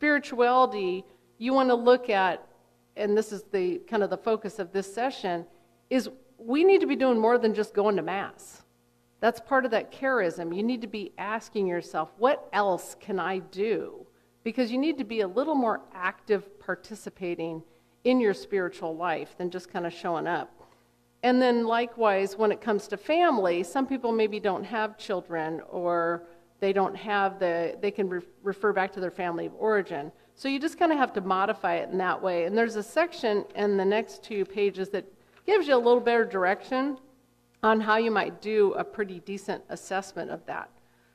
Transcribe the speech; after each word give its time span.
spirituality, 0.00 1.04
you 1.36 1.52
want 1.52 1.68
to 1.68 1.74
look 1.74 2.08
at, 2.08 2.48
and 2.96 3.14
this 3.14 3.32
is 3.32 3.42
the 3.52 3.76
kind 3.80 4.02
of 4.02 4.08
the 4.08 4.16
focus 4.16 4.58
of 4.58 4.72
this 4.72 4.90
session, 4.90 5.44
is 5.90 6.08
we 6.38 6.64
need 6.64 6.80
to 6.80 6.86
be 6.86 6.96
doing 6.96 7.18
more 7.18 7.36
than 7.36 7.52
just 7.52 7.74
going 7.74 7.96
to 7.96 8.02
Mass. 8.02 8.62
That's 9.20 9.40
part 9.40 9.66
of 9.66 9.70
that 9.72 9.92
charism. 9.92 10.56
You 10.56 10.62
need 10.62 10.80
to 10.80 10.86
be 10.86 11.12
asking 11.18 11.66
yourself, 11.66 12.08
what 12.16 12.48
else 12.54 12.96
can 12.98 13.18
I 13.18 13.40
do? 13.40 14.06
Because 14.42 14.72
you 14.72 14.78
need 14.78 14.96
to 14.96 15.04
be 15.04 15.20
a 15.20 15.28
little 15.28 15.54
more 15.54 15.82
active 15.92 16.58
participating 16.58 17.62
in 18.04 18.20
your 18.20 18.32
spiritual 18.32 18.96
life 18.96 19.36
than 19.36 19.50
just 19.50 19.70
kind 19.70 19.86
of 19.86 19.92
showing 19.92 20.26
up. 20.26 20.50
And 21.22 21.42
then, 21.42 21.66
likewise, 21.66 22.38
when 22.38 22.50
it 22.50 22.62
comes 22.62 22.88
to 22.88 22.96
family, 22.96 23.62
some 23.64 23.86
people 23.86 24.12
maybe 24.12 24.40
don't 24.40 24.64
have 24.64 24.96
children 24.96 25.60
or 25.68 26.22
they 26.60 26.72
don't 26.72 26.94
have 26.94 27.38
the, 27.38 27.76
they 27.80 27.90
can 27.90 28.08
re- 28.08 28.20
refer 28.42 28.72
back 28.72 28.92
to 28.92 29.00
their 29.00 29.10
family 29.10 29.46
of 29.46 29.54
origin. 29.58 30.12
So 30.34 30.48
you 30.48 30.58
just 30.58 30.78
kind 30.78 30.92
of 30.92 30.98
have 30.98 31.12
to 31.14 31.20
modify 31.20 31.76
it 31.76 31.90
in 31.90 31.98
that 31.98 32.22
way. 32.22 32.44
And 32.44 32.56
there's 32.56 32.76
a 32.76 32.82
section 32.82 33.44
in 33.56 33.76
the 33.76 33.84
next 33.84 34.22
two 34.22 34.44
pages 34.44 34.90
that 34.90 35.04
gives 35.46 35.66
you 35.66 35.74
a 35.74 35.76
little 35.76 36.00
better 36.00 36.24
direction 36.24 36.98
on 37.62 37.80
how 37.80 37.96
you 37.96 38.10
might 38.10 38.40
do 38.40 38.72
a 38.74 38.84
pretty 38.84 39.20
decent 39.20 39.62
assessment 39.68 40.30
of 40.30 40.44
that. 40.46 40.70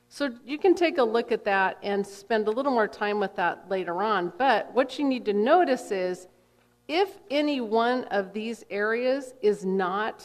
So 0.08 0.30
you 0.44 0.58
can 0.58 0.74
take 0.74 0.98
a 0.98 1.02
look 1.02 1.32
at 1.32 1.44
that 1.44 1.78
and 1.82 2.06
spend 2.06 2.46
a 2.46 2.50
little 2.50 2.72
more 2.72 2.86
time 2.86 3.18
with 3.18 3.34
that 3.36 3.68
later 3.68 4.02
on. 4.02 4.32
But 4.38 4.72
what 4.72 4.98
you 4.98 5.04
need 5.04 5.24
to 5.24 5.32
notice 5.32 5.90
is 5.90 6.28
if 6.86 7.18
any 7.30 7.60
one 7.60 8.04
of 8.04 8.32
these 8.32 8.64
areas 8.70 9.34
is 9.42 9.64
not 9.64 10.24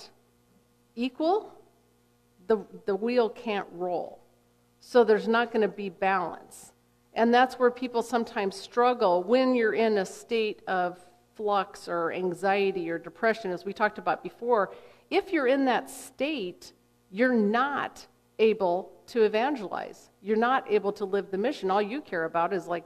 equal, 0.96 1.52
the, 2.48 2.60
the 2.86 2.96
wheel 2.96 3.30
can't 3.30 3.68
roll. 3.72 4.21
So 4.82 5.06
there's 5.06 5.28
not 5.28 5.54
going 5.54 5.62
to 5.62 5.70
be 5.70 5.90
balance. 5.90 6.74
And 7.14 7.34
that's 7.34 7.56
where 7.56 7.72
people 7.72 8.02
sometimes 8.02 8.56
struggle 8.56 9.24
when 9.24 9.56
you're 9.56 9.74
in 9.74 10.00
a 10.00 10.06
state 10.06 10.64
of 10.68 11.00
flux 11.36 11.88
or 11.88 12.12
anxiety 12.12 12.90
or 12.90 12.98
depression, 12.98 13.52
as 13.52 13.64
we 13.64 13.74
talked 13.74 13.98
about 13.98 14.24
before. 14.24 14.74
If 15.10 15.32
you're 15.32 15.48
in 15.48 15.66
that 15.66 15.90
state, 15.90 16.74
you're 17.10 17.34
not 17.34 18.06
able 18.40 18.92
to 19.08 19.24
evangelize. 19.24 20.10
You're 20.22 20.38
not 20.38 20.70
able 20.70 20.92
to 20.94 21.06
live 21.06 21.32
the 21.32 21.38
mission. 21.38 21.70
All 21.70 21.82
you 21.82 22.02
care 22.02 22.26
about 22.26 22.54
is 22.54 22.68
like, 22.68 22.86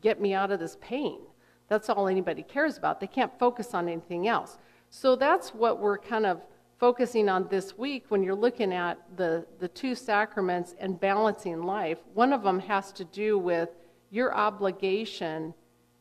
get 0.00 0.20
me 0.20 0.34
out 0.34 0.50
of 0.50 0.58
this 0.60 0.76
pain. 0.80 1.20
That's 1.68 1.88
all 1.88 2.08
anybody 2.08 2.42
cares 2.42 2.78
about. 2.78 3.00
They 3.00 3.06
can't 3.06 3.32
focus 3.38 3.74
on 3.74 3.88
anything 3.88 4.26
else. 4.26 4.58
So 4.88 5.14
that's 5.14 5.54
what 5.54 5.78
we're 5.78 5.98
kind 5.98 6.26
of 6.26 6.40
focusing 6.80 7.28
on 7.28 7.46
this 7.48 7.76
week 7.76 8.06
when 8.08 8.22
you're 8.22 8.34
looking 8.34 8.72
at 8.72 8.98
the, 9.16 9.46
the 9.58 9.68
two 9.68 9.94
sacraments 9.94 10.74
and 10.80 10.98
balancing 10.98 11.62
life. 11.62 11.98
One 12.14 12.32
of 12.32 12.42
them 12.42 12.58
has 12.60 12.90
to 12.92 13.04
do 13.04 13.38
with 13.38 13.68
your 14.10 14.34
obligation 14.34 15.52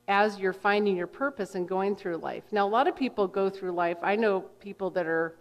as 0.07 0.39
you're 0.39 0.53
finding 0.53 0.95
your 0.95 1.05
purpose 1.05 1.55
and 1.55 1.67
going 1.67 1.97
through 1.97 2.17
life. 2.17 2.43
Now, 2.51 2.65
a 2.65 2.69
lot 2.69 2.87
of 2.87 2.95
people 2.95 3.27
go 3.27 3.49
through 3.49 3.73
life. 3.73 3.97
I 4.01 4.15
know 4.15 4.39
people 4.39 4.89
that 4.91 5.05
are, 5.05 5.35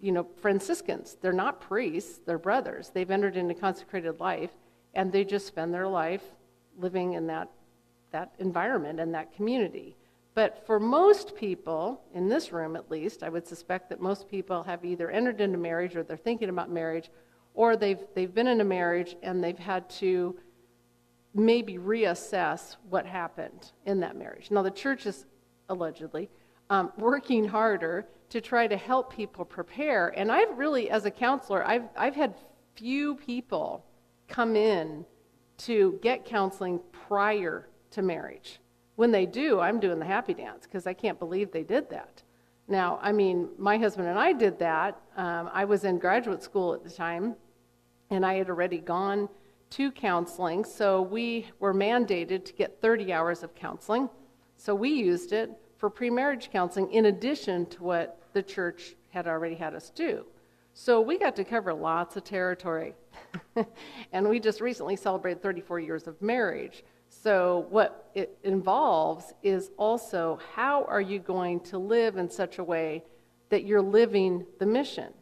you 0.00 0.10
know, 0.10 0.26
Franciscans. 0.40 1.18
They're 1.20 1.32
not 1.32 1.60
priests, 1.60 2.20
they're 2.24 2.38
brothers. 2.38 2.90
They've 2.92 3.10
entered 3.10 3.36
into 3.36 3.54
consecrated 3.54 4.18
life, 4.18 4.50
and 4.94 5.12
they 5.12 5.22
just 5.22 5.46
spend 5.46 5.72
their 5.72 5.86
life 5.86 6.22
living 6.78 7.12
in 7.12 7.26
that 7.26 7.50
that 8.10 8.32
environment 8.38 8.98
and 8.98 9.14
that 9.14 9.34
community. 9.34 9.97
But 10.38 10.64
for 10.68 10.78
most 10.78 11.34
people, 11.34 12.00
in 12.14 12.28
this 12.28 12.52
room 12.52 12.76
at 12.76 12.92
least, 12.92 13.24
I 13.24 13.28
would 13.28 13.44
suspect 13.44 13.88
that 13.88 14.00
most 14.00 14.28
people 14.28 14.62
have 14.62 14.84
either 14.84 15.10
entered 15.10 15.40
into 15.40 15.58
marriage 15.58 15.96
or 15.96 16.04
they're 16.04 16.16
thinking 16.16 16.48
about 16.48 16.70
marriage, 16.70 17.10
or 17.54 17.74
they've, 17.74 17.98
they've 18.14 18.32
been 18.32 18.46
in 18.46 18.60
a 18.60 18.64
marriage 18.64 19.16
and 19.24 19.42
they've 19.42 19.58
had 19.58 19.90
to 19.90 20.38
maybe 21.34 21.76
reassess 21.76 22.76
what 22.88 23.04
happened 23.04 23.72
in 23.84 23.98
that 23.98 24.14
marriage. 24.14 24.52
Now, 24.52 24.62
the 24.62 24.70
church 24.70 25.06
is 25.06 25.26
allegedly 25.70 26.30
um, 26.70 26.92
working 26.96 27.44
harder 27.44 28.06
to 28.28 28.40
try 28.40 28.68
to 28.68 28.76
help 28.76 29.12
people 29.12 29.44
prepare. 29.44 30.16
And 30.16 30.30
I've 30.30 30.56
really, 30.56 30.88
as 30.88 31.04
a 31.04 31.10
counselor, 31.10 31.66
I've, 31.66 31.88
I've 31.96 32.14
had 32.14 32.36
few 32.76 33.16
people 33.16 33.84
come 34.28 34.54
in 34.54 35.04
to 35.66 35.98
get 36.00 36.24
counseling 36.24 36.78
prior 37.08 37.68
to 37.90 38.02
marriage. 38.02 38.60
When 38.98 39.12
they 39.12 39.26
do, 39.26 39.60
I'm 39.60 39.78
doing 39.78 40.00
the 40.00 40.04
happy 40.04 40.34
dance 40.34 40.66
because 40.66 40.84
I 40.88 40.92
can't 40.92 41.20
believe 41.20 41.52
they 41.52 41.62
did 41.62 41.88
that. 41.90 42.20
Now, 42.66 42.98
I 43.00 43.12
mean, 43.12 43.48
my 43.56 43.78
husband 43.78 44.08
and 44.08 44.18
I 44.18 44.32
did 44.32 44.58
that. 44.58 45.00
Um, 45.16 45.48
I 45.52 45.66
was 45.66 45.84
in 45.84 46.00
graduate 46.00 46.42
school 46.42 46.74
at 46.74 46.82
the 46.82 46.90
time, 46.90 47.36
and 48.10 48.26
I 48.26 48.34
had 48.34 48.50
already 48.50 48.78
gone 48.78 49.28
to 49.70 49.92
counseling, 49.92 50.64
so 50.64 51.00
we 51.00 51.46
were 51.60 51.72
mandated 51.72 52.44
to 52.46 52.52
get 52.52 52.82
30 52.82 53.12
hours 53.12 53.44
of 53.44 53.54
counseling. 53.54 54.10
So 54.56 54.74
we 54.74 54.88
used 54.88 55.32
it 55.32 55.52
for 55.76 55.88
pre-marriage 55.88 56.50
counseling 56.50 56.90
in 56.92 57.06
addition 57.06 57.66
to 57.66 57.84
what 57.84 58.20
the 58.32 58.42
church 58.42 58.96
had 59.10 59.28
already 59.28 59.54
had 59.54 59.76
us 59.76 59.90
do. 59.90 60.24
So 60.74 61.00
we 61.00 61.20
got 61.20 61.36
to 61.36 61.44
cover 61.44 61.72
lots 61.72 62.16
of 62.16 62.24
territory. 62.24 62.96
and 64.12 64.28
we 64.28 64.40
just 64.40 64.60
recently 64.60 64.96
celebrated 64.96 65.40
34 65.40 65.78
years 65.78 66.08
of 66.08 66.20
marriage. 66.20 66.82
So, 67.08 67.66
what 67.70 68.10
it 68.14 68.38
involves 68.44 69.32
is 69.42 69.70
also 69.76 70.38
how 70.54 70.84
are 70.84 71.00
you 71.00 71.18
going 71.18 71.60
to 71.60 71.78
live 71.78 72.16
in 72.16 72.30
such 72.30 72.58
a 72.58 72.64
way 72.64 73.04
that 73.48 73.64
you're 73.64 73.82
living 73.82 74.46
the 74.58 74.66
mission? 74.66 75.12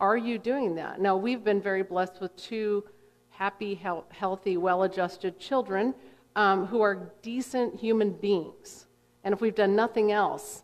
Are 0.00 0.16
you 0.16 0.38
doing 0.38 0.74
that? 0.76 1.00
Now, 1.00 1.16
we've 1.16 1.44
been 1.44 1.60
very 1.60 1.82
blessed 1.82 2.20
with 2.20 2.36
two 2.36 2.84
happy, 3.30 3.74
healthy, 4.10 4.56
well 4.56 4.84
adjusted 4.84 5.38
children 5.38 5.94
um, 6.36 6.66
who 6.66 6.80
are 6.80 7.12
decent 7.22 7.78
human 7.78 8.12
beings. 8.12 8.86
And 9.24 9.32
if 9.32 9.40
we've 9.40 9.54
done 9.54 9.74
nothing 9.74 10.12
else, 10.12 10.62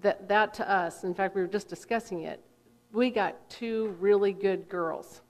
that, 0.00 0.28
that 0.28 0.54
to 0.54 0.70
us, 0.70 1.04
in 1.04 1.14
fact, 1.14 1.34
we 1.34 1.40
were 1.40 1.48
just 1.48 1.68
discussing 1.68 2.22
it, 2.22 2.40
we 2.92 3.10
got 3.10 3.48
two 3.50 3.96
really 4.00 4.32
good 4.32 4.68
girls 4.68 5.22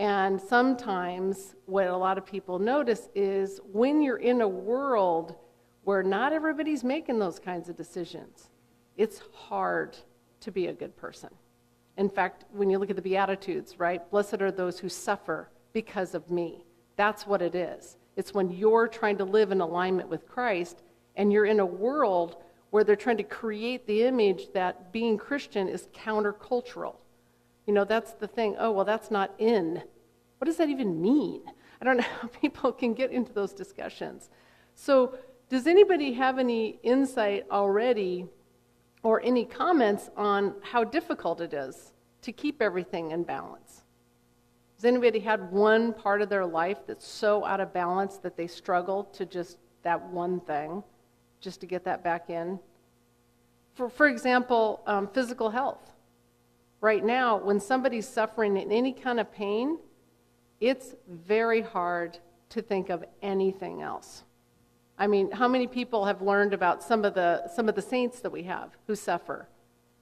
and 0.00 0.40
sometimes 0.40 1.56
what 1.66 1.86
a 1.86 1.94
lot 1.94 2.16
of 2.16 2.24
people 2.24 2.58
notice 2.58 3.10
is 3.14 3.60
when 3.70 4.00
you're 4.00 4.16
in 4.16 4.40
a 4.40 4.48
world 4.48 5.36
where 5.84 6.02
not 6.02 6.32
everybody's 6.32 6.82
making 6.82 7.18
those 7.18 7.38
kinds 7.38 7.68
of 7.68 7.76
decisions, 7.76 8.48
it's 8.96 9.20
hard 9.34 9.98
to 10.40 10.50
be 10.50 10.68
a 10.68 10.72
good 10.72 10.96
person. 10.96 11.28
In 11.98 12.08
fact, 12.08 12.46
when 12.50 12.70
you 12.70 12.78
look 12.78 12.88
at 12.88 12.96
the 12.96 13.02
Beatitudes, 13.02 13.78
right? 13.78 14.10
Blessed 14.10 14.40
are 14.40 14.50
those 14.50 14.78
who 14.78 14.88
suffer 14.88 15.50
because 15.74 16.14
of 16.14 16.30
me. 16.30 16.64
That's 16.96 17.26
what 17.26 17.42
it 17.42 17.54
is. 17.54 17.98
It's 18.16 18.32
when 18.32 18.48
you're 18.48 18.88
trying 18.88 19.18
to 19.18 19.24
live 19.26 19.52
in 19.52 19.60
alignment 19.60 20.08
with 20.08 20.26
Christ 20.26 20.80
and 21.16 21.30
you're 21.30 21.44
in 21.44 21.60
a 21.60 21.66
world 21.66 22.36
where 22.70 22.84
they're 22.84 22.96
trying 22.96 23.18
to 23.18 23.22
create 23.22 23.86
the 23.86 24.04
image 24.04 24.50
that 24.54 24.94
being 24.94 25.18
Christian 25.18 25.68
is 25.68 25.88
countercultural. 25.88 26.94
You 27.70 27.74
know, 27.74 27.84
that's 27.84 28.14
the 28.14 28.26
thing. 28.26 28.56
Oh, 28.58 28.72
well, 28.72 28.84
that's 28.84 29.12
not 29.12 29.32
in. 29.38 29.80
What 30.38 30.46
does 30.46 30.56
that 30.56 30.68
even 30.68 31.00
mean? 31.00 31.42
I 31.80 31.84
don't 31.84 31.98
know 31.98 32.02
how 32.20 32.26
people 32.40 32.72
can 32.72 32.94
get 32.94 33.12
into 33.12 33.32
those 33.32 33.52
discussions. 33.52 34.28
So, 34.74 35.14
does 35.48 35.68
anybody 35.68 36.12
have 36.14 36.40
any 36.40 36.80
insight 36.82 37.46
already 37.48 38.26
or 39.04 39.22
any 39.22 39.44
comments 39.44 40.10
on 40.16 40.56
how 40.62 40.82
difficult 40.82 41.40
it 41.40 41.54
is 41.54 41.92
to 42.22 42.32
keep 42.32 42.60
everything 42.60 43.12
in 43.12 43.22
balance? 43.22 43.84
Has 44.74 44.84
anybody 44.84 45.20
had 45.20 45.52
one 45.52 45.92
part 45.92 46.22
of 46.22 46.28
their 46.28 46.44
life 46.44 46.78
that's 46.88 47.06
so 47.06 47.44
out 47.44 47.60
of 47.60 47.72
balance 47.72 48.16
that 48.16 48.36
they 48.36 48.48
struggle 48.48 49.04
to 49.12 49.24
just 49.24 49.58
that 49.84 50.04
one 50.08 50.40
thing, 50.40 50.82
just 51.40 51.60
to 51.60 51.66
get 51.66 51.84
that 51.84 52.02
back 52.02 52.30
in? 52.30 52.58
For, 53.74 53.88
for 53.88 54.08
example, 54.08 54.82
um, 54.88 55.06
physical 55.06 55.50
health 55.50 55.92
right 56.80 57.04
now, 57.04 57.36
when 57.38 57.60
somebody's 57.60 58.08
suffering 58.08 58.56
in 58.56 58.72
any 58.72 58.92
kind 58.92 59.20
of 59.20 59.30
pain, 59.32 59.78
it's 60.60 60.94
very 61.08 61.60
hard 61.60 62.18
to 62.50 62.62
think 62.62 62.90
of 62.90 63.04
anything 63.22 63.82
else. 63.82 64.24
I 64.98 65.06
mean, 65.06 65.30
how 65.30 65.48
many 65.48 65.66
people 65.66 66.04
have 66.04 66.20
learned 66.20 66.52
about 66.52 66.82
some 66.82 67.04
of 67.04 67.14
the 67.14 67.48
some 67.48 67.68
of 67.68 67.74
the 67.74 67.82
saints 67.82 68.20
that 68.20 68.30
we 68.30 68.42
have 68.42 68.76
who 68.86 68.94
suffer? 68.94 69.48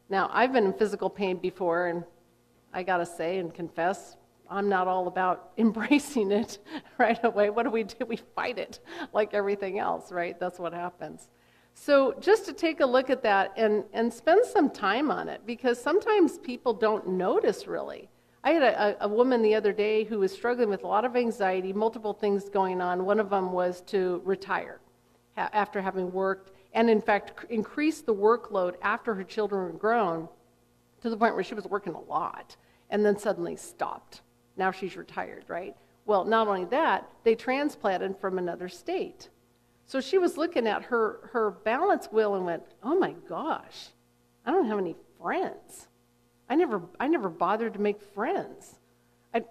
Now, 0.09 0.31
I've 0.33 0.53
been 0.53 0.65
in 0.65 0.73
physical 0.73 1.11
pain 1.11 1.37
before, 1.37 1.87
and 1.87 2.05
I 2.73 2.83
gotta 2.83 3.07
say 3.07 3.39
and 3.39 3.55
confess, 3.55 4.17
I'm 4.51 4.69
not 4.69 4.89
all 4.89 5.07
about 5.07 5.53
embracing 5.59 6.33
it 6.33 6.59
right 6.99 7.23
away. 7.23 7.51
What 7.51 7.65
do 7.65 7.71
we 7.71 7.85
do? 7.85 8.07
We 8.07 8.17
fight 8.35 8.59
it 8.59 8.81
like 9.13 9.35
everything 9.35 9.79
else, 9.79 10.11
right? 10.11 10.39
That's 10.39 10.59
what 10.59 10.73
happens. 10.73 11.29
So, 11.81 12.13
just 12.21 12.45
to 12.47 12.53
take 12.53 12.81
a 12.81 12.87
look 12.87 13.09
at 13.09 13.23
that 13.23 13.53
and, 13.57 13.85
and 13.93 14.13
spend 14.13 14.45
some 14.45 14.69
time 14.69 15.13
on 15.13 15.29
it, 15.29 15.41
because 15.47 15.81
sometimes 15.81 16.37
people 16.37 16.75
don't 16.75 17.09
notice 17.09 17.69
really. 17.69 18.11
I 18.43 18.51
had 18.51 18.63
a, 18.63 19.05
a, 19.05 19.09
woman 19.09 19.43
the 19.43 19.55
other 19.55 19.73
day 19.73 20.03
who 20.03 20.19
was 20.19 20.33
struggling 20.33 20.69
with 20.69 20.83
a 20.83 20.87
lot 20.89 21.05
of 21.05 21.17
anxiety, 21.17 21.73
multiple 21.73 22.13
things 22.13 22.49
going 22.49 22.81
on. 22.81 23.05
One 23.05 23.21
of 23.21 23.31
them 23.31 23.53
was 23.53 23.81
to 23.83 24.21
retire 24.25 24.81
ha- 25.37 25.51
after 25.53 25.81
having 25.81 26.13
worked, 26.13 26.51
and 26.75 26.91
in 26.91 27.01
fact, 27.01 27.47
increase 27.49 28.01
the 28.01 28.15
workload 28.15 28.75
after 28.83 29.15
her 29.15 29.25
children 29.25 29.73
were 29.73 29.79
grown 29.79 30.29
to 31.01 31.09
the 31.09 31.17
point 31.17 31.37
where 31.37 31.45
she 31.45 31.55
was 31.55 31.67
working 31.67 31.95
a 31.95 32.01
lot 32.01 32.57
and 32.91 33.07
then 33.07 33.17
suddenly 33.17 33.55
stopped. 33.57 34.23
Now 34.57 34.73
she's 34.73 34.97
retired, 34.97 35.45
right? 35.47 35.77
Well, 36.07 36.25
not 36.25 36.49
only 36.49 36.65
that, 36.67 37.09
they 37.23 37.37
transplanted 37.37 38.17
from 38.19 38.37
another 38.37 38.69
state. 38.69 39.29
So 39.89 40.03
she 40.03 40.19
was 40.19 40.37
looking 40.37 40.67
at 40.67 40.85
her, 40.85 41.31
her 41.33 41.51
balance 41.51 42.07
wheel 42.13 42.35
and 42.35 42.45
went, 42.45 42.63
Oh 42.83 42.97
my 42.97 43.13
gosh, 43.27 43.89
I 44.45 44.51
don't 44.51 44.67
have 44.67 44.79
any 44.79 44.95
friends. 45.21 45.89
I 46.49 46.57
never, 46.57 46.83
I 47.01 47.09
never 47.09 47.31
bothered 47.31 47.73
to 47.73 47.81
make 47.81 48.01
friends. 48.01 48.77
I, 49.33 49.45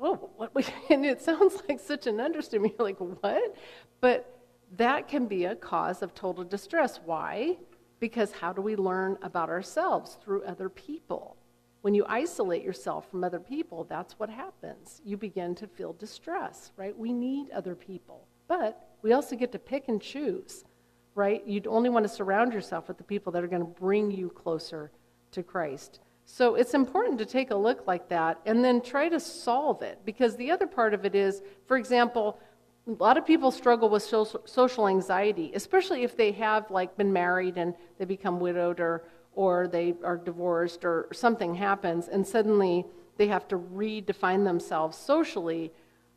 oh, 0.00 0.30
what, 0.36 0.52
and 0.90 1.04
it 1.04 1.20
sounds 1.20 1.62
like 1.68 1.80
such 1.80 2.06
an 2.06 2.20
understatement. 2.20 2.74
You're 2.78 2.86
like, 2.86 2.98
what? 2.98 3.56
But 4.00 4.38
that 4.76 5.08
can 5.08 5.26
be 5.26 5.44
a 5.46 5.56
cause 5.56 6.00
of 6.00 6.14
total 6.14 6.44
distress. 6.44 7.00
Why? 7.04 7.58
Because 7.98 8.30
how 8.30 8.52
do 8.52 8.62
we 8.62 8.76
learn 8.76 9.18
about 9.22 9.48
ourselves? 9.48 10.16
Through 10.24 10.44
other 10.44 10.68
people. 10.68 11.36
When 11.82 11.92
you 11.94 12.04
isolate 12.08 12.62
yourself 12.62 13.10
from 13.10 13.24
other 13.24 13.40
people, 13.40 13.84
that's 13.84 14.16
what 14.18 14.30
happens. 14.30 15.00
You 15.04 15.16
begin 15.16 15.56
to 15.56 15.66
feel 15.66 15.92
distress, 15.94 16.70
right? 16.76 16.96
We 16.96 17.12
need 17.12 17.50
other 17.50 17.74
people. 17.74 18.28
But 18.58 18.86
we 19.00 19.14
also 19.14 19.34
get 19.34 19.50
to 19.52 19.58
pick 19.58 19.88
and 19.88 19.98
choose, 19.98 20.66
right? 21.14 21.42
You'd 21.46 21.66
only 21.66 21.88
want 21.88 22.04
to 22.04 22.08
surround 22.10 22.52
yourself 22.52 22.86
with 22.86 22.98
the 22.98 23.02
people 23.02 23.32
that 23.32 23.42
are 23.42 23.48
going 23.48 23.62
to 23.62 23.80
bring 23.80 24.10
you 24.10 24.28
closer 24.28 24.90
to 25.30 25.42
Christ. 25.42 26.00
So 26.26 26.56
it's 26.56 26.74
important 26.74 27.16
to 27.20 27.24
take 27.24 27.50
a 27.50 27.54
look 27.56 27.86
like 27.86 28.10
that 28.10 28.38
and 28.44 28.62
then 28.62 28.82
try 28.82 29.08
to 29.08 29.18
solve 29.18 29.80
it 29.80 30.00
because 30.04 30.36
the 30.36 30.50
other 30.50 30.66
part 30.66 30.92
of 30.92 31.06
it 31.06 31.14
is, 31.14 31.40
for 31.66 31.78
example, 31.78 32.38
a 32.86 32.90
lot 33.02 33.16
of 33.16 33.24
people 33.24 33.50
struggle 33.50 33.88
with 33.88 34.02
social 34.02 34.86
anxiety, 34.86 35.52
especially 35.54 36.02
if 36.02 36.14
they 36.14 36.32
have 36.32 36.70
like 36.70 36.94
been 36.98 37.10
married 37.10 37.56
and 37.56 37.72
they 37.98 38.04
become 38.04 38.38
widowed 38.38 38.80
or 38.80 39.02
or 39.34 39.66
they 39.66 39.94
are 40.04 40.18
divorced 40.18 40.84
or 40.84 41.08
something 41.14 41.54
happens 41.54 42.08
and 42.08 42.26
suddenly 42.26 42.84
they 43.16 43.28
have 43.28 43.48
to 43.48 43.56
redefine 43.56 44.44
themselves 44.44 44.98
socially. 44.98 45.72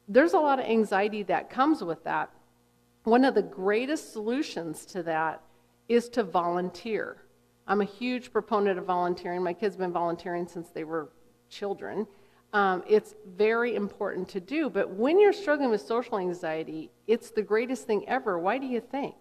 There's 0.08 0.34
a 0.34 0.40
lot 0.40 0.60
of 0.60 0.66
anxiety 0.66 1.24
that 1.24 1.50
comes 1.50 1.84
with 1.84 2.04
that. 2.04 2.30
One 3.04 3.26
of 3.26 3.36
the 3.36 3.42
greatest 3.42 4.14
solutions 4.14 4.86
to 4.88 5.04
that 5.04 5.42
is 5.88 6.10
to 6.10 6.24
volunteer. 6.24 7.18
I'm 7.68 7.82
a 7.82 7.86
huge 7.86 8.32
proponent 8.32 8.78
of 8.78 8.86
volunteering. 8.86 9.44
My 9.44 9.54
kids 9.54 9.76
have 9.76 9.80
been 9.80 9.92
volunteering 9.92 10.48
since 10.48 10.70
they 10.70 10.84
were 10.84 11.10
children. 11.50 12.08
Um, 12.54 12.84
it's 12.88 13.16
very 13.36 13.76
important 13.76 14.30
to 14.30 14.40
do, 14.40 14.70
but 14.70 14.90
when 14.90 15.20
you're 15.20 15.34
struggling 15.34 15.72
with 15.72 15.82
social 15.82 16.18
anxiety, 16.20 16.92
it's 17.08 17.32
the 17.32 17.42
greatest 17.42 17.86
thing 17.86 18.08
ever. 18.08 18.40
Why 18.40 18.58
do 18.58 18.66
you 18.66 18.80
think? 18.80 19.16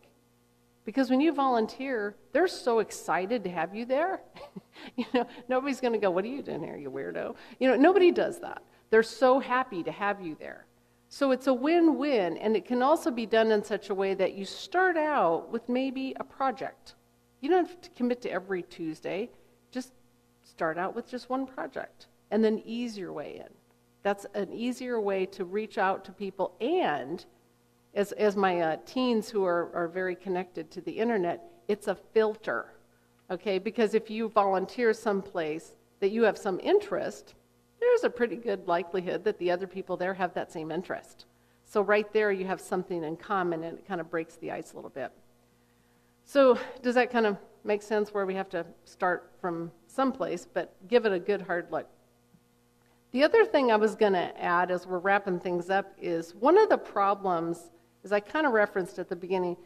Because 0.85 1.09
when 1.09 1.21
you 1.21 1.33
volunteer, 1.33 2.15
they're 2.33 2.47
so 2.47 2.81
excited 2.81 3.43
to 3.45 3.51
have 3.51 3.75
you 3.75 3.87
there. 3.87 4.21
you 4.97 5.07
know, 5.15 5.27
nobody's 5.49 5.81
going 5.81 5.95
to 5.95 5.99
go, 5.99 6.11
"What 6.11 6.25
are 6.25 6.29
you 6.29 6.43
doing 6.43 6.63
here, 6.63 6.77
you 6.77 6.91
weirdo?" 6.91 7.35
You 7.59 7.69
know, 7.69 7.77
nobody 7.77 8.13
does 8.13 8.39
that. 8.41 8.63
They're 8.91 9.03
so 9.03 9.41
happy 9.41 9.83
to 9.83 9.91
have 9.91 10.21
you 10.21 10.37
there. 10.39 10.67
So 11.15 11.31
it's 11.31 11.47
a 11.47 11.55
win-win, 11.55 12.37
and 12.39 12.57
it 12.57 12.65
can 12.65 12.83
also 12.83 13.11
be 13.11 13.25
done 13.25 13.53
in 13.53 13.63
such 13.63 13.89
a 13.89 13.95
way 13.95 14.15
that 14.15 14.35
you 14.35 14.45
start 14.45 14.97
out 14.97 15.53
with 15.53 15.69
maybe 15.69 16.15
a 16.19 16.25
project 16.25 16.95
you 17.45 17.51
don't 17.51 17.69
have 17.69 17.81
to 17.83 17.91
commit 17.91 18.23
to 18.23 18.31
every 18.31 18.63
Tuesday. 18.63 19.29
Just 19.71 19.93
start 20.43 20.79
out 20.79 20.97
with 20.97 21.07
just 21.07 21.29
one 21.29 21.47
project 21.47 22.07
and 22.31 22.43
then 22.43 22.63
ease 22.65 22.97
your 22.97 23.13
way 23.13 23.37
in. 23.37 23.53
That's 24.03 24.25
an 24.33 24.51
easier 24.51 24.99
way 24.99 25.27
to 25.27 25.45
reach 25.45 25.77
out 25.77 26.07
to 26.07 26.13
people. 26.13 26.55
And 26.63 27.23
as, 27.95 28.13
as 28.13 28.35
my 28.35 28.63
uh, 28.63 28.77
teens 28.87 29.29
who 29.29 29.45
are, 29.45 29.71
are 29.75 29.89
very 29.89 30.17
connected 30.17 30.71
to 30.71 30.81
the 30.81 30.93
internet, 30.93 31.43
it's 31.69 31.87
a 31.87 31.95
filter. 31.95 32.73
Okay? 33.31 33.59
Because 33.59 33.93
if 33.93 34.09
you 34.09 34.31
volunteer 34.31 34.95
someplace 34.95 35.75
that 36.01 36.13
you 36.13 36.23
have 36.23 36.39
some 36.39 36.59
interest, 36.63 37.35
there's 37.85 38.05
a 38.05 38.11
pretty 38.11 38.37
good 38.37 38.67
likelihood 38.67 39.25
that 39.25 39.39
the 39.39 39.51
other 39.51 39.67
people 39.67 39.97
there 39.97 40.15
have 40.15 40.35
that 40.35 40.53
same 40.53 40.71
interest. 40.71 41.27
So, 41.65 41.81
right 41.81 42.11
there, 42.13 42.31
you 42.31 42.47
have 42.47 42.61
something 42.61 43.05
in 43.05 43.17
common, 43.17 43.65
and 43.65 43.79
it 43.79 43.87
kind 43.87 44.01
of 44.01 44.11
breaks 44.11 44.37
the 44.37 44.51
ice 44.51 44.73
a 44.73 44.77
little 44.77 44.91
bit. 44.91 45.11
So, 46.25 46.59
does 46.83 46.95
that 46.95 47.11
kind 47.11 47.27
of 47.27 47.37
make 47.65 47.83
sense 47.83 48.13
where 48.13 48.27
we 48.27 48.35
have 48.35 48.49
to 48.51 48.67
start 48.85 49.31
from 49.41 49.73
someplace, 49.87 50.47
but 50.53 50.75
give 50.89 51.07
it 51.07 51.13
a 51.13 51.19
good 51.19 51.43
hard 51.43 51.71
look? 51.71 51.89
The 53.13 53.23
other 53.23 53.45
thing 53.45 53.71
I 53.71 53.77
was 53.77 53.95
going 53.95 54.15
to 54.15 54.43
add 54.43 54.71
as 54.71 54.87
we're 54.87 54.99
wrapping 54.99 55.39
things 55.39 55.71
up 55.71 55.93
is 56.01 56.35
one 56.35 56.59
of 56.59 56.69
the 56.69 56.79
problems, 56.79 57.71
as 58.05 58.13
I 58.13 58.21
kind 58.21 58.47
of 58.47 58.53
referenced 58.53 58.99
at 58.99 59.09
the 59.09 59.17
beginning, 59.17 59.57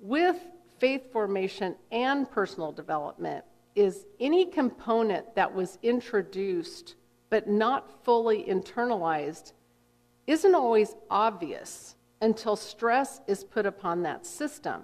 with 0.00 0.36
faith 0.78 1.12
formation 1.12 1.76
and 1.92 2.30
personal 2.30 2.72
development 2.72 3.44
is 3.74 4.06
any 4.18 4.46
component 4.46 5.34
that 5.34 5.54
was 5.54 5.78
introduced 5.82 6.96
but 7.30 7.48
not 7.48 8.04
fully 8.04 8.44
internalized 8.44 9.52
isn't 10.26 10.54
always 10.54 10.94
obvious 11.10 11.96
until 12.20 12.56
stress 12.56 13.20
is 13.26 13.44
put 13.44 13.66
upon 13.66 14.02
that 14.02 14.26
system. 14.26 14.82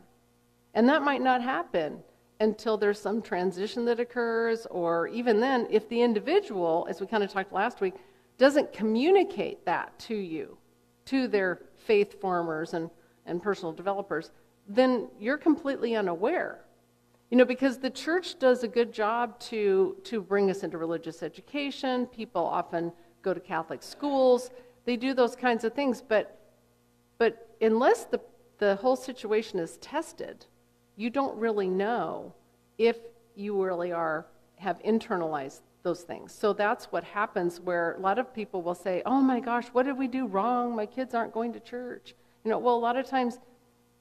And 0.75 0.89
that 0.89 1.03
might 1.03 1.23
not 1.23 1.43
happen 1.43 2.03
until 2.41 2.77
there's 2.77 2.99
some 2.99 3.23
transition 3.23 3.85
that 3.85 4.00
occurs, 4.00 4.67
or 4.67 5.06
even 5.09 5.41
then, 5.41 5.67
if 5.71 5.89
the 5.89 6.03
individual, 6.03 6.87
as 6.91 7.00
we 7.00 7.06
kind 7.06 7.23
of 7.23 7.31
talked 7.31 7.53
last 7.53 7.81
week, 7.81 7.94
doesn't 8.39 8.73
communicate 8.73 9.65
that 9.65 9.97
to 10.00 10.17
you, 10.17 10.56
to 11.05 11.29
their 11.29 11.61
faith 11.77 12.21
formers 12.21 12.75
and, 12.75 12.91
and 13.27 13.43
personal 13.43 13.73
developers, 13.73 14.33
then 14.69 15.09
you're 15.21 15.39
completely 15.39 15.94
unaware. 15.94 16.65
You 17.32 17.38
know, 17.38 17.46
because 17.46 17.79
the 17.79 17.88
church 17.88 18.38
does 18.38 18.62
a 18.62 18.69
good 18.69 18.93
job 18.93 19.40
to, 19.40 19.96
to 20.05 20.20
bring 20.20 20.50
us 20.50 20.64
into 20.64 20.76
religious 20.76 21.23
education. 21.23 22.05
People 22.08 22.44
often 22.44 22.93
go 23.23 23.32
to 23.32 23.40
Catholic 23.40 23.82
schools. 23.82 24.50
They 24.84 24.99
do 24.99 25.14
those 25.14 25.34
kinds 25.34 25.64
of 25.64 25.73
things. 25.73 26.02
But, 26.06 26.38
but 27.17 27.56
unless 27.62 28.05
the, 28.05 28.20
the 28.58 28.76
whole 28.76 28.96
situation 28.96 29.58
is 29.58 29.79
tested, 29.79 30.44
you 30.96 31.08
don't 31.08 31.34
really 31.38 31.69
know 31.69 32.34
if 32.76 32.99
you 33.34 33.64
really 33.64 33.93
are 33.93 34.26
have 34.56 34.79
internalized 34.82 35.62
those 35.84 36.02
things. 36.02 36.34
So 36.34 36.52
that's 36.52 36.93
what 36.93 37.02
happens 37.02 37.62
where 37.62 37.93
a 37.93 38.00
lot 38.00 38.19
of 38.19 38.34
people 38.34 38.61
will 38.61 38.75
say, 38.75 39.00
"Oh 39.06 39.23
my 39.23 39.40
gosh, 39.40 39.69
what 39.69 39.87
did 39.87 39.96
we 39.96 40.06
do 40.06 40.26
wrong? 40.26 40.76
My 40.76 40.84
kids 40.84 41.14
aren't 41.14 41.32
going 41.32 41.55
to 41.55 41.61
church." 41.61 42.14
You 42.44 42.50
know, 42.50 42.58
well 42.58 42.76
a 42.76 42.79
lot 42.79 42.99
of 42.99 43.06
times 43.06 43.38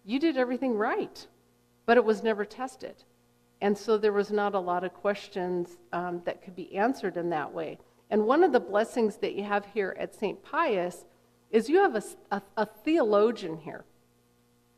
you 0.03 0.19
did 0.19 0.35
everything 0.35 0.75
right, 0.75 1.25
but 1.85 1.95
it 1.95 2.03
was 2.03 2.23
never 2.23 2.43
tested. 2.43 3.05
And 3.61 3.77
so 3.77 3.97
there 3.97 4.11
was 4.11 4.31
not 4.31 4.55
a 4.55 4.59
lot 4.59 4.83
of 4.83 4.93
questions 4.93 5.77
um, 5.93 6.21
that 6.25 6.41
could 6.41 6.55
be 6.55 6.75
answered 6.75 7.15
in 7.15 7.29
that 7.29 7.53
way. 7.53 7.77
And 8.09 8.25
one 8.25 8.43
of 8.43 8.51
the 8.51 8.59
blessings 8.59 9.17
that 9.17 9.35
you 9.35 9.43
have 9.43 9.65
here 9.67 9.95
at 9.99 10.13
St. 10.15 10.41
Pius 10.43 11.05
is 11.51 11.69
you 11.69 11.77
have 11.77 11.95
a, 11.95 12.03
a, 12.31 12.41
a 12.57 12.65
theologian 12.65 13.57
here. 13.57 13.85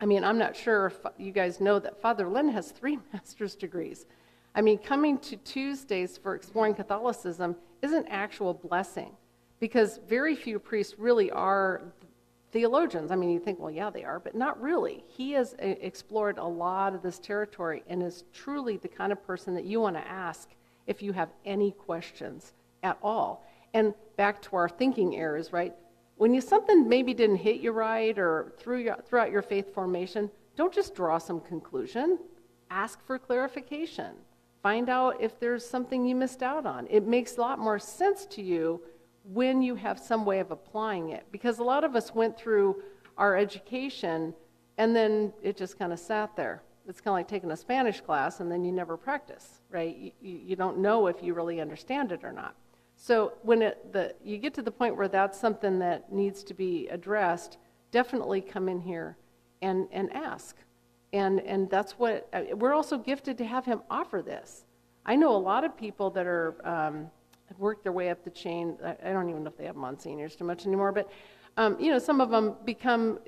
I 0.01 0.05
mean, 0.05 0.23
I'm 0.23 0.37
not 0.37 0.55
sure 0.55 0.87
if 0.87 0.97
you 1.17 1.31
guys 1.31 1.61
know 1.61 1.79
that 1.79 2.01
Father 2.01 2.27
Lynn 2.27 2.49
has 2.49 2.71
three 2.71 2.99
master's 3.13 3.55
degrees. 3.55 4.05
I 4.53 4.61
mean, 4.61 4.77
coming 4.77 5.17
to 5.19 5.37
Tuesdays 5.37 6.17
for 6.17 6.35
exploring 6.35 6.75
Catholicism 6.75 7.55
is 7.81 7.93
an 7.93 8.05
actual 8.09 8.53
blessing 8.53 9.11
because 9.59 9.99
very 10.09 10.35
few 10.35 10.59
priests 10.59 10.99
really 10.99 11.31
are 11.31 11.81
theologians. 12.53 13.11
I 13.11 13.15
mean, 13.15 13.31
you 13.31 13.39
think, 13.39 13.59
well, 13.59 13.71
yeah, 13.71 13.89
they 13.89 14.03
are, 14.03 14.19
but 14.19 14.35
not 14.35 14.61
really. 14.61 15.03
He 15.07 15.31
has 15.31 15.55
uh, 15.55 15.65
explored 15.65 16.37
a 16.37 16.45
lot 16.45 16.93
of 16.93 17.01
this 17.01 17.19
territory 17.19 17.83
and 17.87 18.01
is 18.01 18.23
truly 18.31 18.77
the 18.77 18.87
kind 18.87 19.11
of 19.11 19.25
person 19.25 19.55
that 19.55 19.65
you 19.65 19.81
want 19.81 19.95
to 19.95 20.07
ask 20.07 20.49
if 20.85 21.01
you 21.01 21.11
have 21.13 21.29
any 21.45 21.71
questions 21.71 22.53
at 22.83 22.97
all. 23.01 23.45
And 23.73 23.95
back 24.17 24.41
to 24.43 24.55
our 24.55 24.69
thinking 24.69 25.15
errors, 25.15 25.51
right? 25.51 25.73
When 26.17 26.33
you 26.33 26.41
something 26.41 26.87
maybe 26.87 27.13
didn't 27.15 27.37
hit 27.37 27.59
you 27.59 27.71
right 27.71 28.17
or 28.19 28.53
through 28.59 28.79
your, 28.79 28.97
throughout 29.03 29.31
your 29.31 29.41
faith 29.41 29.73
formation, 29.73 30.29
don't 30.55 30.73
just 30.73 30.93
draw 30.93 31.17
some 31.17 31.41
conclusion. 31.41 32.19
Ask 32.69 33.03
for 33.05 33.17
clarification. 33.17 34.11
Find 34.61 34.89
out 34.89 35.19
if 35.19 35.39
there's 35.39 35.65
something 35.65 36.05
you 36.05 36.15
missed 36.15 36.43
out 36.43 36.67
on. 36.67 36.87
It 36.89 37.07
makes 37.07 37.37
a 37.37 37.41
lot 37.41 37.57
more 37.57 37.79
sense 37.79 38.25
to 38.27 38.43
you 38.43 38.81
when 39.23 39.61
you 39.61 39.75
have 39.75 39.99
some 39.99 40.25
way 40.25 40.39
of 40.39 40.51
applying 40.51 41.09
it. 41.09 41.25
Because 41.31 41.59
a 41.59 41.63
lot 41.63 41.83
of 41.83 41.95
us 41.95 42.13
went 42.13 42.37
through 42.37 42.81
our 43.17 43.37
education 43.37 44.33
and 44.77 44.95
then 44.95 45.31
it 45.41 45.55
just 45.55 45.77
kind 45.77 45.93
of 45.93 45.99
sat 45.99 46.35
there. 46.35 46.63
It's 46.87 46.99
kind 46.99 47.13
of 47.13 47.19
like 47.19 47.27
taking 47.27 47.51
a 47.51 47.57
Spanish 47.57 48.01
class 48.01 48.39
and 48.39 48.51
then 48.51 48.65
you 48.65 48.71
never 48.71 48.97
practice, 48.97 49.61
right? 49.69 50.13
You, 50.21 50.39
you 50.45 50.55
don't 50.55 50.79
know 50.79 51.07
if 51.07 51.23
you 51.23 51.33
really 51.33 51.61
understand 51.61 52.11
it 52.11 52.23
or 52.23 52.33
not. 52.33 52.55
So 52.95 53.33
when 53.41 53.61
it, 53.61 53.93
the, 53.93 54.15
you 54.23 54.37
get 54.37 54.53
to 54.55 54.61
the 54.61 54.71
point 54.71 54.95
where 54.97 55.07
that's 55.07 55.39
something 55.39 55.79
that 55.79 56.11
needs 56.11 56.43
to 56.43 56.53
be 56.53 56.87
addressed, 56.89 57.57
definitely 57.91 58.41
come 58.41 58.67
in 58.67 58.79
here 58.79 59.17
and, 59.61 59.87
and 59.91 60.11
ask. 60.13 60.57
And, 61.13 61.39
and 61.41 61.69
that's 61.69 61.93
what, 61.93 62.27
uh, 62.33 62.55
we're 62.55 62.73
also 62.73 62.97
gifted 62.97 63.37
to 63.37 63.45
have 63.45 63.65
him 63.65 63.81
offer 63.89 64.21
this. 64.21 64.65
I 65.05 65.15
know 65.15 65.35
a 65.35 65.37
lot 65.37 65.63
of 65.63 65.77
people 65.77 66.09
that 66.11 66.25
are, 66.25 66.55
um, 66.63 67.11
have 67.53 67.59
worked 67.59 67.83
their 67.83 67.91
way 67.91 68.09
up 68.09 68.23
the 68.23 68.31
chain. 68.31 68.77
I, 68.83 68.95
I 69.09 69.13
don't 69.13 69.29
even 69.29 69.43
know 69.43 69.49
if 69.49 69.57
they 69.57 69.65
have 69.65 69.75
monsignors 69.75 70.35
too 70.35 70.43
much 70.43 70.65
anymore, 70.65 70.91
but 70.91 71.09
um, 71.55 71.79
you 71.79 71.91
know, 71.91 71.99
some 71.99 72.19
of 72.19 72.31
them 72.31 72.55
become, 72.65 73.19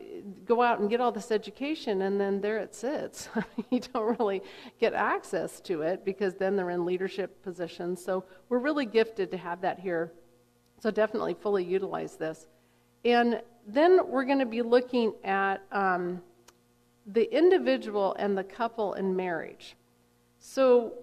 go 0.45 0.63
out 0.63 0.79
and 0.79 0.89
get 0.89 0.99
all 0.99 1.11
this 1.11 1.31
education, 1.31 2.01
and 2.01 2.19
then 2.19 2.41
there 2.41 2.57
it 2.57 2.73
sits. 2.73 3.29
you 3.69 3.79
don't 3.79 4.19
really 4.19 4.41
get 4.79 4.93
access 4.93 5.61
to 5.61 5.83
it 5.83 6.03
because 6.03 6.33
then 6.33 6.55
they're 6.55 6.71
in 6.71 6.85
leadership 6.85 7.43
positions. 7.43 8.03
So 8.03 8.23
we're 8.49 8.57
really 8.59 8.87
gifted 8.87 9.29
to 9.29 9.37
have 9.37 9.61
that 9.61 9.79
here. 9.79 10.11
So 10.79 10.89
definitely 10.89 11.35
fully 11.35 11.63
utilize 11.63 12.15
this. 12.15 12.47
And 13.03 13.41
then 13.67 13.99
we're 14.07 14.25
going 14.25 14.39
to 14.39 14.47
be 14.47 14.63
looking 14.63 15.13
at 15.23 15.61
um, 15.71 16.19
the 17.05 17.31
individual 17.31 18.15
and 18.17 18.35
the 18.35 18.43
couple 18.43 18.95
in 18.95 19.15
marriage. 19.15 19.75
So 20.39 20.93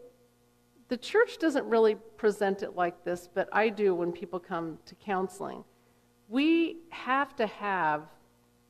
the 0.88 0.96
church 0.96 1.38
doesn't 1.38 1.64
really 1.66 1.96
present 2.22 2.62
it 2.62 2.76
like 2.76 3.02
this, 3.02 3.28
but 3.34 3.48
I 3.50 3.68
do 3.68 3.96
when 3.96 4.12
people 4.12 4.38
come 4.38 4.78
to 4.86 4.94
counseling. 4.94 5.64
We 6.28 6.76
have 6.90 7.34
to 7.34 7.48
have 7.48 8.02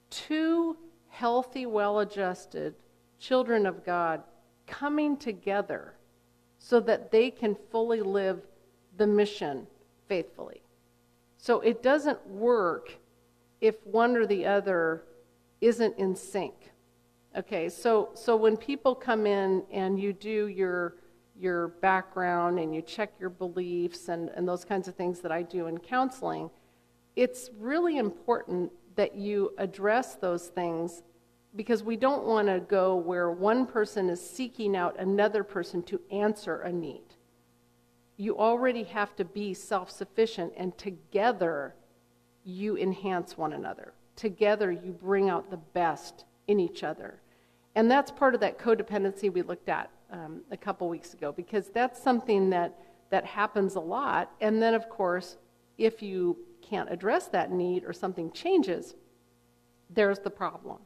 two 0.08 0.78
healthy, 1.10 1.66
well 1.66 1.98
adjusted 1.98 2.74
children 3.18 3.66
of 3.66 3.84
God 3.84 4.22
coming 4.66 5.18
together 5.18 5.92
so 6.58 6.80
that 6.80 7.10
they 7.10 7.30
can 7.30 7.54
fully 7.70 8.00
live 8.00 8.40
the 8.96 9.06
mission 9.06 9.66
faithfully. 10.08 10.62
So 11.36 11.60
it 11.60 11.82
doesn't 11.82 12.26
work 12.26 12.96
if 13.60 13.86
one 13.86 14.16
or 14.16 14.24
the 14.24 14.46
other 14.46 15.02
isn't 15.60 15.98
in 15.98 16.16
sync. 16.16 16.54
Okay, 17.36 17.68
so, 17.68 18.12
so 18.14 18.34
when 18.34 18.56
people 18.56 18.94
come 18.94 19.26
in 19.26 19.62
and 19.70 20.00
you 20.00 20.14
do 20.14 20.46
your, 20.46 20.94
your 21.42 21.68
background 21.68 22.58
and 22.58 22.74
you 22.74 22.80
check 22.80 23.12
your 23.18 23.30
beliefs 23.30 24.08
and, 24.08 24.30
and 24.30 24.48
those 24.48 24.64
kinds 24.64 24.86
of 24.86 24.94
things 24.94 25.20
that 25.20 25.32
I 25.32 25.42
do 25.42 25.66
in 25.66 25.78
counseling, 25.78 26.48
it's 27.16 27.50
really 27.58 27.98
important 27.98 28.70
that 28.94 29.16
you 29.16 29.52
address 29.58 30.14
those 30.14 30.48
things 30.48 31.02
because 31.54 31.82
we 31.82 31.96
don't 31.96 32.24
want 32.24 32.48
to 32.48 32.60
go 32.60 32.96
where 32.96 33.30
one 33.30 33.66
person 33.66 34.08
is 34.08 34.26
seeking 34.26 34.76
out 34.76 34.98
another 34.98 35.44
person 35.44 35.82
to 35.82 36.00
answer 36.10 36.60
a 36.60 36.72
need. 36.72 37.02
You 38.16 38.38
already 38.38 38.84
have 38.84 39.16
to 39.16 39.24
be 39.24 39.52
self 39.52 39.90
sufficient, 39.90 40.52
and 40.56 40.76
together 40.78 41.74
you 42.44 42.76
enhance 42.78 43.36
one 43.36 43.52
another. 43.52 43.94
Together 44.16 44.70
you 44.70 44.92
bring 44.92 45.28
out 45.28 45.50
the 45.50 45.56
best 45.56 46.24
in 46.46 46.60
each 46.60 46.82
other. 46.84 47.20
And 47.74 47.90
that's 47.90 48.10
part 48.10 48.34
of 48.34 48.40
that 48.40 48.58
codependency 48.58 49.32
we 49.32 49.42
looked 49.42 49.68
at 49.68 49.90
um, 50.12 50.42
a 50.50 50.56
couple 50.56 50.88
weeks 50.88 51.14
ago, 51.14 51.32
because 51.32 51.68
that's 51.68 52.00
something 52.00 52.50
that, 52.50 52.78
that 53.10 53.24
happens 53.24 53.74
a 53.74 53.80
lot. 53.80 54.30
And 54.40 54.62
then, 54.62 54.74
of 54.74 54.88
course, 54.88 55.38
if 55.78 56.02
you 56.02 56.36
can't 56.60 56.92
address 56.92 57.26
that 57.28 57.50
need 57.50 57.84
or 57.84 57.92
something 57.92 58.30
changes, 58.30 58.94
there's 59.90 60.20
the 60.20 60.30
problem. 60.30 60.78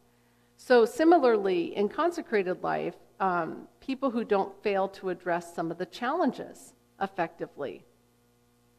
So, 0.57 0.85
similarly, 0.87 1.77
in 1.77 1.89
consecrated 1.89 2.63
life, 2.63 2.95
um, 3.21 3.69
people 3.81 4.11
who 4.11 4.25
don't 4.25 4.53
fail 4.63 4.89
to 4.89 5.11
address 5.11 5.55
some 5.55 5.71
of 5.71 5.79
the 5.79 5.87
challenges 5.87 6.73
effectively, 7.01 7.85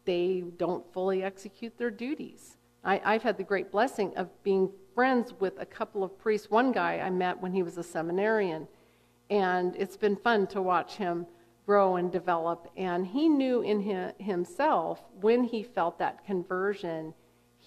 they 0.05 0.43
don't 0.57 0.91
fully 0.93 1.23
execute 1.23 1.77
their 1.77 1.91
duties. 1.91 2.57
I, 2.83 3.01
I've 3.03 3.23
had 3.23 3.37
the 3.37 3.43
great 3.43 3.71
blessing 3.71 4.15
of 4.15 4.29
being 4.43 4.71
friends 4.95 5.33
with 5.39 5.59
a 5.59 5.65
couple 5.65 6.03
of 6.03 6.17
priests. 6.17 6.49
One 6.49 6.71
guy 6.71 6.99
I 6.99 7.09
met 7.09 7.39
when 7.41 7.51
he 7.51 7.61
was 7.61 7.77
a 7.77 7.83
seminarian, 7.83 8.67
and 9.29 9.75
it's 9.75 9.97
been 9.97 10.15
fun 10.15 10.47
to 10.47 10.61
watch 10.61 10.95
him 10.95 11.25
grow 11.65 11.97
and 11.97 12.11
develop. 12.11 12.71
And 12.77 13.05
he 13.05 13.27
knew 13.27 13.61
in 13.61 14.13
himself 14.19 15.01
when 15.19 15.43
he 15.43 15.63
felt 15.63 15.99
that 15.99 16.25
conversion 16.25 17.13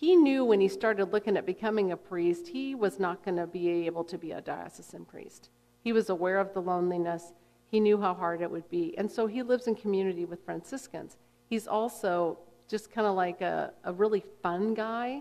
he 0.00 0.16
knew 0.16 0.46
when 0.46 0.62
he 0.62 0.68
started 0.68 1.12
looking 1.12 1.36
at 1.36 1.44
becoming 1.44 1.92
a 1.92 1.96
priest, 1.96 2.48
he 2.48 2.74
was 2.74 2.98
not 2.98 3.22
going 3.22 3.36
to 3.36 3.46
be 3.46 3.68
able 3.86 4.02
to 4.04 4.16
be 4.16 4.32
a 4.32 4.40
diocesan 4.40 5.04
priest. 5.04 5.50
He 5.84 5.92
was 5.92 6.08
aware 6.08 6.38
of 6.38 6.54
the 6.54 6.62
loneliness. 6.62 7.34
He 7.66 7.80
knew 7.80 8.00
how 8.00 8.14
hard 8.14 8.40
it 8.40 8.50
would 8.50 8.70
be. 8.70 8.96
And 8.96 9.12
so 9.12 9.26
he 9.26 9.42
lives 9.42 9.66
in 9.66 9.74
community 9.74 10.24
with 10.24 10.42
Franciscans. 10.42 11.18
He's 11.50 11.66
also 11.66 12.38
just 12.66 12.90
kind 12.90 13.06
of 13.06 13.14
like 13.14 13.42
a, 13.42 13.74
a 13.84 13.92
really 13.92 14.24
fun 14.42 14.72
guy. 14.72 15.20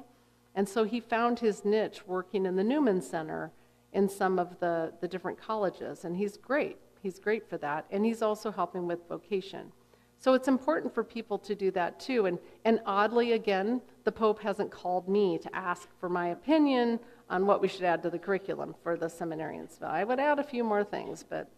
And 0.56 0.68
so 0.68 0.86
he 0.86 1.02
found 1.02 1.40
his 1.40 1.66
niche 1.66 2.08
working 2.08 2.46
in 2.46 2.56
the 2.56 2.64
Newman 2.64 3.02
Center 3.02 3.52
in 3.94 4.08
some 4.08 4.40
of 4.40 4.60
the, 4.60 4.94
the 5.02 5.08
different 5.08 5.40
colleges. 5.40 6.06
And 6.06 6.16
he's 6.16 6.38
great. 6.38 6.78
He's 7.02 7.20
great 7.20 7.50
for 7.50 7.58
that. 7.58 7.86
And 7.92 8.06
he's 8.06 8.22
also 8.22 8.52
helping 8.52 8.88
with 8.88 9.08
vocation. 9.08 9.72
So 10.18 10.34
it's 10.34 10.50
important 10.50 10.94
for 10.94 11.04
people 11.04 11.40
to 11.40 11.56
do 11.56 11.72
that 11.72 12.00
too. 12.00 12.26
And, 12.26 12.38
and 12.66 12.82
oddly, 12.86 13.34
again, 13.34 13.82
the 14.04 14.12
Pope 14.12 14.42
hasn't 14.42 14.70
called 14.70 15.08
me 15.08 15.38
to 15.38 15.56
ask 15.56 15.88
for 16.00 16.10
my 16.10 16.30
opinion 16.30 17.00
on 17.30 17.46
what 17.46 17.62
we 17.62 17.70
should 17.70 17.84
add 17.84 18.04
to 18.04 18.10
the 18.10 18.20
curriculum 18.20 18.76
for 18.84 18.98
the 18.98 19.06
seminarians. 19.06 19.82
I 19.82 20.04
would 20.04 20.20
add 20.20 20.40
a 20.40 20.44
few 20.44 20.64
more 20.64 20.84
things, 20.84 21.24
but 21.28 21.50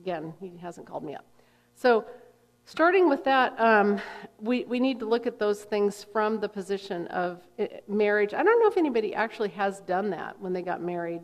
again, 0.00 0.32
he 0.40 0.52
hasn't 0.62 0.86
called 0.86 1.04
me 1.04 1.14
up. 1.14 1.26
So, 1.74 2.06
starting 2.64 3.08
with 3.08 3.24
that, 3.24 3.58
um, 3.60 4.00
we, 4.38 4.64
we 4.64 4.80
need 4.80 4.98
to 5.00 5.06
look 5.06 5.26
at 5.26 5.38
those 5.38 5.62
things 5.62 6.06
from 6.10 6.40
the 6.40 6.48
position 6.48 7.06
of 7.08 7.42
eh, 7.58 7.66
marriage. 7.86 8.32
I 8.32 8.42
don't 8.42 8.60
know 8.60 8.68
if 8.68 8.78
anybody 8.78 9.14
actually 9.14 9.50
has 9.50 9.80
done 9.80 10.08
that 10.10 10.40
when 10.40 10.54
they 10.54 10.62
got 10.62 10.80
married 10.80 11.22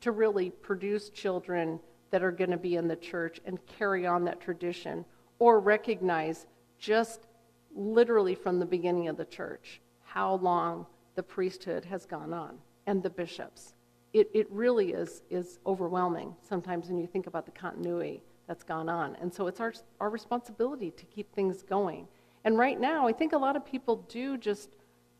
to 0.00 0.12
really 0.12 0.50
produce 0.50 1.10
children 1.10 1.78
that 2.10 2.22
are 2.22 2.32
going 2.32 2.50
to 2.50 2.56
be 2.56 2.76
in 2.76 2.88
the 2.88 2.96
church 2.96 3.40
and 3.44 3.58
carry 3.66 4.06
on 4.06 4.24
that 4.24 4.40
tradition 4.40 5.04
or 5.38 5.60
recognize 5.60 6.46
just 6.78 7.26
literally 7.74 8.34
from 8.34 8.58
the 8.58 8.66
beginning 8.66 9.08
of 9.08 9.16
the 9.16 9.24
church 9.24 9.80
how 10.02 10.34
long 10.36 10.86
the 11.14 11.22
priesthood 11.22 11.84
has 11.84 12.06
gone 12.06 12.32
on 12.32 12.58
and 12.86 13.02
the 13.02 13.10
bishops. 13.10 13.74
It, 14.12 14.28
it 14.34 14.50
really 14.50 14.92
is, 14.92 15.22
is 15.30 15.60
overwhelming 15.66 16.34
sometimes 16.48 16.88
when 16.88 16.98
you 16.98 17.06
think 17.06 17.28
about 17.28 17.46
the 17.46 17.52
continuity 17.52 18.22
that's 18.48 18.64
gone 18.64 18.88
on. 18.88 19.16
And 19.20 19.32
so 19.32 19.46
it's 19.46 19.60
our, 19.60 19.72
our 20.00 20.10
responsibility 20.10 20.90
to 20.90 21.04
keep 21.06 21.32
things 21.32 21.62
going. 21.62 22.08
And 22.44 22.58
right 22.58 22.80
now, 22.80 23.06
I 23.06 23.12
think 23.12 23.32
a 23.32 23.38
lot 23.38 23.54
of 23.54 23.64
people 23.64 24.04
do 24.08 24.36
just, 24.36 24.70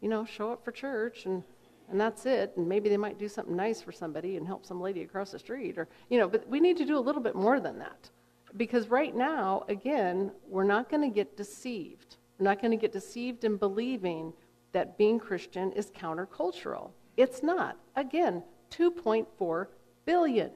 you 0.01 0.09
know, 0.09 0.25
show 0.25 0.51
up 0.51 0.65
for 0.65 0.73
church 0.73 1.27
and, 1.27 1.45
and 1.91 2.01
that's 2.01 2.27
it. 2.27 2.53
And 2.57 2.69
maybe 2.69 2.89
they 2.89 2.97
might 2.97 3.19
do 3.19 3.29
something 3.29 3.57
nice 3.57 3.83
for 3.83 3.93
somebody 3.93 4.37
and 4.37 4.47
help 4.47 4.65
some 4.65 4.81
lady 4.81 5.03
across 5.03 5.33
the 5.33 5.39
street 5.39 5.79
or, 5.79 5.89
you 6.09 6.19
know, 6.19 6.29
but 6.29 6.49
we 6.49 6.61
need 6.61 6.77
to 6.79 6.87
do 6.87 6.97
a 6.97 7.01
little 7.01 7.23
bit 7.23 7.35
more 7.35 7.61
than 7.61 7.79
that. 7.79 8.11
Because 8.57 8.89
right 8.89 9.15
now, 9.15 9.65
again, 9.69 10.33
we're 10.49 10.65
not 10.65 10.89
going 10.89 11.03
to 11.03 11.15
get 11.15 11.37
deceived. 11.37 12.17
We're 12.39 12.45
not 12.45 12.61
going 12.61 12.73
to 12.73 12.77
get 12.77 12.93
deceived 12.93 13.45
in 13.45 13.57
believing 13.57 14.33
that 14.73 14.97
being 14.97 15.19
Christian 15.19 15.73
is 15.73 15.91
countercultural. 15.91 16.91
It's 17.17 17.43
not. 17.43 17.77
Again, 17.97 18.43
2.4 18.71 19.67
billion. 20.05 20.51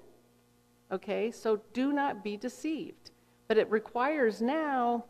Okay, 0.92 1.30
so 1.30 1.60
do 1.72 1.92
not 1.92 2.22
be 2.22 2.36
deceived. 2.36 3.10
But 3.48 3.58
it 3.58 3.70
requires 3.70 4.40
now, 4.40 5.04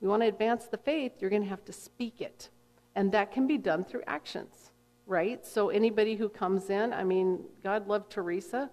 you 0.00 0.08
want 0.08 0.22
to 0.22 0.28
advance 0.28 0.66
the 0.66 0.76
faith, 0.76 1.12
you're 1.20 1.30
going 1.30 1.42
to 1.42 1.48
have 1.48 1.64
to 1.64 1.72
speak 1.72 2.20
it. 2.20 2.50
And 2.94 3.12
that 3.12 3.32
can 3.32 3.46
be 3.46 3.56
done 3.56 3.84
through 3.84 4.02
actions, 4.06 4.71
right? 5.12 5.46
So 5.46 5.68
anybody 5.68 6.16
who 6.16 6.30
comes 6.30 6.70
in, 6.70 6.92
I 6.94 7.04
mean, 7.04 7.44
God 7.62 7.86
loved 7.86 8.10
Teresa 8.10 8.70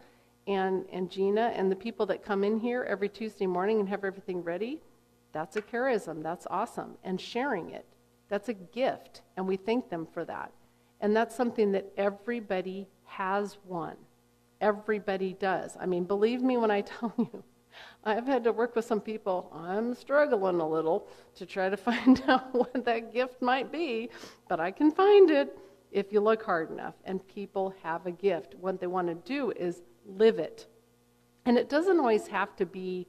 and, 0.48 0.86
and 0.92 1.12
Gina 1.12 1.52
and 1.54 1.70
the 1.70 1.76
people 1.76 2.06
that 2.06 2.24
come 2.24 2.46
in 2.46 2.58
here 2.58 2.84
every 2.90 3.10
Tuesday 3.10 3.46
morning 3.46 3.82
and 3.82 3.90
have 3.90 4.06
everything 4.06 4.42
ready, 4.42 4.80
that's 5.34 5.58
a 5.58 5.62
charism. 5.62 6.24
That's 6.24 6.48
awesome. 6.50 6.98
And 7.04 7.20
sharing 7.20 7.72
it, 7.72 7.86
that's 8.30 8.48
a 8.48 8.54
gift. 8.54 9.22
And 9.36 9.46
we 9.46 9.58
thank 9.58 9.90
them 9.90 10.08
for 10.14 10.24
that. 10.26 10.54
And 11.02 11.14
that's 11.14 11.36
something 11.36 11.74
that 11.74 11.92
everybody 11.98 12.88
has 13.04 13.58
one. 13.66 13.98
Everybody 14.62 15.34
does. 15.34 15.76
I 15.78 15.86
mean, 15.86 16.06
believe 16.06 16.42
me 16.42 16.56
when 16.56 16.72
I 16.72 16.82
tell 17.00 17.14
you, 17.18 17.44
I've 18.06 18.26
had 18.26 18.46
to 18.46 18.54
work 18.54 18.78
with 18.78 18.86
some 18.86 19.02
people. 19.02 19.52
I'm 19.54 19.94
struggling 19.94 20.62
a 20.62 20.68
little 20.68 21.08
to 21.36 21.46
try 21.46 21.70
to 21.70 21.78
find 21.90 22.24
out 22.30 22.54
what 22.54 22.86
that 22.86 23.14
gift 23.14 23.42
might 23.42 23.74
be, 23.74 24.10
but 24.48 24.62
I 24.62 24.72
can 24.72 24.90
find 24.90 25.30
it 25.30 25.58
if 25.92 26.12
you 26.12 26.20
look 26.20 26.44
hard 26.44 26.72
enough. 26.72 26.96
And 27.06 27.26
people 27.28 27.74
have 27.84 28.06
a 28.06 28.12
gift. 28.12 28.56
What 28.60 28.80
they 28.80 28.88
want 28.88 29.08
to 29.08 29.16
do 29.16 29.52
is 29.52 29.82
live 30.06 30.40
it. 30.40 30.68
And 31.46 31.58
it 31.58 31.70
doesn't 31.70 32.00
always 32.00 32.28
have 32.28 32.56
to 32.58 32.66
be 32.66 33.08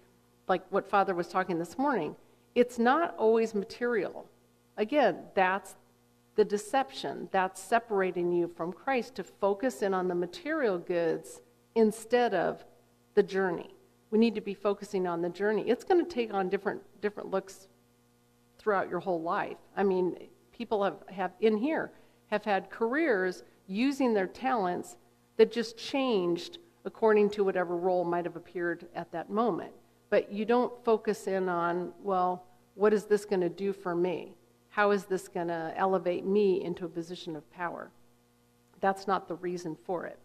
like 0.48 0.62
what 0.70 0.88
Father 0.88 1.14
was 1.14 1.28
talking 1.28 1.58
this 1.58 1.78
morning. 1.78 2.16
It's 2.54 2.78
not 2.78 3.14
always 3.16 3.54
material. 3.54 4.26
Again, 4.76 5.18
that's 5.34 5.76
the 6.36 6.44
deception. 6.44 7.28
That's 7.32 7.60
separating 7.60 8.32
you 8.32 8.48
from 8.48 8.72
Christ 8.72 9.14
to 9.16 9.24
focus 9.24 9.82
in 9.82 9.94
on 9.94 10.08
the 10.08 10.14
material 10.14 10.78
goods 10.78 11.40
instead 11.74 12.34
of 12.34 12.64
the 13.14 13.22
journey. 13.22 13.74
We 14.10 14.18
need 14.18 14.34
to 14.34 14.40
be 14.40 14.54
focusing 14.54 15.06
on 15.06 15.22
the 15.22 15.28
journey. 15.28 15.68
It's 15.68 15.84
going 15.84 16.04
to 16.04 16.10
take 16.10 16.32
on 16.34 16.48
different 16.48 16.82
different 17.00 17.30
looks 17.30 17.68
throughout 18.58 18.90
your 18.90 19.00
whole 19.00 19.22
life. 19.22 19.56
I 19.76 19.82
mean, 19.82 20.16
people 20.52 20.84
have, 20.84 20.96
have 21.08 21.32
in 21.40 21.56
here 21.56 21.92
have 22.30 22.44
had 22.44 22.70
careers 22.70 23.42
using 23.66 24.14
their 24.14 24.26
talents 24.26 24.96
that 25.36 25.52
just 25.52 25.76
changed 25.76 26.58
according 26.84 27.30
to 27.30 27.44
whatever 27.44 27.76
role 27.76 28.04
might 28.04 28.24
have 28.24 28.36
appeared 28.36 28.86
at 28.94 29.12
that 29.12 29.30
moment. 29.30 29.72
But 30.08 30.32
you 30.32 30.44
don't 30.44 30.72
focus 30.84 31.26
in 31.26 31.48
on, 31.48 31.92
well, 32.02 32.44
what 32.74 32.92
is 32.92 33.04
this 33.04 33.24
going 33.24 33.40
to 33.40 33.48
do 33.48 33.72
for 33.72 33.94
me? 33.94 34.34
How 34.68 34.90
is 34.92 35.04
this 35.04 35.28
going 35.28 35.48
to 35.48 35.74
elevate 35.76 36.24
me 36.24 36.64
into 36.64 36.84
a 36.84 36.88
position 36.88 37.36
of 37.36 37.48
power? 37.50 37.90
That's 38.80 39.06
not 39.06 39.28
the 39.28 39.34
reason 39.36 39.76
for 39.84 40.06
it. 40.06 40.18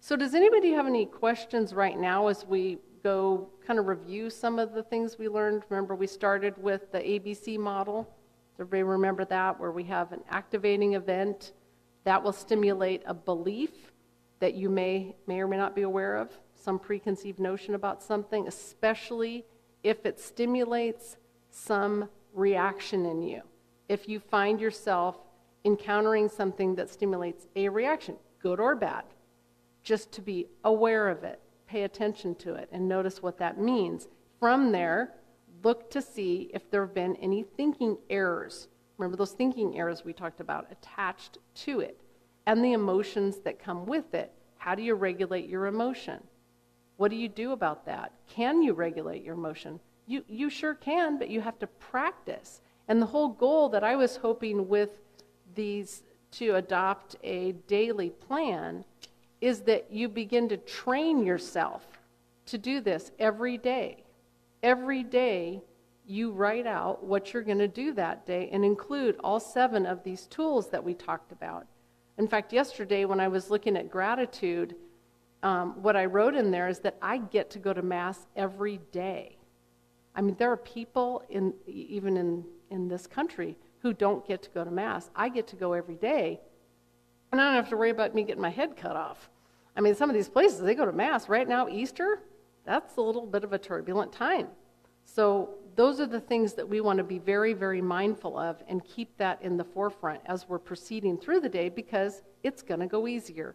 So, 0.00 0.14
does 0.14 0.34
anybody 0.34 0.70
have 0.70 0.86
any 0.86 1.06
questions 1.06 1.74
right 1.74 1.98
now 1.98 2.28
as 2.28 2.46
we 2.46 2.78
go 3.02 3.48
kind 3.66 3.78
of 3.78 3.88
review 3.88 4.30
some 4.30 4.58
of 4.58 4.72
the 4.72 4.82
things 4.82 5.18
we 5.18 5.28
learned? 5.28 5.64
Remember, 5.68 5.96
we 5.96 6.06
started 6.06 6.56
with 6.62 6.92
the 6.92 7.00
ABC 7.00 7.58
model. 7.58 8.08
Everybody 8.58 8.82
remember 8.82 9.24
that? 9.26 9.60
Where 9.60 9.70
we 9.70 9.84
have 9.84 10.12
an 10.12 10.22
activating 10.28 10.94
event 10.94 11.52
that 12.04 12.22
will 12.22 12.32
stimulate 12.32 13.02
a 13.06 13.14
belief 13.14 13.92
that 14.40 14.54
you 14.54 14.68
may, 14.68 15.14
may 15.26 15.40
or 15.40 15.46
may 15.48 15.56
not 15.56 15.76
be 15.76 15.82
aware 15.82 16.16
of, 16.16 16.30
some 16.54 16.78
preconceived 16.78 17.38
notion 17.38 17.74
about 17.74 18.02
something, 18.02 18.48
especially 18.48 19.44
if 19.82 20.04
it 20.04 20.18
stimulates 20.18 21.16
some 21.50 22.08
reaction 22.34 23.06
in 23.06 23.22
you. 23.22 23.42
If 23.88 24.08
you 24.08 24.20
find 24.20 24.60
yourself 24.60 25.18
encountering 25.64 26.28
something 26.28 26.74
that 26.76 26.90
stimulates 26.90 27.46
a 27.56 27.68
reaction, 27.68 28.16
good 28.40 28.60
or 28.60 28.74
bad, 28.74 29.04
just 29.82 30.12
to 30.12 30.20
be 30.20 30.48
aware 30.64 31.08
of 31.08 31.24
it, 31.24 31.40
pay 31.66 31.84
attention 31.84 32.34
to 32.36 32.54
it, 32.54 32.68
and 32.72 32.88
notice 32.88 33.22
what 33.22 33.38
that 33.38 33.60
means. 33.60 34.08
From 34.40 34.72
there, 34.72 35.14
look 35.62 35.90
to 35.90 36.02
see 36.02 36.50
if 36.54 36.70
there 36.70 36.82
have 36.82 36.94
been 36.94 37.16
any 37.16 37.42
thinking 37.42 37.96
errors. 38.10 38.68
Remember 38.96 39.16
those 39.16 39.32
thinking 39.32 39.78
errors 39.78 40.04
we 40.04 40.12
talked 40.12 40.40
about 40.40 40.66
attached 40.70 41.38
to 41.54 41.80
it, 41.80 42.00
and 42.46 42.64
the 42.64 42.72
emotions 42.72 43.38
that 43.38 43.58
come 43.58 43.86
with 43.86 44.14
it. 44.14 44.32
How 44.56 44.74
do 44.74 44.82
you 44.82 44.94
regulate 44.94 45.48
your 45.48 45.66
emotion? 45.66 46.22
What 46.96 47.10
do 47.10 47.16
you 47.16 47.28
do 47.28 47.52
about 47.52 47.86
that? 47.86 48.12
Can 48.28 48.60
you 48.62 48.72
regulate 48.72 49.22
your 49.22 49.34
emotion? 49.34 49.78
You, 50.06 50.24
you 50.26 50.50
sure 50.50 50.74
can, 50.74 51.18
but 51.18 51.30
you 51.30 51.40
have 51.40 51.58
to 51.60 51.66
practice. 51.66 52.60
And 52.88 53.00
the 53.00 53.06
whole 53.06 53.28
goal 53.28 53.68
that 53.68 53.84
I 53.84 53.94
was 53.94 54.16
hoping 54.16 54.68
with 54.68 55.00
these 55.54 56.02
to 56.32 56.56
adopt 56.56 57.16
a 57.22 57.52
daily 57.66 58.10
plan 58.10 58.84
is 59.40 59.60
that 59.62 59.92
you 59.92 60.08
begin 60.08 60.48
to 60.48 60.56
train 60.56 61.24
yourself 61.24 61.86
to 62.46 62.58
do 62.58 62.80
this 62.80 63.12
every 63.18 63.56
day. 63.56 64.02
Every 64.62 65.02
day, 65.02 65.62
you 66.06 66.30
write 66.30 66.66
out 66.66 67.04
what 67.04 67.32
you're 67.32 67.42
going 67.42 67.58
to 67.58 67.68
do 67.68 67.92
that 67.92 68.24
day 68.24 68.48
and 68.50 68.64
include 68.64 69.16
all 69.22 69.38
seven 69.38 69.84
of 69.84 70.02
these 70.02 70.26
tools 70.26 70.70
that 70.70 70.82
we 70.82 70.94
talked 70.94 71.32
about. 71.32 71.66
In 72.16 72.26
fact, 72.26 72.52
yesterday 72.52 73.04
when 73.04 73.20
I 73.20 73.28
was 73.28 73.50
looking 73.50 73.76
at 73.76 73.90
gratitude, 73.90 74.74
um, 75.42 75.80
what 75.82 75.96
I 75.96 76.06
wrote 76.06 76.34
in 76.34 76.50
there 76.50 76.66
is 76.66 76.80
that 76.80 76.96
I 77.02 77.18
get 77.18 77.50
to 77.50 77.58
go 77.58 77.72
to 77.72 77.82
Mass 77.82 78.26
every 78.34 78.80
day. 78.90 79.36
I 80.16 80.22
mean, 80.22 80.34
there 80.38 80.50
are 80.50 80.56
people 80.56 81.22
in, 81.28 81.54
even 81.66 82.16
in, 82.16 82.44
in 82.70 82.88
this 82.88 83.06
country 83.06 83.56
who 83.82 83.92
don't 83.92 84.26
get 84.26 84.42
to 84.42 84.50
go 84.50 84.64
to 84.64 84.70
Mass. 84.70 85.10
I 85.14 85.28
get 85.28 85.46
to 85.48 85.56
go 85.56 85.74
every 85.74 85.94
day, 85.94 86.40
and 87.30 87.40
I 87.40 87.44
don't 87.44 87.54
have 87.54 87.68
to 87.68 87.76
worry 87.76 87.90
about 87.90 88.14
me 88.14 88.24
getting 88.24 88.42
my 88.42 88.50
head 88.50 88.76
cut 88.76 88.96
off. 88.96 89.30
I 89.76 89.80
mean, 89.80 89.94
some 89.94 90.10
of 90.10 90.16
these 90.16 90.28
places, 90.28 90.60
they 90.60 90.74
go 90.74 90.86
to 90.86 90.92
Mass. 90.92 91.28
Right 91.28 91.46
now, 91.46 91.68
Easter, 91.68 92.20
that's 92.68 92.98
a 92.98 93.00
little 93.00 93.24
bit 93.24 93.44
of 93.44 93.54
a 93.54 93.58
turbulent 93.58 94.12
time. 94.12 94.48
So, 95.06 95.54
those 95.74 96.00
are 96.00 96.06
the 96.06 96.20
things 96.20 96.52
that 96.54 96.68
we 96.68 96.82
want 96.82 96.98
to 96.98 97.04
be 97.04 97.18
very, 97.18 97.54
very 97.54 97.80
mindful 97.80 98.36
of 98.36 98.62
and 98.68 98.84
keep 98.84 99.16
that 99.16 99.40
in 99.40 99.56
the 99.56 99.64
forefront 99.64 100.20
as 100.26 100.46
we're 100.48 100.58
proceeding 100.58 101.16
through 101.16 101.40
the 101.40 101.48
day 101.48 101.68
because 101.68 102.22
it's 102.42 102.62
going 102.62 102.80
to 102.80 102.86
go 102.86 103.06
easier 103.06 103.54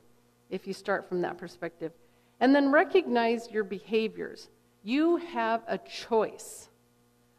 if 0.50 0.65
you 0.65 0.74
start 0.74 1.08
from 1.08 1.22
that 1.22 1.38
perspective. 1.38 1.91
And 2.39 2.55
then 2.55 2.72
recognize 2.72 3.51
your 3.51 3.63
behaviors. 3.65 4.50
You 4.84 5.17
have 5.17 5.62
a 5.67 5.77
choice. 5.77 6.70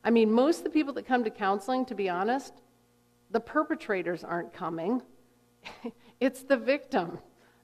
I 0.04 0.11
mean, 0.11 0.31
most 0.31 0.59
of 0.59 0.64
the 0.64 0.71
people 0.71 0.93
that 0.93 1.07
come 1.07 1.25
to 1.25 1.31
counseling, 1.31 1.87
to 1.87 1.95
be 1.95 2.09
honest, 2.09 2.52
the 3.31 3.40
perpetrators 3.40 4.23
aren't 4.23 4.52
coming, 4.52 5.02
it's 6.21 6.43
the 6.43 6.59
victim. 6.59 7.19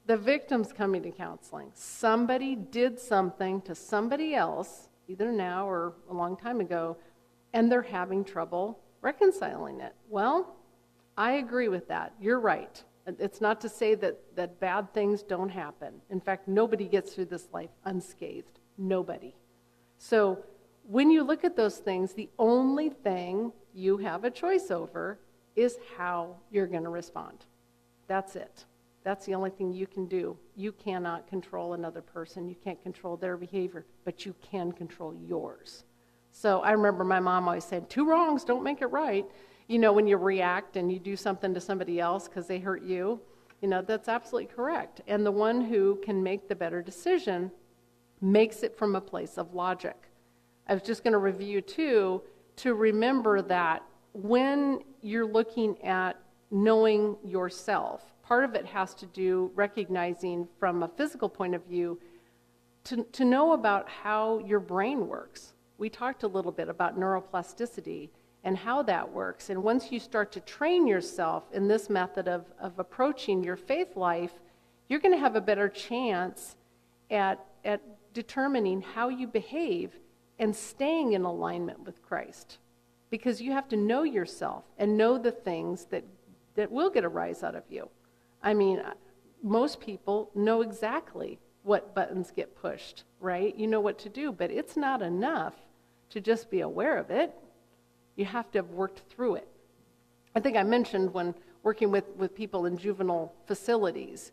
The 0.06 0.16
victim's 0.16 0.72
coming 0.72 1.02
to 1.02 1.10
counseling. 1.10 1.70
Somebody 1.74 2.56
did 2.56 2.98
something 2.98 3.60
to 3.62 3.74
somebody 3.74 4.34
else, 4.34 4.88
either 5.08 5.30
now 5.30 5.68
or 5.68 5.94
a 6.10 6.14
long 6.14 6.36
time 6.36 6.60
ago, 6.60 6.96
and 7.52 7.70
they're 7.70 7.82
having 7.82 8.24
trouble 8.24 8.80
reconciling 9.02 9.80
it. 9.80 9.94
Well, 10.08 10.56
I 11.16 11.32
agree 11.32 11.68
with 11.68 11.88
that. 11.88 12.14
You're 12.20 12.40
right. 12.40 12.82
It's 13.06 13.40
not 13.40 13.60
to 13.62 13.68
say 13.68 13.94
that, 13.96 14.18
that 14.36 14.60
bad 14.60 14.92
things 14.92 15.22
don't 15.22 15.48
happen. 15.48 15.94
In 16.10 16.20
fact, 16.20 16.48
nobody 16.48 16.86
gets 16.86 17.14
through 17.14 17.26
this 17.26 17.48
life 17.52 17.70
unscathed. 17.84 18.60
Nobody. 18.78 19.34
So 19.98 20.44
when 20.84 21.10
you 21.10 21.22
look 21.22 21.44
at 21.44 21.56
those 21.56 21.78
things, 21.78 22.12
the 22.12 22.28
only 22.38 22.90
thing 22.90 23.52
you 23.74 23.96
have 23.98 24.24
a 24.24 24.30
choice 24.30 24.70
over 24.70 25.18
is 25.56 25.78
how 25.96 26.36
you're 26.50 26.66
going 26.66 26.84
to 26.84 26.90
respond. 26.90 27.46
That's 28.06 28.36
it. 28.36 28.64
That's 29.02 29.24
the 29.24 29.34
only 29.34 29.50
thing 29.50 29.72
you 29.72 29.86
can 29.86 30.06
do. 30.06 30.36
You 30.56 30.72
cannot 30.72 31.26
control 31.26 31.72
another 31.72 32.02
person. 32.02 32.48
You 32.48 32.56
can't 32.62 32.82
control 32.82 33.16
their 33.16 33.36
behavior, 33.36 33.86
but 34.04 34.26
you 34.26 34.34
can 34.42 34.72
control 34.72 35.14
yours. 35.14 35.84
So 36.32 36.60
I 36.60 36.72
remember 36.72 37.02
my 37.04 37.20
mom 37.20 37.48
always 37.48 37.64
saying, 37.64 37.86
two 37.88 38.06
wrongs 38.06 38.44
don't 38.44 38.62
make 38.62 38.82
it 38.82 38.86
right. 38.86 39.24
You 39.68 39.78
know, 39.78 39.92
when 39.92 40.06
you 40.06 40.16
react 40.16 40.76
and 40.76 40.92
you 40.92 40.98
do 40.98 41.16
something 41.16 41.54
to 41.54 41.60
somebody 41.60 41.98
else 41.98 42.28
because 42.28 42.46
they 42.46 42.58
hurt 42.58 42.82
you, 42.82 43.20
you 43.62 43.68
know, 43.68 43.82
that's 43.82 44.08
absolutely 44.08 44.52
correct. 44.54 45.00
And 45.06 45.24
the 45.24 45.32
one 45.32 45.60
who 45.60 45.98
can 46.04 46.22
make 46.22 46.48
the 46.48 46.54
better 46.54 46.82
decision 46.82 47.50
makes 48.20 48.62
it 48.62 48.76
from 48.76 48.96
a 48.96 49.00
place 49.00 49.38
of 49.38 49.54
logic. 49.54 49.96
I 50.68 50.74
was 50.74 50.82
just 50.82 51.02
going 51.02 51.12
to 51.12 51.18
review, 51.18 51.60
too, 51.60 52.22
to 52.56 52.74
remember 52.74 53.42
that 53.42 53.82
when 54.12 54.80
you're 55.00 55.26
looking 55.26 55.80
at 55.82 56.20
knowing 56.50 57.16
yourself, 57.24 58.12
part 58.30 58.44
of 58.44 58.54
it 58.54 58.64
has 58.64 58.94
to 58.94 59.06
do 59.06 59.50
recognizing 59.56 60.46
from 60.60 60.84
a 60.84 60.88
physical 60.88 61.28
point 61.28 61.52
of 61.52 61.64
view 61.66 61.98
to, 62.84 63.02
to 63.10 63.24
know 63.24 63.54
about 63.54 63.88
how 63.88 64.38
your 64.46 64.60
brain 64.60 65.08
works. 65.08 65.54
We 65.78 65.90
talked 65.90 66.22
a 66.22 66.28
little 66.28 66.52
bit 66.52 66.68
about 66.68 66.96
neuroplasticity 66.96 68.08
and 68.44 68.56
how 68.56 68.84
that 68.84 69.12
works. 69.12 69.50
And 69.50 69.64
once 69.64 69.90
you 69.90 69.98
start 69.98 70.30
to 70.30 70.40
train 70.42 70.86
yourself 70.86 71.42
in 71.52 71.66
this 71.66 71.90
method 71.90 72.28
of, 72.28 72.44
of 72.60 72.78
approaching 72.78 73.42
your 73.42 73.56
faith 73.56 73.96
life, 73.96 74.34
you're 74.88 75.00
going 75.00 75.14
to 75.14 75.18
have 75.18 75.34
a 75.34 75.40
better 75.40 75.68
chance 75.68 76.54
at, 77.10 77.44
at 77.64 77.82
determining 78.14 78.80
how 78.80 79.08
you 79.08 79.26
behave 79.26 79.90
and 80.38 80.54
staying 80.54 81.14
in 81.14 81.24
alignment 81.24 81.84
with 81.84 82.00
Christ. 82.00 82.58
Because 83.10 83.42
you 83.42 83.50
have 83.50 83.68
to 83.70 83.76
know 83.76 84.04
yourself 84.04 84.62
and 84.78 84.96
know 84.96 85.18
the 85.18 85.32
things 85.32 85.86
that, 85.86 86.04
that 86.54 86.70
will 86.70 86.90
get 86.90 87.02
a 87.02 87.08
rise 87.08 87.42
out 87.42 87.56
of 87.56 87.64
you. 87.68 87.90
I 88.42 88.54
mean, 88.54 88.78
uh, 88.80 88.94
most 89.42 89.80
people 89.80 90.30
know 90.34 90.62
exactly 90.62 91.38
what 91.62 91.94
buttons 91.94 92.30
get 92.34 92.56
pushed, 92.56 93.04
right? 93.20 93.54
You 93.56 93.66
know 93.66 93.80
what 93.80 93.98
to 94.00 94.08
do, 94.08 94.32
but 94.32 94.50
it's 94.50 94.76
not 94.76 95.02
enough 95.02 95.54
to 96.10 96.20
just 96.20 96.50
be 96.50 96.60
aware 96.60 96.96
of 96.98 97.10
it. 97.10 97.34
You 98.16 98.24
have 98.24 98.50
to 98.52 98.58
have 98.58 98.70
worked 98.70 99.02
through 99.10 99.36
it. 99.36 99.48
I 100.34 100.40
think 100.40 100.56
I 100.56 100.62
mentioned 100.62 101.12
when 101.12 101.34
working 101.62 101.90
with, 101.90 102.08
with 102.16 102.34
people 102.34 102.66
in 102.66 102.76
juvenile 102.76 103.32
facilities, 103.46 104.32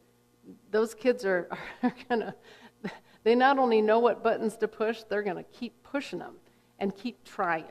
those 0.72 0.94
kids 0.94 1.26
are, 1.26 1.48
are 1.84 1.94
going 2.08 2.22
to, 2.22 2.34
they 3.24 3.36
not 3.36 3.60
only 3.60 3.82
know 3.82 4.00
what 4.00 4.24
buttons 4.24 4.56
to 4.58 4.68
push, 4.68 5.04
they're 5.04 5.24
going 5.24 5.38
to 5.38 5.44
keep 5.44 5.84
pushing 5.84 6.20
them 6.20 6.36
and 6.80 6.96
keep 6.96 7.24
trying 7.24 7.66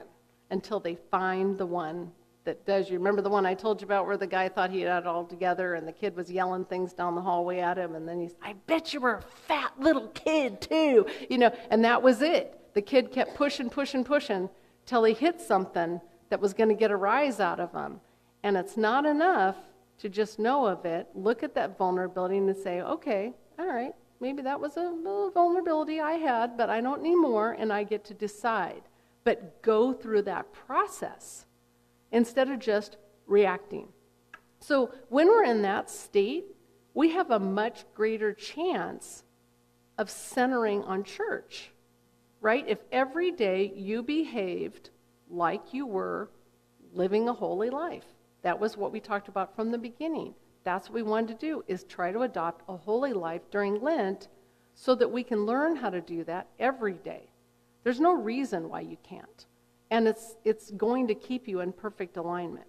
until 0.50 0.80
they 0.80 0.96
find 1.10 1.56
the 1.56 1.66
one 1.66 2.12
that 2.46 2.64
does. 2.64 2.88
You 2.88 2.98
remember 2.98 3.20
the 3.20 3.28
one 3.28 3.44
I 3.44 3.54
told 3.54 3.80
you 3.80 3.84
about 3.84 4.06
where 4.06 4.16
the 4.16 4.26
guy 4.26 4.48
thought 4.48 4.70
he 4.70 4.80
had 4.80 5.02
it 5.02 5.06
all 5.06 5.24
together 5.24 5.74
and 5.74 5.86
the 5.86 5.92
kid 5.92 6.16
was 6.16 6.30
yelling 6.30 6.64
things 6.64 6.92
down 6.92 7.14
the 7.14 7.20
hallway 7.20 7.58
at 7.58 7.76
him 7.76 7.94
and 7.94 8.08
then 8.08 8.20
he's, 8.20 8.34
I 8.42 8.54
bet 8.66 8.94
you 8.94 9.00
were 9.00 9.16
a 9.16 9.22
fat 9.22 9.72
little 9.78 10.08
kid 10.08 10.60
too. 10.60 11.06
You 11.28 11.38
know, 11.38 11.54
and 11.70 11.84
that 11.84 12.02
was 12.02 12.22
it. 12.22 12.58
The 12.74 12.82
kid 12.82 13.12
kept 13.12 13.34
pushing, 13.34 13.68
pushing, 13.68 14.04
pushing 14.04 14.48
till 14.86 15.04
he 15.04 15.12
hit 15.12 15.40
something 15.40 16.00
that 16.30 16.40
was 16.40 16.54
going 16.54 16.68
to 16.68 16.74
get 16.74 16.90
a 16.90 16.96
rise 16.96 17.40
out 17.40 17.60
of 17.60 17.72
him. 17.72 18.00
And 18.42 18.56
it's 18.56 18.76
not 18.76 19.04
enough 19.04 19.56
to 19.98 20.08
just 20.08 20.38
know 20.38 20.66
of 20.66 20.84
it, 20.84 21.08
look 21.14 21.42
at 21.42 21.54
that 21.54 21.78
vulnerability 21.78 22.36
and 22.36 22.56
say, 22.56 22.82
okay, 22.82 23.32
all 23.58 23.66
right, 23.66 23.92
maybe 24.20 24.42
that 24.42 24.60
was 24.60 24.76
a, 24.76 24.92
vulnerability 25.32 26.00
I 26.00 26.12
had, 26.12 26.56
but 26.56 26.68
I 26.68 26.80
don't 26.80 27.02
need 27.02 27.16
more 27.16 27.52
and 27.52 27.72
I 27.72 27.84
get 27.84 28.04
to 28.06 28.14
decide. 28.14 28.82
But 29.24 29.62
go 29.62 29.92
through 29.92 30.22
that 30.22 30.52
process 30.52 31.45
instead 32.12 32.50
of 32.50 32.58
just 32.58 32.96
reacting. 33.26 33.88
So 34.60 34.90
when 35.08 35.28
we're 35.28 35.44
in 35.44 35.62
that 35.62 35.90
state, 35.90 36.44
we 36.94 37.10
have 37.10 37.30
a 37.30 37.38
much 37.38 37.84
greater 37.94 38.32
chance 38.32 39.24
of 39.98 40.10
centering 40.10 40.82
on 40.84 41.04
church, 41.04 41.70
right? 42.40 42.64
If 42.66 42.78
every 42.90 43.30
day 43.30 43.72
you 43.74 44.02
behaved 44.02 44.90
like 45.28 45.74
you 45.74 45.86
were 45.86 46.30
living 46.92 47.28
a 47.28 47.32
holy 47.32 47.70
life, 47.70 48.06
that 48.42 48.58
was 48.58 48.76
what 48.76 48.92
we 48.92 49.00
talked 49.00 49.28
about 49.28 49.54
from 49.54 49.70
the 49.70 49.78
beginning. 49.78 50.34
That's 50.64 50.88
what 50.88 50.94
we 50.94 51.02
wanted 51.02 51.38
to 51.38 51.46
do 51.46 51.64
is 51.66 51.84
try 51.84 52.12
to 52.12 52.22
adopt 52.22 52.64
a 52.68 52.76
holy 52.76 53.12
life 53.12 53.42
during 53.50 53.80
Lent 53.80 54.28
so 54.74 54.94
that 54.94 55.10
we 55.10 55.22
can 55.22 55.46
learn 55.46 55.76
how 55.76 55.90
to 55.90 56.00
do 56.00 56.24
that 56.24 56.48
every 56.58 56.94
day. 56.94 57.30
There's 57.84 58.00
no 58.00 58.12
reason 58.12 58.68
why 58.68 58.80
you 58.80 58.96
can't 59.02 59.46
and 59.90 60.08
it's, 60.08 60.36
it's 60.44 60.70
going 60.72 61.06
to 61.08 61.14
keep 61.14 61.46
you 61.46 61.60
in 61.60 61.72
perfect 61.72 62.16
alignment. 62.16 62.66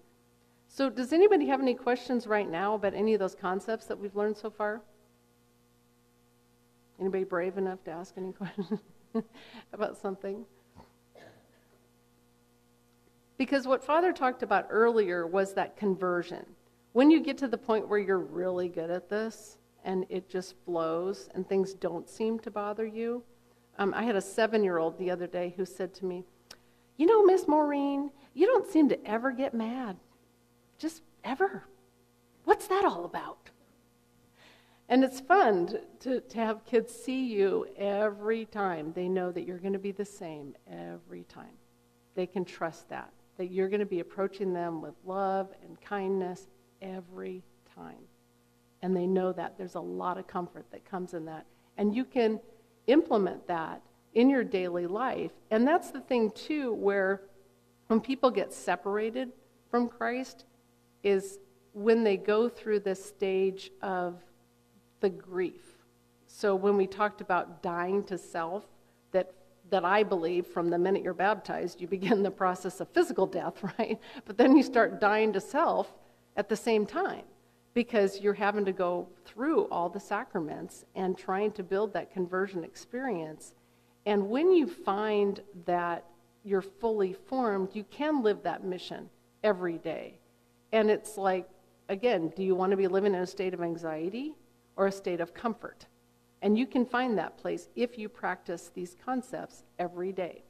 So, 0.68 0.90
does 0.90 1.12
anybody 1.12 1.46
have 1.46 1.60
any 1.60 1.74
questions 1.74 2.26
right 2.26 2.48
now 2.48 2.74
about 2.74 2.94
any 2.94 3.14
of 3.14 3.20
those 3.20 3.34
concepts 3.34 3.86
that 3.86 3.98
we've 3.98 4.14
learned 4.14 4.36
so 4.36 4.50
far? 4.50 4.82
Anybody 7.00 7.24
brave 7.24 7.56
enough 7.56 7.82
to 7.84 7.90
ask 7.90 8.14
any 8.16 8.32
questions 8.34 8.80
about 9.72 9.96
something? 9.96 10.44
Because 13.38 13.66
what 13.66 13.82
Father 13.82 14.12
talked 14.12 14.42
about 14.42 14.66
earlier 14.68 15.26
was 15.26 15.54
that 15.54 15.76
conversion. 15.76 16.44
When 16.92 17.10
you 17.10 17.20
get 17.20 17.38
to 17.38 17.48
the 17.48 17.56
point 17.56 17.88
where 17.88 17.98
you're 17.98 18.18
really 18.18 18.68
good 18.68 18.90
at 18.90 19.08
this, 19.08 19.58
and 19.84 20.04
it 20.08 20.28
just 20.28 20.54
flows 20.64 21.28
and 21.34 21.48
things 21.48 21.72
don't 21.74 22.08
seem 22.08 22.38
to 22.40 22.50
bother 22.50 22.86
you. 22.86 23.22
Um, 23.78 23.94
I 23.94 24.02
had 24.02 24.16
a 24.16 24.20
seven 24.20 24.62
year 24.64 24.78
old 24.78 24.98
the 24.98 25.10
other 25.10 25.26
day 25.26 25.54
who 25.56 25.64
said 25.64 25.94
to 25.94 26.04
me, 26.04 26.24
You 26.98 27.06
know, 27.06 27.24
Miss 27.24 27.48
Maureen, 27.48 28.10
you 28.34 28.46
don't 28.46 28.70
seem 28.70 28.90
to 28.90 29.06
ever 29.06 29.32
get 29.32 29.54
mad. 29.54 29.96
Just 30.78 31.02
ever. 31.24 31.64
What's 32.44 32.66
that 32.66 32.84
all 32.84 33.04
about? 33.04 33.50
And 34.88 35.04
it's 35.04 35.20
fun 35.20 35.78
to, 36.00 36.20
to 36.20 36.38
have 36.38 36.64
kids 36.64 36.92
see 36.92 37.26
you 37.26 37.66
every 37.76 38.46
time. 38.46 38.92
They 38.94 39.08
know 39.08 39.30
that 39.30 39.46
you're 39.46 39.58
going 39.58 39.74
to 39.74 39.78
be 39.78 39.92
the 39.92 40.04
same 40.04 40.54
every 40.70 41.24
time. 41.24 41.56
They 42.14 42.26
can 42.26 42.44
trust 42.44 42.88
that, 42.88 43.12
that 43.36 43.50
you're 43.50 43.68
going 43.68 43.80
to 43.80 43.86
be 43.86 44.00
approaching 44.00 44.52
them 44.52 44.80
with 44.80 44.94
love 45.04 45.50
and 45.62 45.80
kindness 45.80 46.48
every 46.82 47.44
time. 47.76 48.02
And 48.82 48.96
they 48.96 49.06
know 49.06 49.32
that 49.32 49.58
there's 49.58 49.74
a 49.74 49.80
lot 49.80 50.18
of 50.18 50.26
comfort 50.26 50.66
that 50.72 50.84
comes 50.84 51.14
in 51.14 51.26
that. 51.26 51.46
And 51.76 51.94
you 51.94 52.04
can 52.04 52.40
implement 52.86 53.46
that 53.46 53.82
in 54.14 54.30
your 54.30 54.44
daily 54.44 54.86
life. 54.86 55.32
And 55.50 55.66
that's 55.66 55.90
the 55.90 56.00
thing, 56.00 56.30
too, 56.30 56.72
where 56.74 57.22
when 57.88 58.00
people 58.00 58.30
get 58.30 58.52
separated 58.52 59.30
from 59.70 59.88
Christ, 59.88 60.44
is 61.02 61.38
when 61.72 62.02
they 62.02 62.16
go 62.16 62.48
through 62.48 62.80
this 62.80 63.04
stage 63.04 63.70
of 63.82 64.20
the 65.00 65.08
grief. 65.08 65.62
So 66.26 66.54
when 66.54 66.76
we 66.76 66.86
talked 66.86 67.20
about 67.20 67.62
dying 67.62 68.02
to 68.04 68.18
self, 68.18 68.64
that 69.12 69.32
that 69.70 69.84
I 69.84 70.02
believe 70.02 70.46
from 70.46 70.70
the 70.70 70.78
minute 70.78 71.02
you're 71.02 71.14
baptized, 71.14 71.80
you 71.80 71.86
begin 71.86 72.22
the 72.22 72.30
process 72.30 72.80
of 72.80 72.88
physical 72.88 73.26
death, 73.26 73.62
right? 73.78 73.98
But 74.24 74.38
then 74.38 74.56
you 74.56 74.62
start 74.62 75.00
dying 75.00 75.32
to 75.34 75.40
self 75.40 75.92
at 76.36 76.48
the 76.48 76.56
same 76.56 76.86
time 76.86 77.24
because 77.74 78.20
you're 78.20 78.34
having 78.34 78.64
to 78.64 78.72
go 78.72 79.08
through 79.24 79.66
all 79.66 79.88
the 79.88 80.00
sacraments 80.00 80.84
and 80.94 81.16
trying 81.16 81.52
to 81.52 81.62
build 81.62 81.92
that 81.92 82.12
conversion 82.12 82.64
experience. 82.64 83.54
And 84.08 84.28
when 84.28 84.52
you 84.52 84.66
find 84.66 85.40
that 85.66 86.04
you're 86.42 86.62
fully 86.62 87.12
formed, 87.12 87.68
you 87.74 87.84
can 87.84 88.22
live 88.24 88.42
that 88.42 88.64
mission 88.64 89.08
every 89.44 89.78
day. 89.78 90.18
And 90.72 90.90
it's 90.90 91.16
like, 91.16 91.48
again, 91.88 92.32
do 92.34 92.42
you 92.42 92.56
want 92.56 92.72
to 92.72 92.76
be 92.76 92.88
living 92.88 93.14
in 93.14 93.20
a 93.20 93.26
state 93.26 93.54
of 93.54 93.62
anxiety? 93.62 94.34
or 94.78 94.86
a 94.86 94.92
state 94.92 95.20
of 95.20 95.34
comfort. 95.34 95.84
And 96.40 96.56
you 96.56 96.66
can 96.66 96.86
find 96.86 97.18
that 97.18 97.36
place 97.36 97.68
if 97.74 97.98
you 97.98 98.08
practice 98.08 98.70
these 98.72 98.96
concepts 99.04 99.64
every 99.78 100.12
day. 100.12 100.44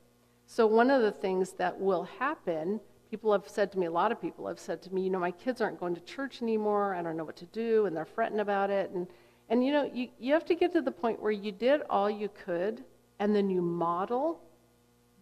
So, 0.47 0.67
one 0.67 0.91
of 0.91 1.03
the 1.03 1.11
things 1.11 1.53
that 1.55 1.81
will 1.81 2.05
happen, 2.05 2.79
people 3.11 3.33
have 3.33 3.49
said 3.49 3.73
to 3.73 3.79
me, 3.79 3.87
a 3.87 3.91
lot 3.91 4.13
of 4.13 4.21
people 4.21 4.47
have 4.47 4.61
said 4.61 4.83
to 4.83 4.95
me, 4.95 5.03
you 5.03 5.11
know, 5.11 5.19
my 5.19 5.31
kids 5.31 5.61
aren't 5.61 5.81
going 5.81 5.95
to 5.95 6.01
church 6.03 6.43
anymore. 6.43 6.95
I 6.95 7.03
don't 7.03 7.17
know 7.17 7.25
what 7.25 7.37
to 7.37 7.47
do. 7.47 7.87
And 7.87 7.97
they're 7.97 8.05
fretting 8.05 8.41
about 8.41 8.71
it. 8.71 8.91
And, 8.91 9.07
and 9.49 9.65
you 9.65 9.73
know, 9.73 9.91
you, 9.93 10.09
you 10.19 10.35
have 10.35 10.45
to 10.47 10.55
get 10.55 10.73
to 10.75 10.83
the 10.83 10.93
point 10.93 11.21
where 11.21 11.33
you 11.33 11.51
did 11.51 11.83
all 11.89 12.09
you 12.11 12.29
could 12.45 12.85
and 13.19 13.35
then 13.35 13.51
you 13.51 13.63
model 13.63 14.41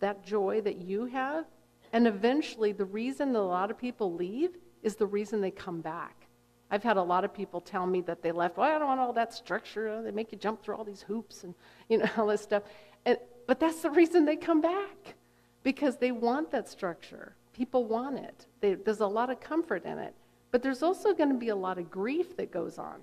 that 0.00 0.24
joy 0.24 0.60
that 0.62 0.76
you 0.76 1.06
have. 1.06 1.46
And 1.92 2.06
eventually, 2.06 2.72
the 2.72 2.84
reason 2.84 3.32
that 3.32 3.38
a 3.38 3.40
lot 3.40 3.70
of 3.70 3.78
people 3.78 4.12
leave 4.12 4.50
is 4.82 4.96
the 4.96 5.06
reason 5.06 5.40
they 5.40 5.50
come 5.50 5.80
back. 5.80 6.26
I've 6.70 6.82
had 6.82 6.96
a 6.96 7.02
lot 7.02 7.24
of 7.24 7.32
people 7.32 7.60
tell 7.60 7.86
me 7.86 8.00
that 8.02 8.22
they 8.22 8.32
left, 8.32 8.56
well, 8.56 8.74
I 8.74 8.78
don't 8.78 8.88
want 8.88 9.00
all 9.00 9.12
that 9.12 9.32
structure. 9.32 10.02
They 10.02 10.10
make 10.10 10.32
you 10.32 10.38
jump 10.38 10.62
through 10.62 10.76
all 10.76 10.84
these 10.84 11.02
hoops 11.02 11.44
and, 11.44 11.54
you 11.88 11.98
know, 11.98 12.08
all 12.16 12.26
this 12.26 12.42
stuff. 12.42 12.64
And, 13.04 13.18
but 13.46 13.60
that's 13.60 13.82
the 13.82 13.90
reason 13.90 14.24
they 14.24 14.36
come 14.36 14.60
back, 14.60 15.14
because 15.62 15.96
they 15.96 16.10
want 16.10 16.50
that 16.50 16.68
structure. 16.68 17.36
People 17.52 17.84
want 17.84 18.18
it. 18.18 18.46
They, 18.60 18.74
there's 18.74 19.00
a 19.00 19.06
lot 19.06 19.30
of 19.30 19.40
comfort 19.40 19.84
in 19.84 19.98
it. 19.98 20.14
But 20.50 20.62
there's 20.62 20.82
also 20.82 21.14
going 21.14 21.30
to 21.30 21.38
be 21.38 21.50
a 21.50 21.56
lot 21.56 21.78
of 21.78 21.90
grief 21.90 22.36
that 22.36 22.50
goes 22.50 22.78
on 22.78 23.00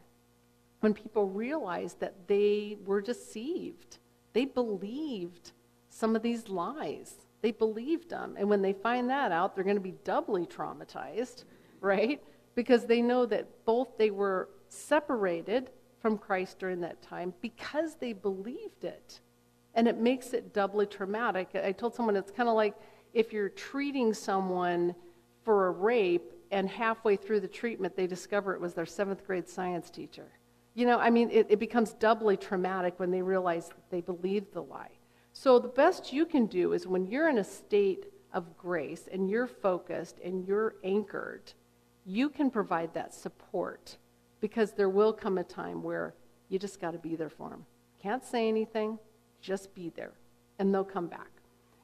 when 0.82 0.94
people 0.94 1.28
realize 1.28 1.94
that 1.96 2.28
they 2.28 2.78
were 2.86 3.02
deceived. 3.02 4.00
They 4.34 4.46
believed 4.46 5.52
some 5.90 6.16
of 6.16 6.22
these 6.22 6.50
lies. 6.50 7.14
They 7.42 7.52
believed 7.52 8.10
them. 8.10 8.36
And 8.38 8.50
when 8.50 8.62
they 8.62 8.74
find 8.74 9.10
that 9.10 9.32
out, 9.32 9.56
they're 9.56 9.64
going 9.64 9.76
to 9.76 9.82
be 9.82 9.96
doubly 10.04 10.46
traumatized, 10.46 11.44
right? 11.80 12.22
because 12.56 12.86
they 12.86 13.02
know 13.02 13.26
that 13.26 13.48
both 13.66 13.98
they 13.98 14.12
were 14.12 14.50
separated 14.70 15.70
from 16.02 16.18
Christ 16.18 16.60
during 16.60 16.82
that 16.82 17.02
time 17.02 17.34
because 17.42 17.96
they 17.96 18.14
believed 18.14 18.84
it. 18.84 19.20
And 19.76 19.88
it 19.88 19.98
makes 19.98 20.34
it 20.34 20.54
doubly 20.54 20.86
traumatic. 20.86 21.50
I 21.56 21.72
told 21.72 21.96
someone 21.96 22.16
it's 22.16 22.32
kind 22.32 22.50
of 22.50 22.56
like 22.56 22.76
if 23.14 23.34
you're 23.34 23.50
treating 23.50 24.14
someone 24.14 24.94
for 25.44 25.68
a 25.68 25.72
rape 25.72 26.32
and 26.52 26.70
halfway 26.70 27.16
through 27.16 27.40
the 27.40 27.48
treatment 27.48 27.96
they 27.96 28.06
discover 28.06 28.54
it 28.54 28.62
was 28.62 28.74
their 28.74 28.86
seventh 28.86 29.26
grade 29.26 29.50
science 29.50 29.90
teacher. 29.90 30.28
You 30.74 30.86
know, 30.86 31.00
I 31.00 31.10
mean, 31.10 31.30
it, 31.30 31.48
it 31.50 31.60
becomes 31.60 31.94
doubly 31.94 32.38
traumatic 32.38 32.96
when 32.98 33.12
they 33.12 33.22
realize 33.22 33.70
they 33.90 34.02
believed 34.02 34.54
the 34.54 34.64
lie. 34.64 34.92
So 35.32 35.60
the 35.60 35.68
best 35.68 36.14
you 36.14 36.26
can 36.26 36.46
do 36.48 36.74
is 36.74 36.88
when 36.88 37.06
you're 37.06 37.30
in 37.30 37.38
a 37.38 37.44
state 37.44 38.06
of 38.34 38.58
grace 38.58 39.08
and 39.12 39.30
you're 39.30 39.48
focused 39.48 40.20
and 40.24 40.48
you're 40.48 40.76
anchored 40.84 41.54
you 42.06 42.30
can 42.30 42.50
provide 42.50 42.94
that 42.94 43.14
support 43.14 43.98
because 44.42 44.74
there 44.74 44.90
will 44.90 45.14
come 45.14 45.38
a 45.38 45.44
time 45.44 45.82
where 45.82 46.14
you 46.50 46.60
just 46.60 46.82
got 46.82 46.92
to 46.92 46.98
be 46.98 47.16
there 47.16 47.30
for 47.30 47.50
them. 47.50 47.66
Can't 48.02 48.24
say 48.24 48.48
anything, 48.48 49.00
just 49.42 49.74
be 49.74 49.90
there, 49.96 50.12
and 50.60 50.74
they'll 50.74 50.84
come 50.84 51.08
back. 51.08 51.30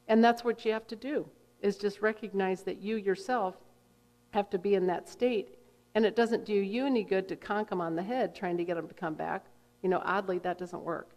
And 0.07 0.23
that's 0.23 0.43
what 0.43 0.65
you 0.65 0.73
have 0.73 0.87
to 0.87 0.95
do 0.95 1.25
is 1.61 1.77
just 1.77 2.01
recognize 2.01 2.63
that 2.63 2.81
you 2.81 2.97
yourself 2.97 3.55
have 4.31 4.49
to 4.49 4.57
be 4.57 4.75
in 4.75 4.87
that 4.87 5.07
state. 5.07 5.57
And 5.95 6.05
it 6.05 6.15
doesn't 6.15 6.45
do 6.45 6.53
you 6.53 6.85
any 6.85 7.03
good 7.03 7.27
to 7.29 7.35
conk 7.35 7.69
them 7.69 7.81
on 7.81 7.95
the 7.95 8.03
head 8.03 8.35
trying 8.35 8.57
to 8.57 8.63
get 8.63 8.75
them 8.75 8.87
to 8.87 8.93
come 8.93 9.15
back. 9.15 9.45
You 9.81 9.89
know, 9.89 10.01
oddly, 10.03 10.39
that 10.39 10.57
doesn't 10.57 10.83
work. 10.83 11.09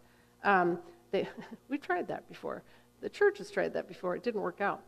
Um, 0.44 0.78
they, 1.10 1.28
we've 1.68 1.82
tried 1.82 2.08
that 2.08 2.28
before. 2.28 2.62
The 3.00 3.08
church 3.08 3.38
has 3.38 3.50
tried 3.50 3.74
that 3.74 3.88
before. 3.88 4.16
It 4.16 4.22
didn't 4.22 4.40
work 4.40 4.60
out. 4.60 4.80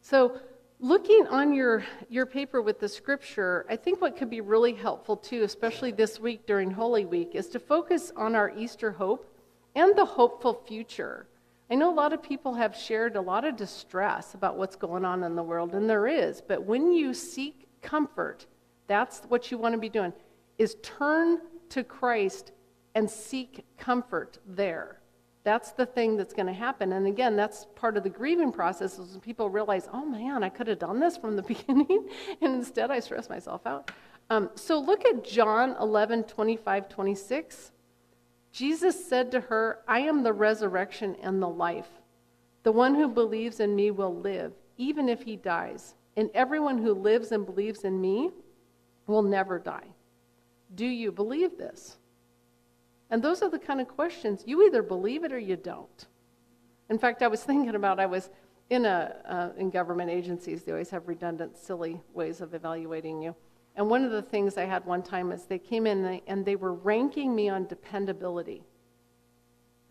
So 0.00 0.40
looking 0.80 1.26
on 1.28 1.52
your, 1.52 1.84
your 2.08 2.26
paper 2.26 2.62
with 2.62 2.80
the 2.80 2.88
scripture, 2.88 3.66
I 3.68 3.76
think 3.76 4.00
what 4.00 4.16
could 4.16 4.30
be 4.30 4.40
really 4.40 4.74
helpful 4.74 5.16
too, 5.16 5.42
especially 5.42 5.92
this 5.92 6.18
week 6.18 6.46
during 6.46 6.70
Holy 6.70 7.04
Week, 7.04 7.30
is 7.34 7.48
to 7.48 7.58
focus 7.58 8.12
on 8.16 8.34
our 8.34 8.50
Easter 8.56 8.92
hope 8.92 9.32
and 9.74 9.96
the 9.96 10.04
hopeful 10.04 10.62
future. 10.66 11.26
I 11.70 11.74
know 11.74 11.92
a 11.92 11.94
lot 11.94 12.12
of 12.12 12.22
people 12.22 12.54
have 12.54 12.74
shared 12.74 13.16
a 13.16 13.20
lot 13.20 13.44
of 13.44 13.56
distress 13.56 14.32
about 14.32 14.56
what's 14.56 14.76
going 14.76 15.04
on 15.04 15.22
in 15.22 15.36
the 15.36 15.42
world, 15.42 15.74
and 15.74 15.88
there 15.88 16.06
is, 16.06 16.40
but 16.40 16.64
when 16.64 16.92
you 16.92 17.12
seek 17.12 17.68
comfort, 17.82 18.46
that's 18.88 19.20
what 19.28 19.52
you 19.52 19.58
want 19.58 19.74
to 19.74 19.78
be 19.78 19.88
doing, 19.88 20.12
is 20.58 20.76
turn 20.82 21.38
to 21.68 21.84
Christ 21.84 22.50
and 22.94 23.08
seek 23.08 23.64
comfort 23.76 24.38
there. 24.44 25.00
That's 25.44 25.70
the 25.70 25.86
thing 25.86 26.16
that's 26.16 26.34
going 26.34 26.46
to 26.46 26.52
happen. 26.52 26.92
And 26.92 27.06
again, 27.06 27.36
that's 27.36 27.66
part 27.76 27.96
of 27.96 28.02
the 28.02 28.10
grieving 28.10 28.50
process 28.50 28.98
is 28.98 29.12
when 29.12 29.20
people 29.20 29.48
realize, 29.48 29.88
oh 29.92 30.04
man, 30.04 30.42
I 30.42 30.48
could 30.48 30.66
have 30.66 30.80
done 30.80 30.98
this 30.98 31.16
from 31.16 31.36
the 31.36 31.42
beginning, 31.54 32.08
and 32.40 32.54
instead 32.54 32.90
I 32.90 32.98
stress 32.98 33.28
myself 33.28 33.66
out. 33.66 33.90
Um, 34.30 34.50
so 34.56 34.78
look 34.78 35.04
at 35.04 35.24
John 35.24 35.76
11, 35.80 36.24
25, 36.24 36.88
26. 36.88 37.72
Jesus 38.52 39.08
said 39.08 39.30
to 39.30 39.40
her, 39.40 39.78
I 39.86 40.00
am 40.00 40.22
the 40.22 40.32
resurrection 40.32 41.16
and 41.22 41.40
the 41.40 41.48
life. 41.48 41.88
The 42.62 42.72
one 42.72 42.94
who 42.94 43.08
believes 43.08 43.60
in 43.60 43.74
me 43.74 43.90
will 43.90 44.14
live, 44.14 44.52
even 44.76 45.08
if 45.08 45.22
he 45.22 45.36
dies. 45.36 45.94
And 46.16 46.30
everyone 46.34 46.78
who 46.78 46.92
lives 46.92 47.32
and 47.32 47.46
believes 47.46 47.84
in 47.84 48.00
me 48.00 48.30
will 49.08 49.22
never 49.22 49.58
die. 49.58 49.88
Do 50.74 50.86
you 50.86 51.10
believe 51.10 51.58
this? 51.58 51.96
And 53.10 53.22
those 53.22 53.42
are 53.42 53.50
the 53.50 53.58
kind 53.58 53.80
of 53.80 53.88
questions 53.88 54.44
you 54.46 54.66
either 54.66 54.82
believe 54.82 55.24
it 55.24 55.32
or 55.32 55.38
you 55.38 55.56
don't. 55.56 56.06
In 56.90 56.98
fact, 56.98 57.22
I 57.22 57.28
was 57.28 57.42
thinking 57.44 57.74
about 57.74 57.98
I 57.98 58.06
was 58.06 58.30
in 58.70 58.84
a 58.84 59.16
uh, 59.24 59.48
in 59.58 59.70
government 59.70 60.10
agencies. 60.10 60.62
They 60.62 60.72
always 60.72 60.90
have 60.90 61.08
redundant, 61.08 61.56
silly 61.56 62.00
ways 62.12 62.40
of 62.40 62.54
evaluating 62.54 63.22
you. 63.22 63.34
And 63.76 63.88
one 63.88 64.04
of 64.04 64.10
the 64.10 64.22
things 64.22 64.58
I 64.58 64.64
had 64.64 64.84
one 64.84 65.02
time 65.02 65.32
is 65.32 65.44
they 65.44 65.58
came 65.58 65.86
in 65.86 65.98
and 65.98 66.06
they, 66.06 66.22
and 66.26 66.44
they 66.44 66.56
were 66.56 66.74
ranking 66.74 67.34
me 67.34 67.48
on 67.48 67.66
dependability. 67.66 68.64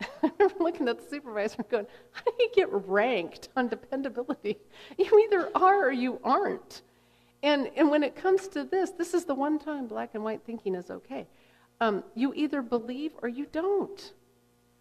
I 0.00 0.30
remember 0.38 0.62
looking 0.62 0.88
at 0.88 0.98
the 0.98 1.08
supervisor 1.08 1.56
and 1.58 1.68
going, 1.68 1.86
"How 2.12 2.24
do 2.24 2.36
you 2.38 2.50
get 2.54 2.68
ranked 2.70 3.48
on 3.56 3.68
dependability? 3.68 4.58
You 4.98 5.26
either 5.26 5.50
are 5.56 5.88
or 5.88 5.92
you 5.92 6.20
aren't." 6.22 6.82
And 7.42 7.70
and 7.76 7.90
when 7.90 8.02
it 8.02 8.16
comes 8.16 8.48
to 8.48 8.64
this, 8.64 8.90
this 8.90 9.14
is 9.14 9.24
the 9.24 9.34
one 9.34 9.58
time 9.58 9.86
black 9.86 10.10
and 10.14 10.24
white 10.24 10.42
thinking 10.44 10.74
is 10.74 10.90
okay. 10.90 11.26
Um, 11.80 12.02
you 12.14 12.32
either 12.34 12.62
believe 12.62 13.12
or 13.22 13.28
you 13.28 13.46
don't. 13.50 14.12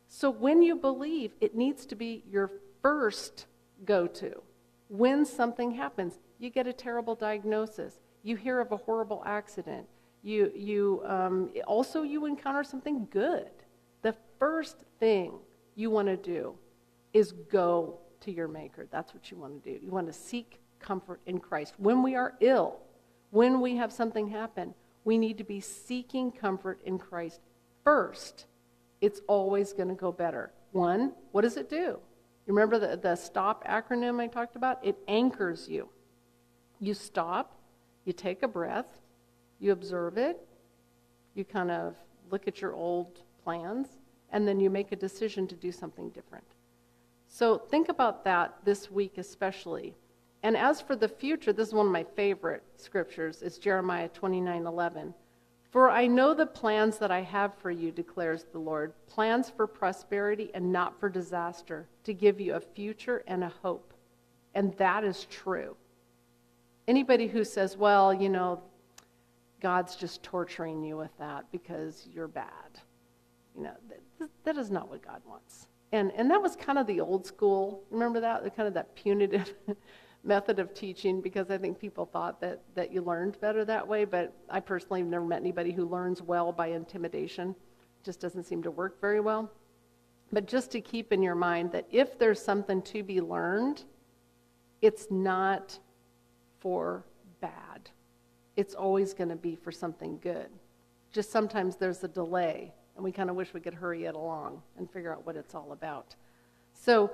So 0.07 0.29
when 0.29 0.61
you 0.63 0.75
believe, 0.75 1.33
it 1.41 1.55
needs 1.55 1.85
to 1.87 1.95
be 1.95 2.23
your 2.29 2.49
first 2.81 3.45
go 3.85 4.07
to. 4.07 4.41
When 4.89 5.25
something 5.25 5.71
happens, 5.71 6.17
you 6.39 6.49
get 6.49 6.65
a 6.65 6.73
terrible 6.73 7.13
diagnosis, 7.13 7.99
you 8.23 8.35
hear 8.35 8.59
of 8.59 8.71
a 8.71 8.77
horrible 8.77 9.21
accident, 9.25 9.85
you, 10.23 10.51
you 10.55 11.01
um, 11.05 11.51
also 11.65 12.03
you 12.03 12.25
encounter 12.25 12.63
something 12.63 13.07
good. 13.11 13.49
The 14.01 14.15
first 14.39 14.83
thing 14.99 15.33
you 15.75 15.89
want 15.89 16.07
to 16.07 16.17
do 16.17 16.55
is 17.13 17.33
go 17.51 17.99
to 18.21 18.31
your 18.31 18.47
Maker. 18.47 18.87
That's 18.91 19.13
what 19.13 19.29
you 19.31 19.37
want 19.37 19.63
to 19.63 19.73
do. 19.73 19.79
You 19.83 19.91
want 19.91 20.07
to 20.07 20.13
seek 20.13 20.59
comfort 20.79 21.21
in 21.25 21.39
Christ. 21.39 21.75
When 21.77 22.03
we 22.03 22.15
are 22.15 22.35
ill, 22.39 22.79
when 23.31 23.61
we 23.61 23.75
have 23.77 23.91
something 23.91 24.27
happen, 24.29 24.73
we 25.03 25.17
need 25.17 25.37
to 25.37 25.43
be 25.43 25.59
seeking 25.59 26.31
comfort 26.31 26.79
in 26.85 26.97
Christ 26.97 27.39
first, 27.83 28.45
it's 28.99 29.21
always 29.27 29.71
going 29.71 29.87
to 29.87 29.95
go 29.95 30.11
better. 30.11 30.51
One, 30.71 31.13
what 31.31 31.41
does 31.41 31.55
it 31.55 31.69
do? 31.69 31.99
You 32.45 32.53
remember 32.53 32.79
the, 32.79 32.97
the 32.97 33.15
STOP 33.15 33.65
acronym 33.65 34.19
I 34.19 34.27
talked 34.27 34.55
about? 34.55 34.83
It 34.85 34.97
anchors 35.07 35.69
you. 35.69 35.89
You 36.79 36.93
stop, 36.93 37.57
you 38.05 38.13
take 38.13 38.43
a 38.43 38.47
breath, 38.47 38.99
you 39.59 39.71
observe 39.71 40.17
it, 40.17 40.45
you 41.33 41.45
kind 41.45 41.71
of 41.71 41.95
look 42.29 42.47
at 42.47 42.61
your 42.61 42.73
old 42.73 43.21
plans, 43.43 43.87
and 44.31 44.47
then 44.47 44.59
you 44.59 44.69
make 44.69 44.91
a 44.91 44.95
decision 44.95 45.47
to 45.47 45.55
do 45.55 45.71
something 45.71 46.09
different. 46.09 46.45
So 47.27 47.57
think 47.57 47.89
about 47.89 48.23
that 48.25 48.55
this 48.63 48.89
week 48.91 49.17
especially. 49.17 49.95
And 50.43 50.56
as 50.56 50.82
for 50.82 50.95
the 50.95 51.08
future, 51.08 51.52
this 51.52 51.69
is 51.69 51.73
one 51.73 51.88
of 51.88 51.91
my 51.91 52.04
favorite 52.15 52.63
scriptures. 52.76 53.41
It's 53.41 53.58
Jeremiah 53.58 54.10
29:11. 54.10 55.13
For 55.69 55.89
I 55.89 56.08
know 56.08 56.34
the 56.34 56.45
plans 56.45 56.97
that 57.00 57.12
I 57.12 57.21
have 57.21 57.54
for 57.56 57.69
you, 57.69 57.91
declares 57.91 58.45
the 58.45 58.60
Lord 58.60 58.93
plans 59.08 59.50
for 59.50 59.67
prosperity 59.67 60.50
and 60.54 60.71
not 60.71 61.00
for 61.00 61.10
disaster, 61.10 61.88
to 62.04 62.13
give 62.13 62.39
you 62.39 62.56
a 62.56 62.60
future 62.60 63.23
and 63.28 63.43
a 63.43 63.52
hope. 63.62 63.93
And 64.56 64.76
that 64.78 65.04
is 65.04 65.26
true. 65.26 65.76
Anybody 66.88 67.28
who 67.28 67.43
says, 67.43 67.76
well, 67.76 68.13
you 68.13 68.30
know, 68.30 68.62
God's 69.62 69.95
just 69.95 70.23
torturing 70.23 70.84
you 70.84 70.97
with 70.97 71.15
that 71.19 71.45
because 71.52 72.08
you're 72.13 72.28
bad, 72.28 72.80
you 73.56 73.63
know, 73.63 73.73
that, 73.89 74.30
that 74.45 74.58
is 74.58 74.71
not 74.71 74.89
what 74.89 75.02
God 75.02 75.21
wants. 75.28 75.67
And, 75.91 76.12
and 76.15 76.30
that 76.32 76.41
was 76.41 76.56
kind 76.56 76.78
of 76.78 76.88
the 76.88 77.02
old 77.02 77.26
school. 77.26 77.84
Remember 77.89 78.19
that? 78.19 78.56
Kind 78.56 78.67
of 78.67 78.73
that 78.73 78.95
punitive 78.95 79.54
method 80.27 80.59
of 80.59 80.73
teaching 80.73 81.21
because 81.21 81.49
I 81.49 81.57
think 81.57 81.79
people 81.79 82.05
thought 82.05 82.39
that, 82.41 82.61
that 82.75 82.91
you 82.91 83.01
learned 83.01 83.39
better 83.39 83.65
that 83.65 83.87
way. 83.87 84.05
But 84.05 84.33
I 84.49 84.59
personally 84.59 84.99
have 84.99 85.09
never 85.09 85.25
met 85.25 85.39
anybody 85.39 85.71
who 85.71 85.87
learns 85.87 86.21
well 86.21 86.51
by 86.51 86.67
intimidation. 86.67 87.51
It 87.51 88.03
just 88.03 88.19
doesn't 88.19 88.43
seem 88.43 88.61
to 88.63 88.71
work 88.71 89.01
very 89.01 89.19
well. 89.19 89.51
But 90.31 90.45
just 90.45 90.71
to 90.71 90.81
keep 90.81 91.13
in 91.13 91.23
your 91.23 91.35
mind 91.35 91.71
that 91.71 91.87
if 91.89 92.19
there's 92.19 92.41
something 92.43 92.81
to 92.83 93.01
be 93.01 93.21
learned, 93.21 93.83
it's 94.81 95.07
not 95.09 95.79
for 96.59 97.05
bad. 97.39 97.89
It's 98.55 98.75
always 98.75 99.13
going 99.13 99.29
to 99.29 99.35
be 99.35 99.55
for 99.55 99.71
something 99.71 100.19
good. 100.19 100.49
Just 101.11 101.31
sometimes 101.31 101.77
there's 101.77 102.03
a 102.03 102.07
delay, 102.07 102.73
and 102.95 103.03
we 103.03 103.11
kind 103.11 103.29
of 103.29 103.35
wish 103.35 103.53
we 103.53 103.61
could 103.61 103.73
hurry 103.73 104.05
it 104.05 104.15
along 104.15 104.61
and 104.77 104.91
figure 104.91 105.13
out 105.13 105.25
what 105.25 105.35
it's 105.35 105.55
all 105.55 105.71
about. 105.71 106.15
So, 106.73 107.11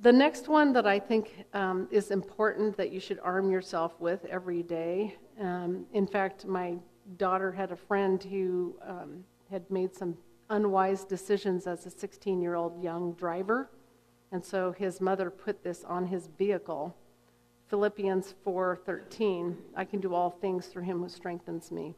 the 0.00 0.12
next 0.12 0.48
one 0.48 0.72
that 0.72 0.86
I 0.86 0.98
think 0.98 1.44
um, 1.54 1.88
is 1.90 2.10
important 2.10 2.76
that 2.76 2.92
you 2.92 3.00
should 3.00 3.18
arm 3.22 3.50
yourself 3.50 4.00
with 4.00 4.24
every 4.26 4.62
day. 4.62 5.16
Um, 5.40 5.86
in 5.92 6.06
fact, 6.06 6.46
my 6.46 6.76
daughter 7.16 7.52
had 7.52 7.70
a 7.70 7.76
friend 7.76 8.22
who 8.22 8.74
um, 8.86 9.24
had 9.50 9.68
made 9.70 9.94
some 9.94 10.16
unwise 10.50 11.04
decisions 11.04 11.66
as 11.66 11.86
a 11.86 11.90
16 11.90 12.40
year 12.42 12.54
old 12.54 12.82
young 12.82 13.12
driver. 13.12 13.70
And 14.32 14.44
so 14.44 14.72
his 14.72 15.00
mother 15.00 15.30
put 15.30 15.62
this 15.62 15.84
on 15.84 16.06
his 16.06 16.28
vehicle. 16.38 16.94
Philippians 17.68 18.34
4:13, 18.44 19.56
I 19.74 19.84
can 19.84 20.00
do 20.00 20.14
all 20.14 20.30
things 20.30 20.66
through 20.66 20.82
him 20.82 21.00
who 21.00 21.08
strengthens 21.08 21.70
me. 21.70 21.94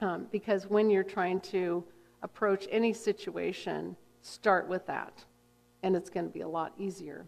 Um, 0.00 0.26
because 0.32 0.66
when 0.66 0.90
you're 0.90 1.04
trying 1.04 1.40
to 1.52 1.84
approach 2.22 2.66
any 2.70 2.92
situation, 2.92 3.96
start 4.22 4.66
with 4.66 4.86
that 4.86 5.24
and 5.86 5.94
it's 5.94 6.10
going 6.10 6.26
to 6.26 6.32
be 6.32 6.40
a 6.40 6.48
lot 6.48 6.72
easier. 6.76 7.24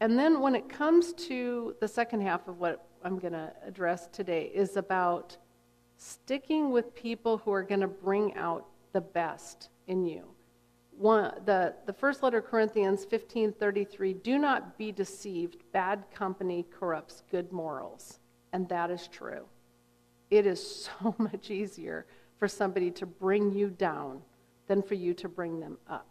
And 0.00 0.18
then 0.18 0.40
when 0.40 0.54
it 0.54 0.70
comes 0.70 1.12
to 1.28 1.76
the 1.78 1.86
second 1.86 2.22
half 2.22 2.48
of 2.48 2.58
what 2.58 2.88
I'm 3.04 3.18
going 3.18 3.34
to 3.34 3.52
address 3.62 4.08
today 4.10 4.50
is 4.54 4.78
about 4.78 5.36
sticking 5.98 6.70
with 6.70 6.94
people 6.94 7.36
who 7.36 7.52
are 7.52 7.62
going 7.62 7.82
to 7.82 7.86
bring 7.86 8.34
out 8.34 8.64
the 8.94 9.02
best 9.02 9.68
in 9.88 10.06
you. 10.06 10.24
One, 10.96 11.34
the, 11.44 11.74
the 11.84 11.92
first 11.92 12.22
letter 12.22 12.40
Corinthians 12.40 13.04
15:33 13.04 14.22
do 14.22 14.38
not 14.38 14.78
be 14.78 14.90
deceived 14.90 15.58
bad 15.70 16.04
company 16.14 16.64
corrupts 16.70 17.22
good 17.30 17.52
morals 17.52 18.20
and 18.54 18.66
that 18.70 18.90
is 18.90 19.06
true. 19.06 19.44
It 20.30 20.46
is 20.46 20.88
so 21.02 21.14
much 21.18 21.50
easier 21.50 22.06
for 22.38 22.48
somebody 22.48 22.90
to 22.92 23.04
bring 23.04 23.52
you 23.52 23.68
down 23.68 24.22
than 24.66 24.80
for 24.80 24.94
you 24.94 25.12
to 25.12 25.28
bring 25.28 25.60
them 25.60 25.76
up 25.86 26.09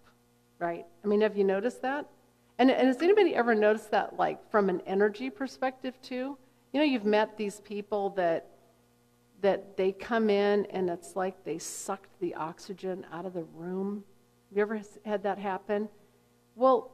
right? 0.60 0.86
I 1.04 1.08
mean, 1.08 1.22
have 1.22 1.38
you 1.38 1.44
noticed 1.44 1.82
that? 1.82 2.06
And, 2.60 2.70
and 2.70 2.88
has 2.88 3.02
anybody 3.02 3.34
ever 3.36 3.56
noticed 3.56 3.92
that, 3.92 4.18
like, 4.18 4.52
from 4.52 4.70
an 4.70 4.82
energy 4.86 5.30
perspective, 5.30 6.00
too? 6.02 6.38
You 6.74 6.80
know, 6.80 6.84
you've 6.84 7.06
met 7.06 7.38
these 7.38 7.62
people 7.62 8.12
that 8.12 8.46
that 9.42 9.78
they 9.78 9.92
come 9.92 10.30
in 10.30 10.66
and 10.66 10.90
it's 10.90 11.16
like 11.16 11.44
they 11.46 11.58
sucked 11.58 12.20
the 12.20 12.36
oxygen 12.36 13.06
out 13.12 13.26
of 13.26 13.34
the 13.34 13.44
room. 13.56 14.04
Have 14.50 14.58
you 14.58 14.62
ever 14.62 14.82
had 15.06 15.24
that 15.24 15.38
happen? 15.38 15.88
Well, 16.56 16.92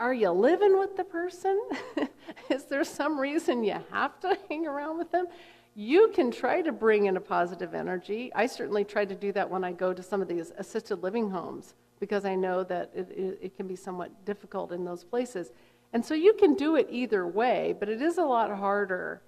are 0.00 0.14
you 0.14 0.30
living 0.30 0.78
with 0.78 0.96
the 0.96 1.04
person? 1.04 1.60
Is 2.50 2.64
there 2.64 2.84
some 2.84 3.20
reason 3.20 3.64
you 3.64 3.76
have 3.90 4.18
to 4.20 4.38
hang 4.48 4.66
around 4.66 4.98
with 4.98 5.10
them? 5.10 5.26
You 5.74 6.10
can 6.14 6.30
try 6.30 6.62
to 6.62 6.72
bring 6.72 7.06
in 7.06 7.16
a 7.16 7.20
positive 7.20 7.74
energy. 7.74 8.32
I 8.34 8.46
certainly 8.46 8.84
try 8.84 9.04
to 9.04 9.14
do 9.14 9.30
that 9.32 9.48
when 9.48 9.64
I 9.64 9.72
go 9.72 9.92
to 9.92 10.02
some 10.02 10.22
of 10.22 10.28
these 10.28 10.52
assisted 10.56 11.02
living 11.02 11.30
homes 11.30 11.74
because 12.00 12.24
I 12.24 12.34
know 12.34 12.64
that 12.64 12.90
it, 12.94 13.10
it, 13.10 13.38
it, 13.42 13.56
can 13.56 13.66
be 13.66 13.76
somewhat 13.76 14.24
difficult 14.24 14.72
in 14.72 14.84
those 14.84 15.04
places. 15.04 15.52
And 15.92 16.04
so 16.04 16.14
you 16.14 16.34
can 16.34 16.54
do 16.54 16.76
it 16.76 16.88
either 16.90 17.26
way, 17.26 17.74
but 17.78 17.88
it 17.88 18.02
is 18.02 18.18
a 18.18 18.24
lot 18.24 18.50
harder 18.50 19.22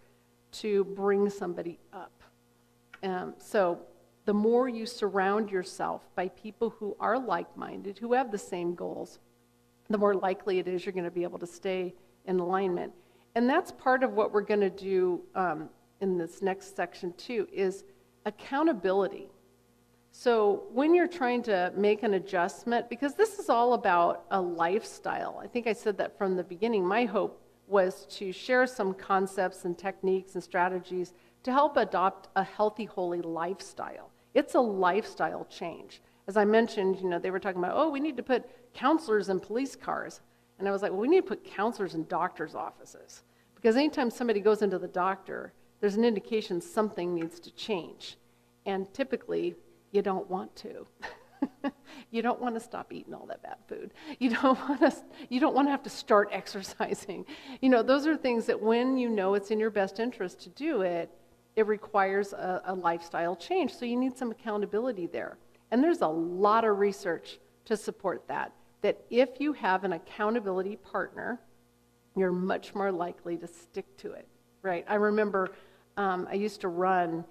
to 0.53 0.85
bring 0.85 1.31
somebody 1.31 1.79
up. 1.93 2.23
Um, 3.03 3.35
so 3.39 3.81
the 4.25 4.35
more 4.35 4.69
you 4.69 4.87
surround 4.87 5.51
yourself 5.51 6.03
by 6.15 6.29
people 6.29 6.71
who 6.71 6.97
are 7.01 7.19
like 7.19 7.57
minded, 7.57 7.99
who 7.99 8.13
have 8.13 8.31
the 8.31 8.39
same 8.39 8.75
goals, 8.75 9.19
the 9.89 9.99
more 9.99 10.15
likely 10.15 10.59
it 10.59 10.69
is 10.69 10.85
you're 10.85 10.93
going 10.93 11.05
to 11.05 11.11
be 11.11 11.23
able 11.23 11.39
to 11.39 11.47
stay 11.47 11.95
in 12.27 12.39
alignment. 12.39 12.93
And 13.35 13.49
that's 13.49 13.73
part 13.73 14.03
of 14.03 14.13
what 14.13 14.33
we're 14.33 14.43
going 14.43 14.61
to 14.61 14.71
do 14.71 15.23
um, 15.35 15.69
in 16.01 16.19
this 16.19 16.43
next 16.43 16.77
section, 16.77 17.13
too, 17.15 17.49
is 17.53 17.85
accountability. 18.27 19.29
So, 20.13 20.65
when 20.73 20.95
you're 20.95 21.07
trying 21.07 21.43
to 21.45 21.73
make 21.77 22.03
an 22.03 22.15
adjustment, 22.15 22.91
because 22.91 23.15
this 23.15 23.39
is 23.39 23.49
all 23.49 23.75
about 23.75 24.25
a 24.31 24.41
lifestyle, 24.41 25.41
I 25.43 25.47
think 25.47 25.67
I 25.67 25.73
said 25.73 25.97
that 25.99 26.19
from 26.19 26.37
the 26.37 26.43
beginning. 26.43 26.85
My 26.85 27.05
hope 27.05 27.41
was 27.69 28.07
to 28.11 28.33
share 28.33 28.67
some 28.67 28.93
concepts 28.93 29.65
and 29.65 29.79
techniques 29.79 30.35
and 30.35 30.43
strategies 30.43 31.15
to 31.45 31.53
help 31.53 31.77
adopt 31.77 32.29
a 32.37 32.43
healthy, 32.43 32.85
holy 32.85 33.23
lifestyle. 33.23 34.11
It's 34.35 34.55
a 34.57 34.61
lifestyle 34.61 35.47
change. 35.49 36.03
As 36.27 36.37
I 36.37 36.45
mentioned, 36.45 37.01
you 37.01 37.09
know, 37.09 37.19
they 37.19 37.31
were 37.31 37.41
talking 37.41 37.63
about, 37.63 37.77
oh, 37.77 37.89
we 37.89 38.01
need 38.01 38.17
to 38.17 38.23
put 38.23 38.45
counselors 38.75 39.29
in 39.29 39.41
police 39.41 39.77
cars. 39.77 40.21
And 40.59 40.69
I 40.69 40.73
was 40.73 40.83
like, 40.83 40.91
well, 40.91 41.01
we 41.01 41.09
need 41.09 41.23
to 41.23 41.29
put 41.29 41.45
counselors 41.45 41.95
in 41.95 42.05
doctors' 42.07 42.55
offices. 42.55 43.23
Because 43.55 43.77
anytime 43.77 44.11
somebody 44.11 44.41
goes 44.41 44.63
into 44.63 44.79
the 44.79 44.89
doctor, 44.89 45.53
there's 45.81 45.97
an 45.97 46.05
indication 46.05 46.61
something 46.61 47.15
needs 47.15 47.41
to 47.41 47.51
change. 47.53 48.17
And 48.67 48.93
typically, 48.93 49.57
you 49.93 50.03
don't 50.03 50.29
want 50.31 50.55
to. 50.57 50.87
you 52.11 52.23
don't 52.23 52.41
want 52.41 52.55
to 52.55 52.61
stop 52.61 52.93
eating 52.93 53.15
all 53.15 53.27
that 53.27 53.43
bad 53.43 53.57
food. 53.69 53.93
You 54.19 54.31
don't 54.31 54.59
want 54.69 54.81
to 54.81 54.95
you 55.29 55.41
don't 55.41 55.55
want 55.55 55.67
to 55.69 55.71
have 55.71 55.83
to 55.85 55.91
start 55.91 56.29
exercising. 56.33 57.25
You 57.61 57.69
know, 57.69 57.83
those 57.83 58.07
are 58.07 58.17
things 58.17 58.47
that 58.47 58.61
when 58.61 58.97
you 58.97 59.09
know 59.09 59.35
it's 59.35 59.51
in 59.51 59.59
your 59.59 59.71
best 59.71 60.01
interest 60.01 60.41
to 60.43 60.49
do 60.51 60.83
it, 60.83 61.11
it 61.57 61.67
requires 61.67 62.33
a, 62.33 62.63
a 62.67 62.75
lifestyle 62.75 63.37
change. 63.37 63.75
So 63.75 63.85
you 63.85 63.97
need 63.97 64.17
some 64.17 64.31
accountability 64.31 65.07
there. 65.07 65.39
And 65.71 65.83
there's 65.83 66.01
a 66.01 66.09
lot 66.09 66.65
of 66.65 66.79
research 66.79 67.39
to 67.67 67.77
support 67.77 68.27
that. 68.29 68.53
That 68.83 68.99
if 69.11 69.41
you 69.41 69.53
have 69.53 69.85
an 69.85 69.93
accountability 69.93 70.77
partner, 70.77 71.41
you're 72.17 72.33
much 72.33 72.75
more 72.75 72.91
likely 72.91 73.37
to 73.37 73.47
stick 73.47 73.97
to 73.99 74.13
it. 74.13 74.27
Right? 74.63 74.85
I 74.89 74.97
remember 74.97 75.51
um, 75.97 76.27
I 76.31 76.35
used 76.35 76.61
to 76.63 76.69
run 76.69 77.25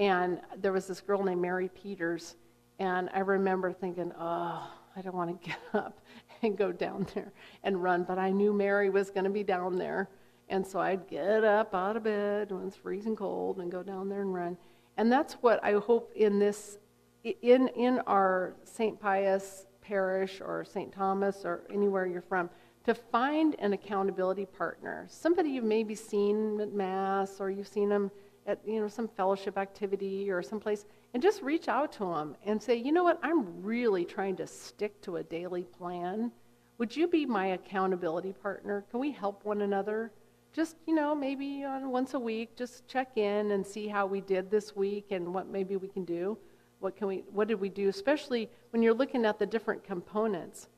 and 0.00 0.40
there 0.56 0.72
was 0.72 0.86
this 0.86 1.02
girl 1.02 1.22
named 1.22 1.42
Mary 1.42 1.68
Peters, 1.68 2.36
and 2.78 3.10
I 3.12 3.18
remember 3.20 3.70
thinking, 3.70 4.12
oh, 4.18 4.66
I 4.96 5.02
don't 5.02 5.14
want 5.14 5.42
to 5.42 5.48
get 5.50 5.58
up 5.74 6.00
and 6.42 6.56
go 6.56 6.72
down 6.72 7.06
there 7.14 7.32
and 7.62 7.82
run, 7.82 8.04
but 8.04 8.18
I 8.18 8.30
knew 8.30 8.54
Mary 8.54 8.88
was 8.88 9.10
going 9.10 9.24
to 9.24 9.30
be 9.30 9.44
down 9.44 9.76
there. 9.76 10.08
And 10.48 10.66
so 10.66 10.80
I'd 10.80 11.06
get 11.06 11.44
up 11.44 11.74
out 11.74 11.98
of 11.98 12.04
bed 12.04 12.50
when 12.50 12.66
it's 12.66 12.76
freezing 12.76 13.14
cold 13.14 13.58
and 13.58 13.70
go 13.70 13.82
down 13.82 14.08
there 14.08 14.22
and 14.22 14.34
run. 14.34 14.56
And 14.96 15.12
that's 15.12 15.34
what 15.34 15.62
I 15.62 15.74
hope 15.74 16.10
in 16.16 16.38
this, 16.38 16.78
in, 17.22 17.68
in 17.68 17.98
our 18.06 18.54
St. 18.64 18.98
Pius 18.98 19.66
parish 19.82 20.40
or 20.40 20.64
St. 20.64 20.90
Thomas 20.90 21.44
or 21.44 21.60
anywhere 21.70 22.06
you're 22.06 22.22
from, 22.22 22.48
to 22.86 22.94
find 22.94 23.54
an 23.58 23.74
accountability 23.74 24.46
partner. 24.46 25.06
Somebody 25.10 25.50
you've 25.50 25.64
maybe 25.64 25.94
seen 25.94 26.58
at 26.58 26.72
Mass 26.72 27.38
or 27.38 27.50
you've 27.50 27.68
seen 27.68 27.90
them 27.90 28.10
at 28.46 28.60
you 28.66 28.80
know 28.80 28.88
some 28.88 29.08
fellowship 29.08 29.58
activity 29.58 30.30
or 30.30 30.42
someplace 30.42 30.86
and 31.12 31.22
just 31.22 31.42
reach 31.42 31.68
out 31.68 31.92
to 31.92 32.00
them 32.00 32.36
and 32.44 32.62
say 32.62 32.76
you 32.76 32.92
know 32.92 33.04
what? 33.04 33.18
I'm 33.22 33.62
really 33.62 34.04
trying 34.04 34.36
to 34.36 34.46
stick 34.46 35.00
to 35.02 35.16
a 35.16 35.22
daily 35.22 35.64
plan. 35.64 36.32
Would 36.78 36.96
you 36.96 37.08
be 37.08 37.26
my 37.26 37.48
accountability 37.48 38.32
partner? 38.32 38.84
Can 38.90 39.00
we 39.00 39.10
help 39.10 39.44
one 39.44 39.62
another? 39.62 40.12
Just 40.52 40.76
you 40.86 40.94
know 40.94 41.14
maybe 41.14 41.64
on 41.64 41.90
once 41.90 42.14
a 42.14 42.20
week 42.20 42.56
just 42.56 42.86
check 42.86 43.16
in 43.16 43.52
and 43.52 43.66
see 43.66 43.86
how 43.86 44.06
we 44.06 44.20
did 44.20 44.50
this 44.50 44.74
week 44.74 45.06
and 45.10 45.32
what 45.32 45.48
maybe 45.48 45.76
we 45.76 45.88
can 45.88 46.04
do. 46.04 46.38
What 46.80 46.96
can 46.96 47.08
we 47.08 47.24
what 47.30 47.48
did 47.48 47.60
we 47.60 47.68
do? 47.68 47.88
Especially 47.88 48.50
when 48.70 48.82
you're 48.82 48.94
looking 48.94 49.24
at 49.24 49.38
the 49.38 49.46
different 49.46 49.84
components. 49.84 50.68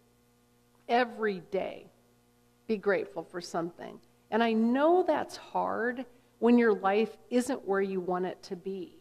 Every 0.88 1.40
day 1.50 1.86
be 2.66 2.76
grateful 2.76 3.22
for 3.22 3.40
something. 3.40 3.98
And 4.30 4.42
I 4.42 4.52
know 4.52 5.04
that's 5.06 5.36
hard 5.36 6.06
when 6.42 6.58
your 6.58 6.74
life 6.74 7.16
isn't 7.30 7.68
where 7.68 7.80
you 7.80 8.00
want 8.00 8.26
it 8.26 8.42
to 8.42 8.56
be. 8.56 8.98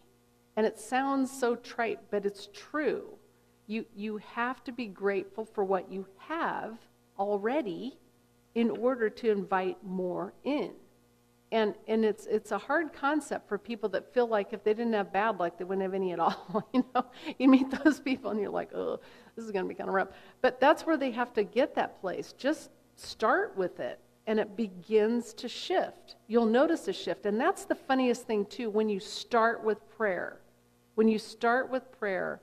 And 0.55 0.63
it 0.63 0.77
sounds 0.77 1.31
so 1.31 1.55
trite, 1.55 1.97
but 2.11 2.23
it's 2.23 2.49
true. 2.53 3.17
You, 3.65 3.83
you 3.95 4.17
have 4.17 4.63
to 4.65 4.71
be 4.71 4.85
grateful 4.85 5.45
for 5.45 5.63
what 5.63 5.91
you 5.91 6.05
have 6.19 6.77
already 7.17 7.97
in 8.53 8.69
order 8.69 9.09
to 9.09 9.31
invite 9.31 9.83
more 9.83 10.35
in. 10.43 10.69
And, 11.51 11.73
and 11.87 12.05
it's, 12.05 12.27
it's 12.27 12.51
a 12.51 12.59
hard 12.59 12.93
concept 12.93 13.49
for 13.49 13.57
people 13.57 13.89
that 13.89 14.13
feel 14.13 14.27
like 14.27 14.53
if 14.53 14.63
they 14.63 14.75
didn't 14.75 14.93
have 14.93 15.11
bad 15.11 15.39
luck, 15.39 15.57
they 15.57 15.63
wouldn't 15.63 15.81
have 15.81 15.95
any 15.95 16.13
at 16.13 16.19
all. 16.19 16.69
you 16.75 16.85
know, 16.93 17.07
you 17.39 17.49
meet 17.49 17.71
those 17.83 17.99
people 17.99 18.29
and 18.29 18.39
you're 18.39 18.51
like, 18.51 18.71
oh, 18.75 18.99
this 19.35 19.43
is 19.43 19.49
going 19.49 19.65
to 19.65 19.69
be 19.69 19.73
kind 19.73 19.89
of 19.89 19.95
rough. 19.95 20.09
But 20.43 20.59
that's 20.59 20.85
where 20.85 20.95
they 20.95 21.09
have 21.09 21.33
to 21.33 21.43
get 21.43 21.73
that 21.73 21.99
place. 22.01 22.35
Just 22.37 22.69
start 22.97 23.57
with 23.57 23.79
it 23.79 23.99
and 24.27 24.39
it 24.39 24.55
begins 24.55 25.33
to 25.33 25.47
shift. 25.47 26.15
You'll 26.27 26.45
notice 26.45 26.87
a 26.87 26.93
shift. 26.93 27.25
And 27.25 27.39
that's 27.39 27.65
the 27.65 27.75
funniest 27.75 28.27
thing, 28.27 28.45
too, 28.45 28.69
when 28.69 28.87
you 28.87 28.99
start 28.99 29.63
with 29.63 29.77
prayer. 29.97 30.39
When 30.95 31.07
you 31.07 31.17
start 31.17 31.71
with 31.71 31.91
prayer, 31.91 32.41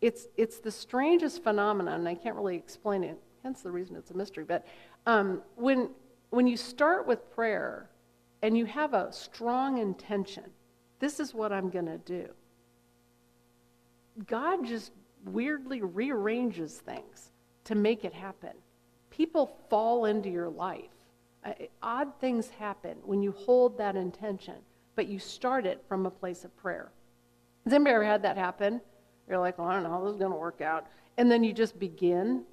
it's, 0.00 0.28
it's 0.36 0.58
the 0.58 0.70
strangest 0.70 1.42
phenomenon, 1.42 2.00
and 2.00 2.08
I 2.08 2.14
can't 2.14 2.36
really 2.36 2.56
explain 2.56 3.04
it, 3.04 3.18
hence 3.42 3.62
the 3.62 3.70
reason 3.70 3.96
it's 3.96 4.10
a 4.10 4.16
mystery. 4.16 4.44
But 4.44 4.66
um, 5.06 5.40
when, 5.56 5.90
when 6.30 6.46
you 6.46 6.56
start 6.56 7.06
with 7.06 7.34
prayer 7.34 7.88
and 8.42 8.58
you 8.58 8.66
have 8.66 8.92
a 8.92 9.10
strong 9.12 9.78
intention, 9.78 10.44
this 10.98 11.20
is 11.20 11.32
what 11.32 11.52
I'm 11.52 11.70
going 11.70 11.86
to 11.86 11.98
do, 11.98 12.28
God 14.26 14.66
just 14.66 14.92
weirdly 15.24 15.80
rearranges 15.80 16.74
things 16.74 17.30
to 17.64 17.74
make 17.74 18.04
it 18.04 18.12
happen. 18.12 18.52
People 19.10 19.56
fall 19.70 20.04
into 20.04 20.28
your 20.28 20.48
life. 20.48 20.93
Odd 21.82 22.18
things 22.20 22.48
happen 22.48 22.96
when 23.04 23.22
you 23.22 23.32
hold 23.32 23.76
that 23.78 23.96
intention, 23.96 24.56
but 24.94 25.06
you 25.06 25.18
start 25.18 25.66
it 25.66 25.84
from 25.88 26.06
a 26.06 26.10
place 26.10 26.44
of 26.44 26.56
prayer. 26.56 26.90
Has 27.64 27.72
anybody 27.72 27.94
ever 27.94 28.04
had 28.04 28.22
that 28.22 28.36
happen? 28.36 28.80
You're 29.28 29.38
like, 29.38 29.58
well, 29.58 29.68
I 29.68 29.74
don't 29.74 29.82
know 29.82 29.90
how 29.90 30.04
this 30.04 30.12
is 30.12 30.18
going 30.18 30.32
to 30.32 30.38
work 30.38 30.60
out. 30.60 30.86
And 31.16 31.30
then 31.30 31.44
you 31.44 31.52
just 31.52 31.78
begin 31.78 32.44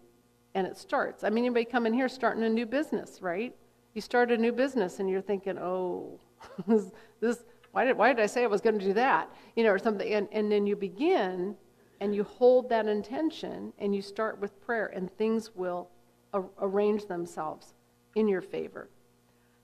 and 0.53 0.67
it 0.67 0.77
starts. 0.77 1.23
I 1.23 1.29
mean, 1.29 1.45
anybody 1.45 1.65
come 1.65 1.85
in 1.85 1.93
here 1.93 2.09
starting 2.09 2.43
a 2.43 2.49
new 2.49 2.65
business, 2.65 3.21
right? 3.21 3.55
You 3.93 4.01
start 4.01 4.31
a 4.31 4.37
new 4.37 4.51
business 4.51 4.99
and 4.99 5.09
you're 5.09 5.21
thinking, 5.21 5.57
oh, 5.57 6.19
this, 6.67 7.43
why, 7.71 7.85
did, 7.85 7.97
why 7.97 8.13
did 8.13 8.21
I 8.21 8.25
say 8.25 8.43
I 8.43 8.47
was 8.47 8.61
going 8.61 8.77
to 8.77 8.85
do 8.85 8.93
that? 8.93 9.29
You 9.55 9.63
know, 9.63 9.71
or 9.71 9.79
something. 9.79 10.13
And, 10.13 10.27
and 10.31 10.51
then 10.51 10.67
you 10.67 10.75
begin 10.75 11.55
and 12.01 12.13
you 12.13 12.23
hold 12.23 12.69
that 12.69 12.87
intention 12.87 13.71
and 13.79 13.95
you 13.95 14.01
start 14.01 14.39
with 14.39 14.59
prayer 14.61 14.87
and 14.87 15.09
things 15.17 15.51
will 15.55 15.89
ar- 16.33 16.49
arrange 16.59 17.05
themselves 17.05 17.73
in 18.15 18.27
your 18.27 18.41
favor. 18.41 18.89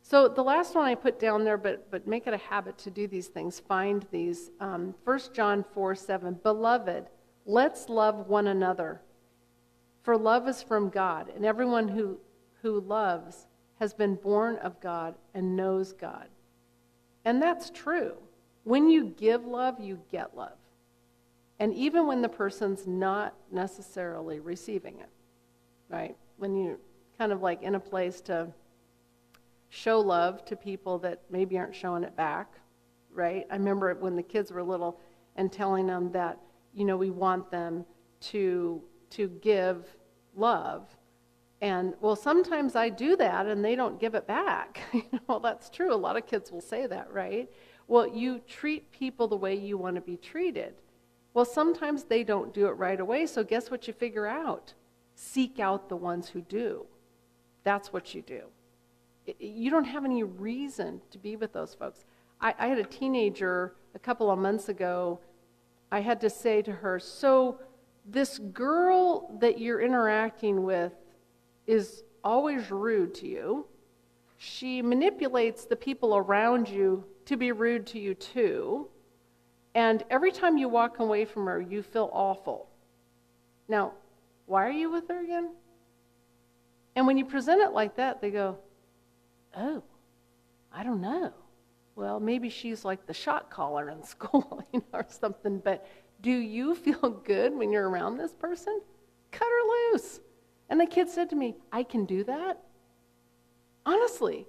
So 0.02 0.30
the 0.30 0.44
last 0.44 0.74
one 0.74 0.86
I 0.86 0.96
put 0.96 1.20
down 1.20 1.44
there, 1.44 1.58
but, 1.58 1.92
but 1.92 2.08
make 2.08 2.28
it 2.28 2.34
a 2.34 2.38
habit 2.38 2.78
to 2.80 2.90
do 2.90 3.08
these 3.08 3.28
things, 3.28 3.60
find 3.60 4.06
these. 4.10 4.52
Um, 4.62 4.96
1 5.04 5.20
John 5.34 5.66
4 5.74 5.96
7. 5.96 6.40
Beloved, 6.44 7.08
let's 7.46 7.90
love 7.90 8.28
one 8.28 8.48
another. 8.48 9.02
For 10.04 10.18
love 10.18 10.48
is 10.48 10.64
from 10.64 10.90
God, 10.90 11.30
and 11.36 11.46
everyone 11.46 11.90
who, 11.90 12.18
who 12.62 12.80
loves 12.80 13.48
has 13.82 13.94
been 13.94 14.16
born 14.16 14.56
of 14.58 14.80
God 14.80 15.16
and 15.34 15.58
knows 15.58 15.92
God. 15.92 16.28
And 17.26 17.42
that's 17.42 17.70
true. 17.70 18.14
When 18.64 18.90
you 18.90 19.14
give 19.18 19.46
love, 19.46 19.80
you 19.82 20.00
get 20.10 20.38
love. 20.38 20.58
And 21.60 21.74
even 21.74 22.08
when 22.08 22.22
the 22.22 22.30
person's 22.30 22.88
not 22.88 23.34
necessarily 23.52 24.40
receiving 24.40 25.00
it, 25.00 25.10
right? 25.90 26.16
When 26.38 26.56
you're 26.56 26.80
kind 27.18 27.32
of 27.32 27.42
like 27.42 27.64
in 27.64 27.76
a 27.76 27.80
place 27.80 28.22
to 28.22 28.48
show 29.70 30.00
love 30.00 30.46
to 30.46 30.56
people 30.56 30.98
that 31.00 31.22
maybe 31.30 31.58
aren't 31.58 31.76
showing 31.76 32.04
it 32.04 32.16
back, 32.16 32.54
right? 33.12 33.46
I 33.50 33.56
remember 33.56 33.94
when 33.96 34.16
the 34.16 34.24
kids 34.24 34.52
were 34.52 34.64
little 34.64 35.00
and 35.36 35.52
telling 35.52 35.88
them 35.88 36.12
that, 36.12 36.40
you 36.74 36.86
know, 36.86 36.98
we 36.98 37.10
want 37.10 37.52
them 37.52 37.86
to 38.20 38.82
to 39.10 39.30
give 39.42 39.86
love. 40.36 40.88
And 41.62 41.96
well, 42.02 42.16
sometimes 42.16 42.76
I 42.76 42.90
do 42.90 43.16
that 43.16 43.48
and 43.48 43.64
they 43.64 43.76
don't 43.76 44.00
give 44.00 44.16
it 44.16 44.28
back. 44.28 44.80
well, 45.28 45.40
that's 45.40 45.70
true. 45.70 45.94
A 45.94 45.96
lot 45.96 46.18
of 46.18 46.28
kids 46.28 46.52
will 46.52 46.62
say 46.62 46.86
that, 46.88 47.12
right? 47.12 47.50
Well, 47.88 48.08
you 48.08 48.40
treat 48.48 48.92
people 48.92 49.28
the 49.28 49.38
way 49.38 49.56
you 49.56 49.78
want 49.78 49.96
to 49.96 50.02
be 50.02 50.18
treated. 50.18 50.76
Well, 51.34 51.46
sometimes 51.46 52.04
they 52.04 52.24
don't 52.24 52.54
do 52.54 52.68
it 52.68 52.72
right 52.72 53.00
away, 53.00 53.26
so 53.28 53.44
guess 53.44 53.72
what 53.72 53.88
you 53.88 53.94
figure 53.94 54.28
out? 54.28 54.74
Seek 55.16 55.60
out 55.60 55.88
the 55.88 55.96
ones 55.96 56.30
who 56.30 56.42
do. 56.42 56.86
That's 57.68 57.92
what 57.92 58.16
you 58.16 58.22
do 58.22 58.42
you 59.40 59.70
don't 59.70 59.86
have 59.86 60.06
any 60.06 60.24
reason 60.24 61.02
to 61.12 61.18
be 61.18 61.36
with 61.36 61.54
those 61.54 61.74
folks. 61.74 62.06
I, 62.40 62.54
I 62.58 62.68
had 62.68 62.78
a 62.78 62.84
teenager 62.84 63.76
a 63.96 64.00
couple 64.00 64.32
of 64.32 64.40
months 64.40 64.70
ago. 64.70 65.20
I 65.92 66.00
had 66.00 66.22
to 66.22 66.30
say 66.30 66.62
to 66.64 66.72
her, 66.72 67.00
So, 67.00 67.60
this 68.10 68.40
girl 68.40 69.38
that 69.42 69.60
you're 69.60 69.82
interacting 69.82 70.64
with 70.64 70.94
is 71.66 72.04
always 72.24 72.72
rude 72.72 73.14
to 73.16 73.28
you. 73.28 73.66
She 74.38 74.82
manipulates 74.82 75.66
the 75.66 75.76
people 75.76 76.16
around 76.16 76.70
you 76.70 77.04
to 77.26 77.36
be 77.36 77.52
rude 77.52 77.86
to 77.88 78.00
you 78.00 78.14
too. 78.14 78.88
And 79.76 80.04
every 80.10 80.32
time 80.32 80.58
you 80.58 80.70
walk 80.70 81.00
away 81.00 81.26
from 81.26 81.46
her, 81.46 81.60
you 81.60 81.84
feel 81.84 82.10
awful. 82.14 82.70
Now, 83.68 83.94
why 84.46 84.66
are 84.66 84.72
you 84.72 84.90
with 84.90 85.10
her 85.10 85.22
again? 85.22 85.50
And 86.98 87.06
when 87.06 87.20
you 87.20 87.26
present 87.26 87.62
it 87.62 87.74
like 87.74 87.98
that, 87.98 88.22
they 88.22 88.32
go, 88.32 88.58
oh, 89.56 89.84
I 90.74 90.82
don't 90.82 91.00
know. 91.00 91.32
Well, 91.96 92.20
maybe 92.20 92.50
she's 92.50 92.84
like 92.84 93.06
the 93.06 93.14
shot 93.14 93.52
caller 93.52 93.92
in 93.92 94.04
school, 94.16 94.64
you 94.74 94.80
know, 94.80 95.00
or 95.02 95.06
something. 95.08 95.60
But 95.60 95.86
do 96.22 96.32
you 96.32 96.74
feel 96.74 97.10
good 97.24 97.54
when 97.54 97.72
you're 97.72 97.88
around 97.88 98.18
this 98.18 98.34
person? 98.34 98.82
Cut 99.32 99.48
her 99.48 99.94
loose. 99.94 100.22
And 100.70 100.82
the 100.82 100.88
kid 100.88 101.08
said 101.08 101.30
to 101.30 101.36
me, 101.36 101.56
I 101.72 101.84
can 101.84 102.06
do 102.06 102.24
that? 102.24 102.64
Honestly, 103.86 104.48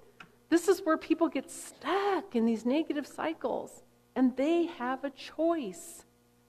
this 0.49 0.67
is 0.67 0.81
where 0.83 0.97
people 0.97 1.29
get 1.29 1.51
stuck 1.51 2.35
in 2.35 2.47
these 2.47 2.65
negative 2.65 3.05
cycles. 3.05 3.83
And 4.15 4.35
they 4.35 4.65
have 4.65 5.03
a 5.03 5.11
choice. 5.11 6.03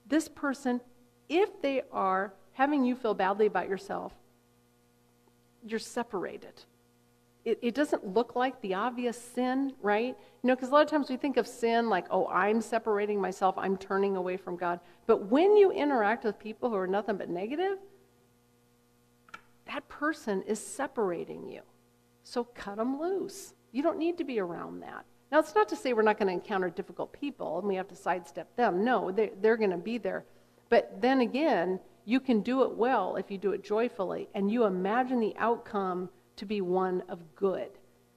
This 0.07 0.27
person, 0.27 0.81
if 1.29 1.61
they 1.61 1.83
are 1.91 2.33
having 2.53 2.83
you 2.85 2.95
feel 2.95 3.13
badly 3.13 3.45
about 3.45 3.69
yourself, 3.69 4.13
you're 5.65 5.79
separated 5.79 6.63
it, 7.43 7.59
it 7.61 7.75
doesn't 7.75 8.05
look 8.05 8.35
like 8.35 8.59
the 8.61 8.73
obvious 8.75 9.19
sin, 9.19 9.73
right? 9.81 10.15
You 10.43 10.47
know, 10.47 10.55
because 10.55 10.69
a 10.69 10.71
lot 10.71 10.83
of 10.83 10.89
times 10.89 11.09
we 11.09 11.17
think 11.17 11.37
of 11.37 11.47
sin 11.47 11.89
like, 11.89 12.05
oh, 12.11 12.27
I'm 12.27 12.61
separating 12.61 13.19
myself, 13.19 13.57
I'm 13.57 13.77
turning 13.77 14.15
away 14.15 14.37
from 14.37 14.57
God. 14.57 14.79
But 15.07 15.27
when 15.27 15.57
you 15.57 15.71
interact 15.71 16.23
with 16.23 16.37
people 16.37 16.69
who 16.69 16.75
are 16.75 16.87
nothing 16.87 17.17
but 17.17 17.29
negative, 17.29 17.77
that 19.65 19.87
person 19.89 20.43
is 20.43 20.59
separating 20.59 21.49
you. 21.49 21.61
So 22.23 22.43
cut 22.43 22.77
them 22.77 22.99
loose. 22.99 23.53
You 23.71 23.81
don't 23.81 23.97
need 23.97 24.17
to 24.19 24.23
be 24.23 24.39
around 24.39 24.81
that. 24.81 25.05
Now, 25.31 25.39
it's 25.39 25.55
not 25.55 25.69
to 25.69 25.75
say 25.75 25.93
we're 25.93 26.01
not 26.01 26.19
going 26.19 26.27
to 26.27 26.33
encounter 26.33 26.69
difficult 26.69 27.13
people 27.13 27.57
and 27.57 27.67
we 27.67 27.75
have 27.75 27.87
to 27.87 27.95
sidestep 27.95 28.55
them. 28.57 28.83
No, 28.83 29.11
they're, 29.11 29.29
they're 29.41 29.57
going 29.57 29.71
to 29.71 29.77
be 29.77 29.97
there. 29.97 30.25
But 30.69 31.01
then 31.01 31.21
again, 31.21 31.79
you 32.05 32.19
can 32.19 32.41
do 32.41 32.63
it 32.63 32.75
well 32.75 33.15
if 33.15 33.29
you 33.29 33.37
do 33.37 33.51
it 33.51 33.63
joyfully 33.63 34.27
and 34.33 34.51
you 34.51 34.65
imagine 34.65 35.19
the 35.19 35.35
outcome 35.37 36.09
to 36.37 36.45
be 36.45 36.61
one 36.61 37.03
of 37.09 37.19
good. 37.35 37.69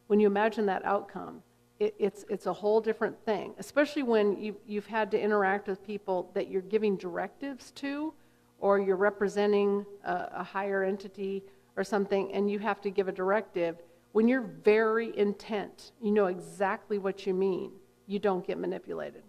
When 0.06 0.20
you 0.20 0.26
imagine 0.26 0.66
that 0.66 0.84
outcome, 0.84 1.42
it, 1.80 1.94
it's, 1.98 2.24
it's 2.28 2.46
a 2.46 2.52
whole 2.52 2.80
different 2.80 3.22
thing, 3.24 3.54
especially 3.58 4.02
when 4.02 4.36
you, 4.40 4.56
you've 4.66 4.86
had 4.86 5.10
to 5.10 5.20
interact 5.20 5.66
with 5.66 5.84
people 5.84 6.30
that 6.34 6.48
you're 6.48 6.62
giving 6.62 6.96
directives 6.96 7.70
to 7.72 8.14
or 8.60 8.78
you're 8.78 8.96
representing 8.96 9.84
a, 10.04 10.28
a 10.36 10.44
higher 10.44 10.84
entity 10.84 11.42
or 11.76 11.84
something 11.84 12.32
and 12.32 12.50
you 12.50 12.58
have 12.58 12.80
to 12.82 12.90
give 12.90 13.08
a 13.08 13.12
directive. 13.12 13.76
When 14.12 14.28
you're 14.28 14.48
very 14.62 15.16
intent, 15.18 15.92
you 16.00 16.12
know 16.12 16.26
exactly 16.26 16.98
what 16.98 17.26
you 17.26 17.34
mean, 17.34 17.72
you 18.06 18.18
don't 18.18 18.46
get 18.46 18.58
manipulated. 18.58 19.24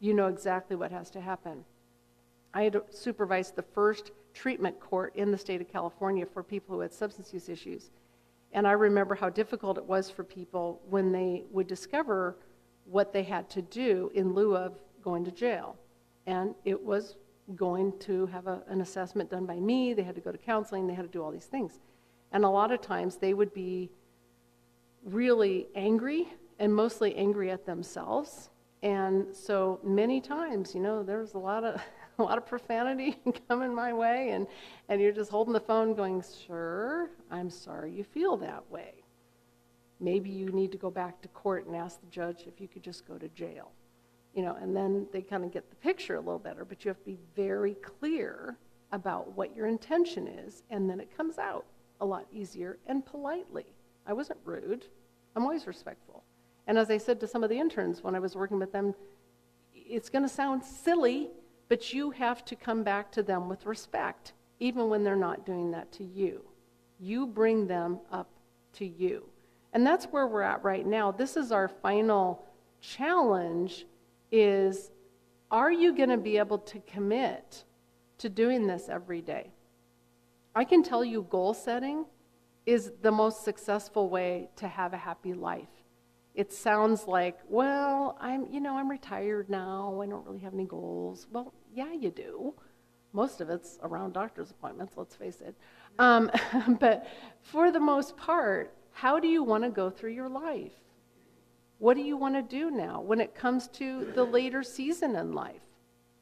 You 0.00 0.14
know 0.14 0.28
exactly 0.28 0.76
what 0.76 0.90
has 0.90 1.10
to 1.10 1.20
happen. 1.20 1.64
I 2.54 2.62
had 2.62 2.80
supervised 2.90 3.56
the 3.56 3.62
first 3.62 4.12
treatment 4.32 4.78
court 4.78 5.14
in 5.16 5.32
the 5.32 5.38
state 5.38 5.60
of 5.60 5.68
California 5.68 6.24
for 6.24 6.42
people 6.42 6.76
who 6.76 6.80
had 6.80 6.92
substance 6.92 7.34
use 7.34 7.48
issues. 7.48 7.90
And 8.52 8.66
I 8.66 8.72
remember 8.72 9.16
how 9.16 9.28
difficult 9.28 9.76
it 9.76 9.84
was 9.84 10.08
for 10.08 10.22
people 10.22 10.80
when 10.88 11.10
they 11.10 11.42
would 11.50 11.66
discover 11.66 12.36
what 12.84 13.12
they 13.12 13.24
had 13.24 13.50
to 13.50 13.62
do 13.62 14.10
in 14.14 14.32
lieu 14.32 14.56
of 14.56 14.78
going 15.02 15.24
to 15.24 15.32
jail. 15.32 15.76
And 16.26 16.54
it 16.64 16.80
was 16.80 17.16
going 17.56 17.98
to 17.98 18.26
have 18.26 18.46
a, 18.46 18.62
an 18.68 18.80
assessment 18.80 19.30
done 19.30 19.44
by 19.44 19.56
me, 19.56 19.92
they 19.92 20.02
had 20.02 20.14
to 20.14 20.20
go 20.20 20.32
to 20.32 20.38
counseling, 20.38 20.86
they 20.86 20.94
had 20.94 21.02
to 21.02 21.08
do 21.08 21.22
all 21.22 21.32
these 21.32 21.46
things. 21.46 21.80
And 22.32 22.44
a 22.44 22.48
lot 22.48 22.70
of 22.70 22.80
times 22.80 23.16
they 23.16 23.34
would 23.34 23.52
be 23.52 23.90
really 25.04 25.66
angry 25.74 26.28
and 26.58 26.74
mostly 26.74 27.14
angry 27.16 27.50
at 27.50 27.66
themselves. 27.66 28.50
And 28.82 29.34
so 29.34 29.80
many 29.82 30.20
times, 30.20 30.74
you 30.74 30.80
know, 30.80 31.02
there 31.02 31.18
was 31.18 31.34
a 31.34 31.38
lot 31.38 31.64
of 31.64 31.82
a 32.18 32.22
lot 32.22 32.38
of 32.38 32.46
profanity 32.46 33.16
coming 33.48 33.74
my 33.74 33.92
way, 33.92 34.30
and, 34.30 34.46
and 34.88 35.00
you're 35.00 35.12
just 35.12 35.30
holding 35.30 35.52
the 35.52 35.60
phone 35.60 35.94
going, 35.94 36.22
Sir, 36.22 37.10
I'm 37.30 37.50
sorry 37.50 37.92
you 37.92 38.04
feel 38.04 38.36
that 38.38 38.70
way. 38.70 38.92
Maybe 40.00 40.30
you 40.30 40.50
need 40.50 40.72
to 40.72 40.78
go 40.78 40.90
back 40.90 41.20
to 41.22 41.28
court 41.28 41.66
and 41.66 41.74
ask 41.74 42.00
the 42.00 42.06
judge 42.08 42.44
if 42.46 42.60
you 42.60 42.68
could 42.68 42.82
just 42.82 43.06
go 43.06 43.16
to 43.16 43.28
jail. 43.28 43.72
You 44.34 44.42
know, 44.42 44.56
and 44.60 44.76
then 44.76 45.06
they 45.12 45.22
kind 45.22 45.44
of 45.44 45.52
get 45.52 45.70
the 45.70 45.76
picture 45.76 46.16
a 46.16 46.20
little 46.20 46.40
better, 46.40 46.64
but 46.64 46.84
you 46.84 46.88
have 46.88 46.98
to 46.98 47.04
be 47.04 47.18
very 47.36 47.74
clear 47.74 48.58
about 48.92 49.36
what 49.36 49.54
your 49.54 49.66
intention 49.66 50.26
is, 50.26 50.62
and 50.70 50.88
then 50.90 51.00
it 51.00 51.16
comes 51.16 51.38
out 51.38 51.66
a 52.00 52.06
lot 52.06 52.26
easier 52.32 52.78
and 52.86 53.04
politely. 53.06 53.66
I 54.06 54.12
wasn't 54.12 54.40
rude. 54.44 54.86
I'm 55.34 55.44
always 55.44 55.66
respectful. 55.66 56.24
And 56.66 56.78
as 56.78 56.90
I 56.90 56.98
said 56.98 57.20
to 57.20 57.26
some 57.26 57.44
of 57.44 57.50
the 57.50 57.58
interns 57.58 58.02
when 58.02 58.14
I 58.14 58.18
was 58.18 58.34
working 58.34 58.58
with 58.58 58.72
them, 58.72 58.94
it's 59.74 60.08
going 60.08 60.22
to 60.22 60.28
sound 60.28 60.64
silly, 60.64 61.30
but 61.68 61.92
you 61.92 62.10
have 62.10 62.44
to 62.46 62.56
come 62.56 62.82
back 62.82 63.10
to 63.12 63.22
them 63.22 63.48
with 63.48 63.66
respect, 63.66 64.32
even 64.60 64.88
when 64.88 65.04
they're 65.04 65.16
not 65.16 65.46
doing 65.46 65.70
that 65.72 65.90
to 65.92 66.04
you. 66.04 66.42
You 66.98 67.26
bring 67.26 67.66
them 67.66 68.00
up 68.10 68.30
to 68.74 68.86
you. 68.86 69.28
And 69.72 69.86
that's 69.86 70.06
where 70.06 70.26
we're 70.26 70.42
at 70.42 70.62
right 70.64 70.86
now. 70.86 71.10
This 71.10 71.36
is 71.36 71.50
our 71.50 71.68
final 71.68 72.44
challenge 72.80 73.86
is 74.30 74.90
are 75.50 75.70
you 75.70 75.94
going 75.94 76.08
to 76.08 76.16
be 76.16 76.38
able 76.38 76.58
to 76.58 76.80
commit 76.80 77.64
to 78.18 78.28
doing 78.28 78.66
this 78.66 78.88
every 78.88 79.20
day? 79.20 79.50
I 80.54 80.64
can 80.64 80.82
tell 80.82 81.04
you 81.04 81.26
goal 81.30 81.54
setting 81.54 82.06
is 82.66 82.92
the 83.02 83.12
most 83.12 83.44
successful 83.44 84.08
way 84.08 84.48
to 84.56 84.68
have 84.68 84.94
a 84.94 84.96
happy 84.96 85.34
life. 85.34 85.83
It 86.34 86.52
sounds 86.52 87.06
like, 87.06 87.38
well, 87.48 88.18
I'm, 88.20 88.46
you 88.50 88.60
know, 88.60 88.76
I'm 88.76 88.90
retired 88.90 89.48
now. 89.48 90.00
I 90.02 90.06
don't 90.06 90.26
really 90.26 90.40
have 90.40 90.54
any 90.54 90.64
goals. 90.64 91.28
Well, 91.30 91.54
yeah, 91.72 91.92
you 91.92 92.10
do. 92.10 92.54
Most 93.12 93.40
of 93.40 93.48
it's 93.50 93.78
around 93.82 94.14
doctor's 94.14 94.50
appointments, 94.50 94.94
let's 94.96 95.14
face 95.14 95.40
it. 95.40 95.54
Um, 96.00 96.30
but 96.80 97.06
for 97.42 97.70
the 97.70 97.78
most 97.78 98.16
part, 98.16 98.74
how 98.90 99.20
do 99.20 99.28
you 99.28 99.44
want 99.44 99.62
to 99.62 99.70
go 99.70 99.90
through 99.90 100.12
your 100.12 100.28
life? 100.28 100.72
What 101.78 101.96
do 101.96 102.02
you 102.02 102.16
want 102.16 102.34
to 102.34 102.42
do 102.42 102.70
now 102.70 103.00
when 103.00 103.20
it 103.20 103.34
comes 103.34 103.68
to 103.68 104.10
the 104.14 104.24
later 104.24 104.62
season 104.62 105.14
in 105.16 105.34
life? 105.34 105.62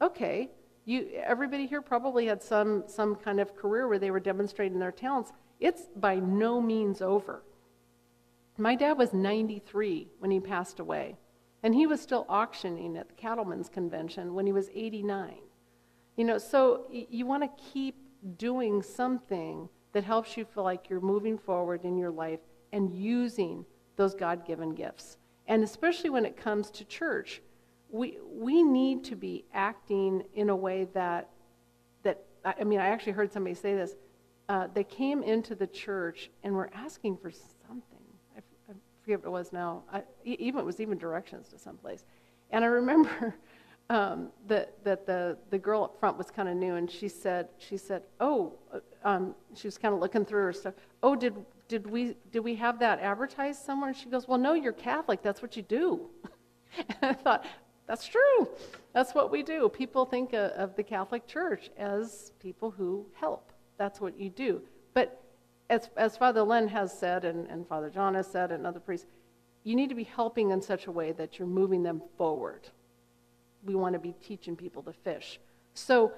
Okay, 0.01 0.49
you, 0.85 1.09
everybody 1.23 1.65
here 1.65 1.81
probably 1.81 2.25
had 2.27 2.43
some, 2.43 2.83
some 2.87 3.15
kind 3.15 3.39
of 3.39 3.55
career 3.55 3.87
where 3.87 3.99
they 3.99 4.11
were 4.11 4.19
demonstrating 4.19 4.79
their 4.79 4.91
talents. 4.91 5.31
It's 5.59 5.83
by 5.95 6.15
no 6.15 6.61
means 6.61 7.01
over. 7.01 7.43
My 8.57 8.75
dad 8.75 8.97
was 8.97 9.13
93 9.13 10.09
when 10.19 10.29
he 10.29 10.39
passed 10.39 10.79
away, 10.79 11.17
and 11.63 11.73
he 11.73 11.87
was 11.87 12.01
still 12.01 12.25
auctioning 12.29 12.97
at 12.97 13.07
the 13.07 13.15
Cattlemen's 13.15 13.69
Convention 13.69 14.33
when 14.33 14.45
he 14.45 14.51
was 14.51 14.69
89. 14.73 15.37
You 16.15 16.25
know, 16.25 16.37
so 16.37 16.85
you 16.91 17.25
want 17.25 17.43
to 17.43 17.63
keep 17.71 17.95
doing 18.37 18.83
something 18.83 19.67
that 19.93 20.03
helps 20.03 20.37
you 20.37 20.45
feel 20.45 20.63
like 20.63 20.89
you're 20.89 21.01
moving 21.01 21.37
forward 21.37 21.83
in 21.83 21.97
your 21.97 22.11
life 22.11 22.39
and 22.71 22.93
using 22.93 23.65
those 23.95 24.13
God 24.13 24.45
given 24.45 24.75
gifts. 24.75 25.17
And 25.47 25.63
especially 25.63 26.09
when 26.09 26.25
it 26.25 26.37
comes 26.37 26.69
to 26.71 26.85
church, 26.85 27.41
we, 27.89 28.17
we 28.31 28.63
need 28.63 29.03
to 29.05 29.15
be 29.15 29.45
acting 29.53 30.23
in 30.33 30.49
a 30.49 30.55
way 30.55 30.87
that, 30.93 31.29
that, 32.03 32.23
I 32.43 32.63
mean, 32.63 32.79
I 32.79 32.87
actually 32.87 33.11
heard 33.13 33.31
somebody 33.31 33.55
say 33.55 33.75
this. 33.75 33.95
Uh, 34.49 34.67
they 34.73 34.83
came 34.83 35.23
into 35.23 35.55
the 35.55 35.67
church 35.67 36.29
and 36.43 36.53
were 36.53 36.69
asking 36.73 37.17
for 37.17 37.31
forget 39.03 39.19
what 39.19 39.27
it 39.27 39.31
was 39.31 39.51
now. 39.51 39.83
I, 39.91 40.03
even 40.23 40.61
it 40.61 40.65
was 40.65 40.79
even 40.79 40.97
directions 40.97 41.49
to 41.49 41.57
someplace. 41.57 42.05
And 42.51 42.63
I 42.63 42.67
remember 42.67 43.35
um, 43.89 44.29
that, 44.47 44.83
that 44.83 45.05
the, 45.05 45.37
the 45.49 45.57
girl 45.57 45.83
up 45.83 45.99
front 45.99 46.17
was 46.17 46.31
kind 46.31 46.47
of 46.47 46.55
new, 46.55 46.75
and 46.75 46.89
she 46.89 47.07
said, 47.09 47.49
she 47.57 47.77
said, 47.77 48.03
oh, 48.19 48.53
uh, 48.73 48.79
um, 49.03 49.35
she 49.55 49.67
was 49.67 49.77
kind 49.77 49.93
of 49.93 49.99
looking 49.99 50.23
through 50.23 50.43
her 50.43 50.53
stuff. 50.53 50.73
Oh, 51.01 51.15
did, 51.15 51.35
did, 51.67 51.89
we, 51.89 52.15
did 52.31 52.39
we 52.39 52.55
have 52.55 52.79
that 52.79 52.99
advertised 52.99 53.63
somewhere? 53.63 53.89
And 53.89 53.97
she 53.97 54.09
goes, 54.09 54.27
well, 54.27 54.37
no, 54.37 54.53
you're 54.53 54.71
Catholic. 54.71 55.21
That's 55.21 55.41
what 55.41 55.57
you 55.57 55.63
do. 55.63 56.09
and 56.77 56.95
I 57.01 57.13
thought, 57.13 57.45
that's 57.87 58.07
true. 58.07 58.47
That's 58.93 59.13
what 59.13 59.31
we 59.31 59.43
do. 59.43 59.67
People 59.67 60.05
think 60.05 60.33
of 60.33 60.75
the 60.75 60.83
Catholic 60.83 61.27
Church 61.27 61.69
as 61.77 62.31
people 62.39 62.71
who 62.71 63.05
help. 63.13 63.51
That's 63.77 63.99
what 63.99 64.17
you 64.17 64.29
do. 64.29 64.61
But 64.93 65.22
as, 65.69 65.89
as 65.97 66.17
Father 66.17 66.43
Len 66.43 66.67
has 66.67 66.97
said, 66.97 67.25
and, 67.25 67.47
and 67.47 67.67
Father 67.67 67.89
John 67.89 68.15
has 68.15 68.27
said, 68.27 68.51
and 68.51 68.65
other 68.65 68.79
priests, 68.79 69.07
you 69.63 69.75
need 69.75 69.89
to 69.89 69.95
be 69.95 70.03
helping 70.03 70.51
in 70.51 70.61
such 70.61 70.87
a 70.87 70.91
way 70.91 71.11
that 71.13 71.39
you're 71.39 71.47
moving 71.47 71.83
them 71.83 72.01
forward. 72.17 72.69
We 73.63 73.75
want 73.75 73.93
to 73.93 73.99
be 73.99 74.13
teaching 74.21 74.55
people 74.55 74.83
to 74.83 74.93
fish. 74.93 75.39
So 75.73 76.11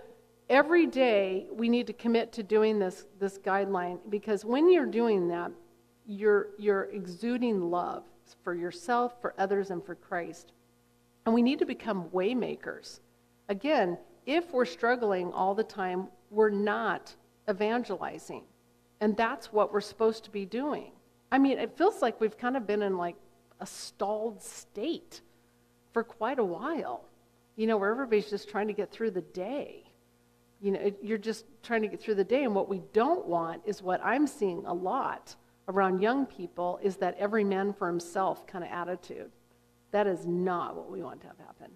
every 0.50 0.88
day 0.88 1.48
we 1.52 1.70
need 1.70 1.88
to 1.88 1.94
commit 1.94 2.32
to 2.34 2.44
doing 2.44 2.80
this, 2.80 3.06
this 3.20 3.38
guideline 3.38 4.00
because 4.10 4.44
when 4.44 4.72
you're 4.72 4.86
doing 4.86 5.28
that, 5.30 5.52
you're, 6.08 6.50
you're 6.58 6.86
exuding 6.86 7.70
love 7.70 8.04
for 8.44 8.56
yourself, 8.56 9.22
for 9.22 9.34
others, 9.38 9.70
and 9.70 9.84
for 9.86 9.96
Christ. 9.96 10.54
And 11.26 11.34
we 11.34 11.42
need 11.42 11.60
to 11.60 11.66
become 11.66 12.06
waymakers. 12.10 13.00
Again, 13.50 13.98
if 14.26 14.52
we're 14.52 14.66
struggling 14.66 15.32
all 15.32 15.54
the 15.54 15.64
time, 15.64 16.08
we're 16.32 16.50
not 16.50 17.16
evangelizing. 17.50 18.44
And 19.02 19.16
that's 19.18 19.52
what 19.52 19.74
we're 19.74 19.82
supposed 19.82 20.24
to 20.26 20.32
be 20.32 20.46
doing. 20.46 20.92
I 21.32 21.38
mean, 21.38 21.58
it 21.58 21.78
feels 21.78 22.02
like 22.02 22.22
we've 22.22 22.38
kind 22.38 22.56
of 22.56 22.66
been 22.66 22.82
in 22.82 22.98
like 22.98 23.16
a 23.60 23.66
stalled 23.66 24.42
state 24.42 25.22
for 25.92 26.04
quite 26.04 26.40
a 26.40 26.44
while, 26.44 27.06
you 27.56 27.68
know, 27.68 27.78
where 27.78 27.92
everybody's 27.92 28.30
just 28.30 28.50
trying 28.50 28.68
to 28.68 28.74
get 28.74 28.92
through 28.92 29.12
the 29.12 29.22
day. 29.22 29.84
You 30.62 30.72
know, 30.72 30.92
you're 31.02 31.18
just 31.18 31.46
trying 31.64 31.82
to 31.82 31.88
get 31.88 32.02
through 32.02 32.16
the 32.16 32.24
day. 32.24 32.44
And 32.44 32.56
what 32.56 32.70
we 32.70 32.82
don't 32.94 33.26
want 33.26 33.62
is 33.66 33.82
what 33.82 34.02
I'm 34.04 34.28
seeing 34.28 34.66
a 34.66 34.74
lot 34.74 35.36
around 35.68 36.02
young 36.02 36.26
people 36.26 36.80
is 36.82 36.96
that 36.98 37.16
every 37.18 37.44
man 37.44 37.74
for 37.74 37.88
himself 37.88 38.46
kind 38.48 38.64
of 38.64 38.70
attitude. 38.72 39.32
That 39.92 40.08
is 40.08 40.26
not 40.26 40.76
what 40.76 40.92
we 40.92 41.02
want 41.02 41.22
to 41.22 41.28
have 41.28 41.38
happen. 41.38 41.72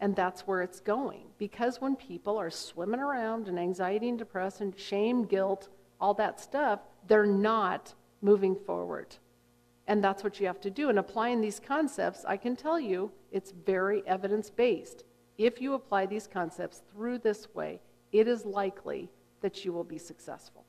And 0.00 0.16
that's 0.16 0.46
where 0.46 0.62
it's 0.62 0.80
going. 0.80 1.26
Because 1.38 1.80
when 1.80 1.94
people 1.94 2.38
are 2.38 2.50
swimming 2.50 3.00
around 3.00 3.48
in 3.48 3.58
anxiety 3.58 4.08
and 4.08 4.18
depression, 4.18 4.74
shame, 4.76 5.24
guilt, 5.24 5.68
all 6.00 6.14
that 6.14 6.40
stuff, 6.40 6.80
they're 7.06 7.26
not 7.26 7.94
moving 8.22 8.54
forward. 8.54 9.16
And 9.86 10.02
that's 10.02 10.22
what 10.22 10.40
you 10.40 10.46
have 10.46 10.60
to 10.60 10.70
do. 10.70 10.88
And 10.88 10.98
applying 10.98 11.40
these 11.40 11.60
concepts, 11.60 12.24
I 12.24 12.36
can 12.36 12.56
tell 12.56 12.78
you, 12.78 13.10
it's 13.32 13.50
very 13.50 14.02
evidence 14.06 14.48
based. 14.48 15.04
If 15.36 15.60
you 15.60 15.74
apply 15.74 16.06
these 16.06 16.26
concepts 16.26 16.82
through 16.92 17.18
this 17.18 17.52
way, 17.54 17.80
it 18.12 18.28
is 18.28 18.44
likely 18.44 19.08
that 19.40 19.64
you 19.64 19.72
will 19.72 19.84
be 19.84 19.98
successful. 19.98 20.64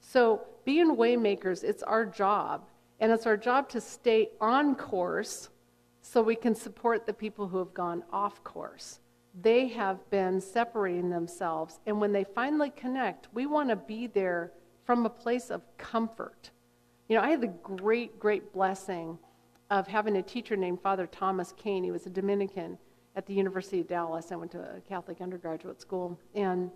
So, 0.00 0.42
being 0.64 0.96
waymakers, 0.96 1.64
it's 1.64 1.82
our 1.82 2.06
job. 2.06 2.68
And 3.00 3.12
it's 3.12 3.26
our 3.26 3.36
job 3.36 3.68
to 3.70 3.80
stay 3.80 4.30
on 4.40 4.74
course 4.74 5.48
so 6.02 6.22
we 6.22 6.36
can 6.36 6.54
support 6.54 7.06
the 7.06 7.12
people 7.12 7.48
who 7.48 7.58
have 7.58 7.74
gone 7.74 8.02
off 8.12 8.42
course. 8.42 9.00
They 9.40 9.68
have 9.68 10.08
been 10.10 10.40
separating 10.40 11.10
themselves, 11.10 11.78
and 11.86 12.00
when 12.00 12.12
they 12.12 12.24
finally 12.24 12.70
connect, 12.70 13.28
we 13.32 13.46
want 13.46 13.68
to 13.68 13.76
be 13.76 14.06
there 14.06 14.52
from 14.84 15.06
a 15.06 15.10
place 15.10 15.50
of 15.50 15.62
comfort. 15.76 16.50
You 17.08 17.16
know, 17.16 17.22
I 17.22 17.30
had 17.30 17.40
the 17.40 17.46
great, 17.62 18.18
great 18.18 18.52
blessing 18.52 19.18
of 19.70 19.86
having 19.86 20.16
a 20.16 20.22
teacher 20.22 20.56
named 20.56 20.80
Father 20.80 21.06
Thomas 21.06 21.52
Kane. 21.56 21.84
He 21.84 21.90
was 21.90 22.06
a 22.06 22.10
Dominican 22.10 22.78
at 23.14 23.26
the 23.26 23.34
University 23.34 23.80
of 23.80 23.86
Dallas. 23.86 24.32
I 24.32 24.36
went 24.36 24.50
to 24.52 24.60
a 24.60 24.80
Catholic 24.88 25.20
undergraduate 25.20 25.80
school, 25.80 26.18
and 26.34 26.70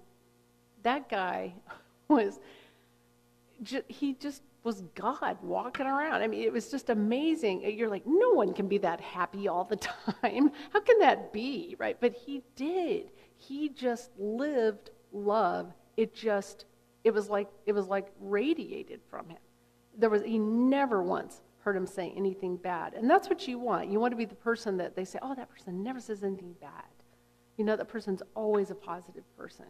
that 0.83 1.09
guy 1.09 1.55
was, 2.09 2.39
he 3.89 4.15
just 4.15 4.43
was 4.65 4.83
God 4.95 5.39
walking 5.43 5.87
around. 5.87 6.23
I 6.23 6.27
mean, 6.27 6.43
it 6.43 6.53
was 6.53 6.71
just 6.71 6.91
amazing. 6.91 7.63
You're 7.77 7.89
like, 7.89 8.05
no 8.07 8.31
one 8.31 8.53
can 8.53 8.69
be 8.69 8.79
that 8.79 9.01
happy 9.01 9.49
all 9.49 9.65
the 9.65 9.77
time. 10.23 10.53
How 10.73 10.81
can 10.81 10.99
that 11.01 11.33
be, 11.33 11.77
right? 11.79 11.97
But 12.01 12.15
he 12.15 12.43
did. 12.55 13.11
He 13.37 13.69
just 13.71 14.11
lived 14.19 14.91
love. 15.13 15.73
It 15.97 16.15
just, 16.15 16.67
it 17.05 17.13
was 17.13 17.29
like, 17.29 17.49
it 17.67 17.73
was 17.73 17.89
like 17.89 18.09
radiated 18.21 19.01
from 19.11 19.29
him. 19.29 19.39
There 19.99 20.11
was, 20.11 20.23
he 20.23 20.39
never 20.39 21.03
once 21.03 21.43
heard 21.59 21.77
him 21.77 21.87
say 21.87 22.13
anything 22.17 22.57
bad. 22.57 22.95
And 22.95 23.11
that's 23.11 23.29
what 23.29 23.47
you 23.47 23.59
want. 23.59 23.91
You 23.91 24.01
want 24.01 24.13
to 24.13 24.17
be 24.17 24.25
the 24.25 24.35
person 24.35 24.77
that 24.79 24.97
they 24.97 25.05
say, 25.05 25.19
oh, 25.23 25.35
that 25.35 25.49
person 25.49 25.83
never 25.83 26.01
says 26.01 26.23
anything 26.23 26.55
bad. 26.61 26.85
You 27.57 27.65
know, 27.65 27.77
that 27.77 27.89
person's 27.89 28.23
always 28.35 28.71
a 28.71 28.75
positive 28.75 29.25
person. 29.37 29.67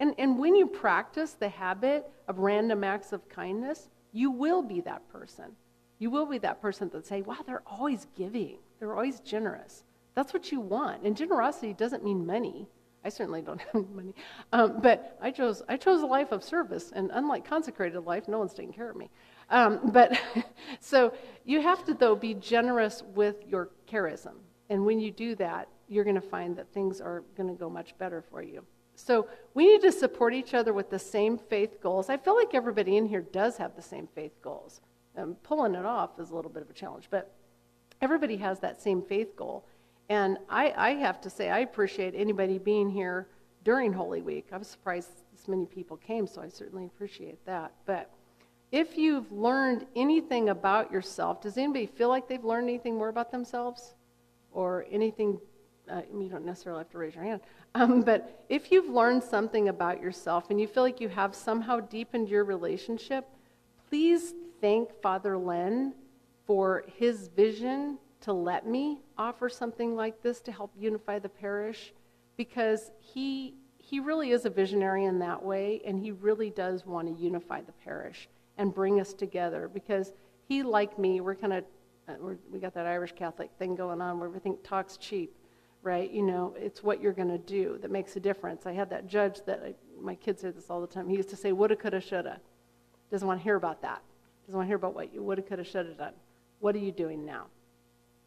And, 0.00 0.14
and 0.18 0.38
when 0.38 0.54
you 0.54 0.66
practice 0.66 1.32
the 1.32 1.48
habit 1.48 2.10
of 2.28 2.38
random 2.38 2.82
acts 2.84 3.12
of 3.12 3.28
kindness, 3.28 3.88
you 4.14 4.30
will 4.30 4.62
be 4.62 4.80
that 4.82 5.06
person. 5.10 5.56
You 5.98 6.08
will 6.08 6.24
be 6.24 6.38
that 6.38 6.62
person 6.62 6.88
that 6.90 7.06
say, 7.06 7.20
wow, 7.22 7.38
they're 7.44 7.64
always 7.66 8.06
giving. 8.16 8.58
They're 8.78 8.94
always 8.94 9.20
generous. 9.20 9.82
That's 10.14 10.32
what 10.32 10.52
you 10.52 10.60
want. 10.60 11.02
And 11.02 11.16
generosity 11.16 11.74
doesn't 11.74 12.04
mean 12.04 12.24
money. 12.24 12.68
I 13.04 13.08
certainly 13.08 13.42
don't 13.42 13.60
have 13.72 13.90
money. 13.90 14.14
Um, 14.52 14.80
but 14.80 15.18
I 15.20 15.32
chose, 15.32 15.62
I 15.68 15.76
chose 15.76 16.02
a 16.02 16.06
life 16.06 16.30
of 16.30 16.44
service. 16.44 16.92
And 16.94 17.10
unlike 17.12 17.44
consecrated 17.44 18.00
life, 18.00 18.28
no 18.28 18.38
one's 18.38 18.54
taking 18.54 18.72
care 18.72 18.88
of 18.88 18.96
me. 18.96 19.10
Um, 19.50 19.80
but 19.92 20.16
so 20.80 21.12
you 21.44 21.60
have 21.60 21.84
to, 21.86 21.94
though, 21.94 22.14
be 22.14 22.34
generous 22.34 23.02
with 23.14 23.36
your 23.46 23.70
charism. 23.90 24.34
And 24.70 24.86
when 24.86 25.00
you 25.00 25.10
do 25.10 25.34
that, 25.36 25.68
you're 25.88 26.04
going 26.04 26.14
to 26.14 26.20
find 26.20 26.56
that 26.56 26.72
things 26.72 27.00
are 27.00 27.24
going 27.36 27.48
to 27.48 27.54
go 27.54 27.68
much 27.68 27.98
better 27.98 28.22
for 28.22 28.42
you. 28.42 28.64
So 28.94 29.26
we 29.54 29.66
need 29.66 29.82
to 29.82 29.92
support 29.92 30.34
each 30.34 30.54
other 30.54 30.72
with 30.72 30.90
the 30.90 30.98
same 30.98 31.38
faith 31.38 31.80
goals. 31.80 32.08
I 32.08 32.16
feel 32.16 32.36
like 32.36 32.54
everybody 32.54 32.96
in 32.96 33.06
here 33.06 33.22
does 33.22 33.56
have 33.56 33.76
the 33.76 33.82
same 33.82 34.08
faith 34.14 34.40
goals. 34.42 34.80
Um, 35.16 35.36
pulling 35.42 35.74
it 35.74 35.84
off 35.84 36.18
is 36.18 36.30
a 36.30 36.34
little 36.34 36.50
bit 36.50 36.62
of 36.62 36.70
a 36.70 36.72
challenge, 36.72 37.08
but 37.10 37.32
everybody 38.00 38.36
has 38.36 38.58
that 38.60 38.80
same 38.80 39.02
faith 39.02 39.36
goal. 39.36 39.64
And 40.08 40.38
I, 40.48 40.72
I 40.76 40.90
have 40.94 41.20
to 41.22 41.30
say, 41.30 41.50
I 41.50 41.60
appreciate 41.60 42.14
anybody 42.16 42.58
being 42.58 42.90
here 42.90 43.28
during 43.64 43.92
Holy 43.92 44.22
Week. 44.22 44.48
I 44.52 44.58
was 44.58 44.68
surprised 44.68 45.08
this 45.32 45.48
many 45.48 45.66
people 45.66 45.96
came, 45.96 46.26
so 46.26 46.42
I 46.42 46.48
certainly 46.48 46.84
appreciate 46.84 47.44
that. 47.46 47.72
But 47.86 48.10
if 48.70 48.98
you've 48.98 49.30
learned 49.32 49.86
anything 49.96 50.48
about 50.50 50.92
yourself, 50.92 51.40
does 51.40 51.56
anybody 51.56 51.86
feel 51.86 52.08
like 52.08 52.28
they've 52.28 52.44
learned 52.44 52.68
anything 52.68 52.96
more 52.96 53.08
about 53.08 53.30
themselves? 53.30 53.94
Or 54.52 54.84
anything, 54.90 55.40
uh, 55.90 56.02
you 56.12 56.28
don't 56.28 56.44
necessarily 56.44 56.80
have 56.80 56.90
to 56.90 56.98
raise 56.98 57.14
your 57.14 57.24
hand, 57.24 57.40
um, 57.74 58.00
but 58.04 58.44
if 58.48 58.70
you've 58.70 58.88
learned 58.88 59.22
something 59.22 59.68
about 59.68 60.00
yourself 60.00 60.50
and 60.50 60.60
you 60.60 60.66
feel 60.66 60.82
like 60.82 61.00
you 61.00 61.08
have 61.08 61.34
somehow 61.34 61.80
deepened 61.80 62.28
your 62.28 62.44
relationship, 62.44 63.28
please 63.88 64.34
thank 64.60 64.90
Father 65.02 65.36
Len 65.36 65.94
for 66.46 66.84
his 66.96 67.28
vision 67.28 67.98
to 68.20 68.32
let 68.32 68.66
me 68.66 69.00
offer 69.18 69.48
something 69.48 69.94
like 69.94 70.22
this 70.22 70.40
to 70.40 70.52
help 70.52 70.72
unify 70.78 71.18
the 71.18 71.28
parish 71.28 71.92
because 72.36 72.90
he 72.98 73.54
he 73.76 74.00
really 74.00 74.30
is 74.30 74.46
a 74.46 74.50
visionary 74.50 75.04
in 75.04 75.18
that 75.18 75.42
way 75.42 75.82
and 75.84 75.98
he 75.98 76.10
really 76.10 76.48
does 76.48 76.86
want 76.86 77.06
to 77.06 77.22
unify 77.22 77.60
the 77.60 77.72
parish 77.72 78.28
and 78.56 78.74
bring 78.74 78.98
us 78.98 79.12
together 79.12 79.68
because 79.72 80.14
he 80.48 80.62
like 80.62 80.98
me 80.98 81.20
we're 81.20 81.34
kind 81.34 81.52
of 81.52 81.64
uh, 82.08 82.14
we 82.50 82.58
got 82.58 82.72
that 82.72 82.86
irish 82.86 83.12
catholic 83.12 83.50
thing 83.58 83.74
going 83.74 84.00
on 84.00 84.18
where 84.18 84.30
we 84.30 84.38
think 84.38 84.62
talk's 84.62 84.96
cheap 84.96 85.34
right? 85.84 86.10
You 86.10 86.22
know 86.22 86.56
it's 86.58 86.82
what 86.82 87.00
you're 87.00 87.12
going 87.12 87.28
to 87.28 87.38
do 87.38 87.78
that 87.82 87.90
makes 87.90 88.16
a 88.16 88.20
difference. 88.20 88.66
I 88.66 88.72
had 88.72 88.90
that 88.90 89.06
judge 89.06 89.40
that 89.46 89.62
I, 89.64 89.74
my 90.00 90.16
kids 90.16 90.40
say 90.42 90.50
this 90.50 90.70
all 90.70 90.80
the 90.80 90.88
time. 90.88 91.08
He 91.08 91.16
used 91.16 91.30
to 91.30 91.36
say 91.36 91.52
woulda 91.52 91.76
coulda 91.76 92.00
shoulda. 92.00 92.40
Doesn't 93.10 93.28
want 93.28 93.38
to 93.38 93.44
hear 93.44 93.54
about 93.54 93.80
that. 93.82 94.02
Doesn't 94.46 94.56
want 94.56 94.66
to 94.66 94.68
hear 94.68 94.76
about 94.76 94.94
what 94.94 95.14
you 95.14 95.22
woulda 95.22 95.42
coulda 95.42 95.62
shoulda 95.62 95.94
done. 95.94 96.14
What 96.58 96.74
are 96.74 96.80
you 96.80 96.90
doing 96.90 97.24
now? 97.24 97.46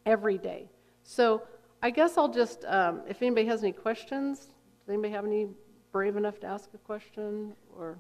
Every 0.06 0.38
day. 0.38 0.70
So 1.04 1.42
i 1.82 1.90
guess 1.90 2.18
i'll 2.18 2.32
just 2.32 2.66
um, 2.66 3.02
if 3.08 3.22
anybody 3.22 3.46
has 3.46 3.64
any 3.64 3.72
questions 3.72 4.40
does 4.40 4.90
anybody 4.90 5.14
have 5.14 5.26
any 5.26 5.48
brave 5.92 6.16
enough 6.16 6.40
to 6.40 6.48
ask 6.48 6.70
a 6.74 6.78
question 6.78 7.54
or 7.76 7.98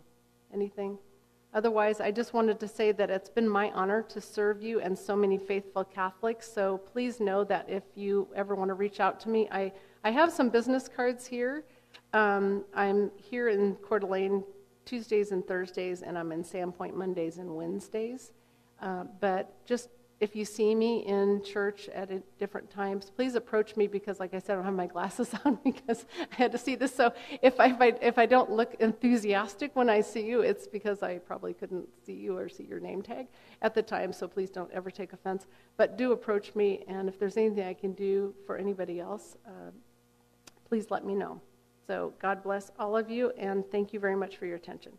anything 0.53 0.97
Otherwise, 1.57 1.99
I 1.99 2.11
just 2.11 2.35
wanted 2.35 2.59
to 2.59 2.67
say 2.67 2.91
that 2.91 3.09
it's 3.09 3.31
been 3.31 3.49
my 3.49 3.71
honor 3.71 4.03
to 4.09 4.21
serve 4.21 4.61
you 4.61 4.79
and 4.79 4.95
so 4.95 5.15
many 5.15 5.39
faithful 5.39 5.83
Catholics. 5.83 6.47
So 6.47 6.77
please 6.77 7.19
know 7.19 7.43
that 7.45 7.67
if 7.67 7.81
you 7.95 8.27
ever 8.35 8.53
want 8.53 8.69
to 8.69 8.75
reach 8.75 8.99
out 8.99 9.19
to 9.21 9.29
me, 9.29 9.47
I, 9.51 9.73
I 10.03 10.11
have 10.11 10.31
some 10.31 10.49
business 10.49 10.87
cards 10.87 11.25
here. 11.25 11.63
Um, 12.13 12.63
I'm 12.75 13.09
here 13.15 13.49
in 13.49 13.73
Coeur 13.77 13.97
d'Alene 13.97 14.43
Tuesdays 14.85 15.31
and 15.31 15.43
Thursdays, 15.47 16.03
and 16.03 16.15
I'm 16.15 16.31
in 16.31 16.43
Sandpoint 16.43 16.93
Mondays 16.93 17.39
and 17.39 17.55
Wednesdays. 17.55 18.33
Uh, 18.79 19.05
but 19.19 19.65
just 19.65 19.89
if 20.19 20.35
you 20.35 20.45
see 20.45 20.73
me 20.73 21.05
in 21.05 21.43
church 21.43 21.89
at 21.89 22.09
different 22.39 22.69
times, 22.71 23.11
please 23.15 23.35
approach 23.35 23.75
me 23.75 23.85
because, 23.85 24.19
like 24.19 24.33
I 24.33 24.39
said, 24.39 24.53
I 24.53 24.55
don't 24.55 24.65
have 24.65 24.73
my 24.73 24.87
glasses 24.95 25.31
on 25.45 25.59
because 25.63 26.05
I 26.31 26.35
had 26.35 26.51
to 26.53 26.57
see 26.57 26.75
this. 26.75 26.93
So 26.93 27.13
if 27.41 27.59
I, 27.59 27.67
if 27.67 27.81
I, 27.81 27.87
if 28.01 28.17
I 28.17 28.25
don't 28.25 28.51
look 28.51 28.75
enthusiastic 28.79 29.75
when 29.75 29.89
I 29.89 30.01
see 30.01 30.25
you, 30.25 30.41
it's 30.41 30.67
because 30.67 31.03
I 31.03 31.19
probably 31.19 31.53
couldn't 31.53 31.87
see 32.05 32.13
you 32.13 32.35
or 32.35 32.49
see 32.49 32.63
your 32.63 32.79
name 32.79 33.01
tag 33.03 33.27
at 33.61 33.75
the 33.75 33.83
time. 33.83 34.11
So 34.11 34.27
please 34.27 34.49
don't 34.49 34.71
ever 34.71 34.89
take 34.89 35.13
offense. 35.13 35.45
But 35.77 35.97
do 35.97 36.11
approach 36.13 36.55
me, 36.55 36.83
and 36.87 37.07
if 37.07 37.19
there's 37.19 37.37
anything 37.37 37.63
I 37.63 37.75
can 37.75 37.93
do 37.93 38.33
for 38.47 38.57
anybody 38.57 38.99
else, 38.99 39.37
uh, 39.45 39.71
please 40.67 40.89
let 40.89 41.05
me 41.05 41.13
know. 41.13 41.39
So 41.85 42.13
God 42.19 42.41
bless 42.41 42.71
all 42.79 42.97
of 42.97 43.09
you, 43.09 43.31
and 43.37 43.63
thank 43.71 43.93
you 43.93 43.99
very 43.99 44.15
much 44.15 44.37
for 44.37 44.45
your 44.47 44.55
attention. 44.55 44.93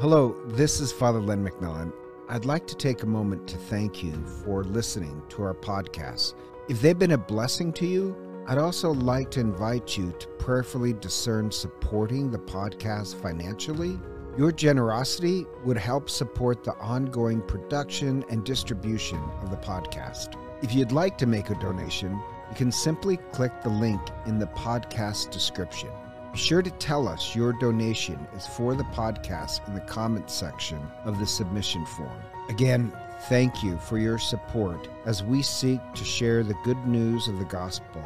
Hello, 0.00 0.36
this 0.48 0.80
is 0.80 0.92
Father 0.92 1.20
Len 1.20 1.42
McMillan. 1.42 1.90
I'd 2.28 2.44
like 2.44 2.66
to 2.66 2.74
take 2.74 3.04
a 3.04 3.06
moment 3.06 3.46
to 3.46 3.56
thank 3.56 4.02
you 4.02 4.12
for 4.44 4.64
listening 4.64 5.22
to 5.28 5.44
our 5.44 5.54
podcast. 5.54 6.34
If 6.68 6.82
they've 6.82 6.98
been 6.98 7.12
a 7.12 7.18
blessing 7.18 7.72
to 7.74 7.86
you, 7.86 8.16
I'd 8.48 8.58
also 8.58 8.92
like 8.92 9.30
to 9.32 9.40
invite 9.40 9.96
you 9.96 10.10
to 10.18 10.26
prayerfully 10.26 10.94
discern 10.94 11.52
supporting 11.52 12.32
the 12.32 12.38
podcast 12.38 13.14
financially. 13.22 13.96
Your 14.36 14.50
generosity 14.50 15.46
would 15.64 15.78
help 15.78 16.10
support 16.10 16.64
the 16.64 16.74
ongoing 16.78 17.42
production 17.42 18.24
and 18.28 18.42
distribution 18.44 19.20
of 19.42 19.50
the 19.50 19.56
podcast. 19.58 20.34
If 20.62 20.74
you'd 20.74 20.90
like 20.90 21.16
to 21.18 21.26
make 21.26 21.50
a 21.50 21.60
donation, 21.60 22.10
you 22.50 22.56
can 22.56 22.72
simply 22.72 23.18
click 23.30 23.52
the 23.62 23.68
link 23.68 24.00
in 24.26 24.40
the 24.40 24.48
podcast 24.48 25.30
description. 25.30 25.90
Be 26.36 26.42
sure 26.42 26.60
to 26.60 26.70
tell 26.72 27.08
us 27.08 27.34
your 27.34 27.54
donation 27.54 28.26
is 28.36 28.46
for 28.46 28.74
the 28.74 28.84
podcast 28.84 29.66
in 29.68 29.74
the 29.74 29.80
comments 29.80 30.34
section 30.34 30.78
of 31.06 31.18
the 31.18 31.24
submission 31.24 31.86
form. 31.86 32.20
Again, 32.50 32.92
thank 33.30 33.62
you 33.62 33.78
for 33.78 33.96
your 33.96 34.18
support 34.18 34.86
as 35.06 35.22
we 35.22 35.40
seek 35.40 35.80
to 35.94 36.04
share 36.04 36.42
the 36.42 36.52
good 36.62 36.76
news 36.86 37.26
of 37.26 37.38
the 37.38 37.46
gospel. 37.46 38.04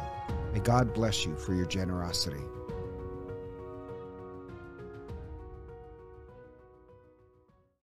May 0.53 0.61
God 0.61 0.93
bless 0.93 1.25
you 1.25 1.35
for 1.35 1.53
your 1.53 1.65
generosity. 1.65 2.39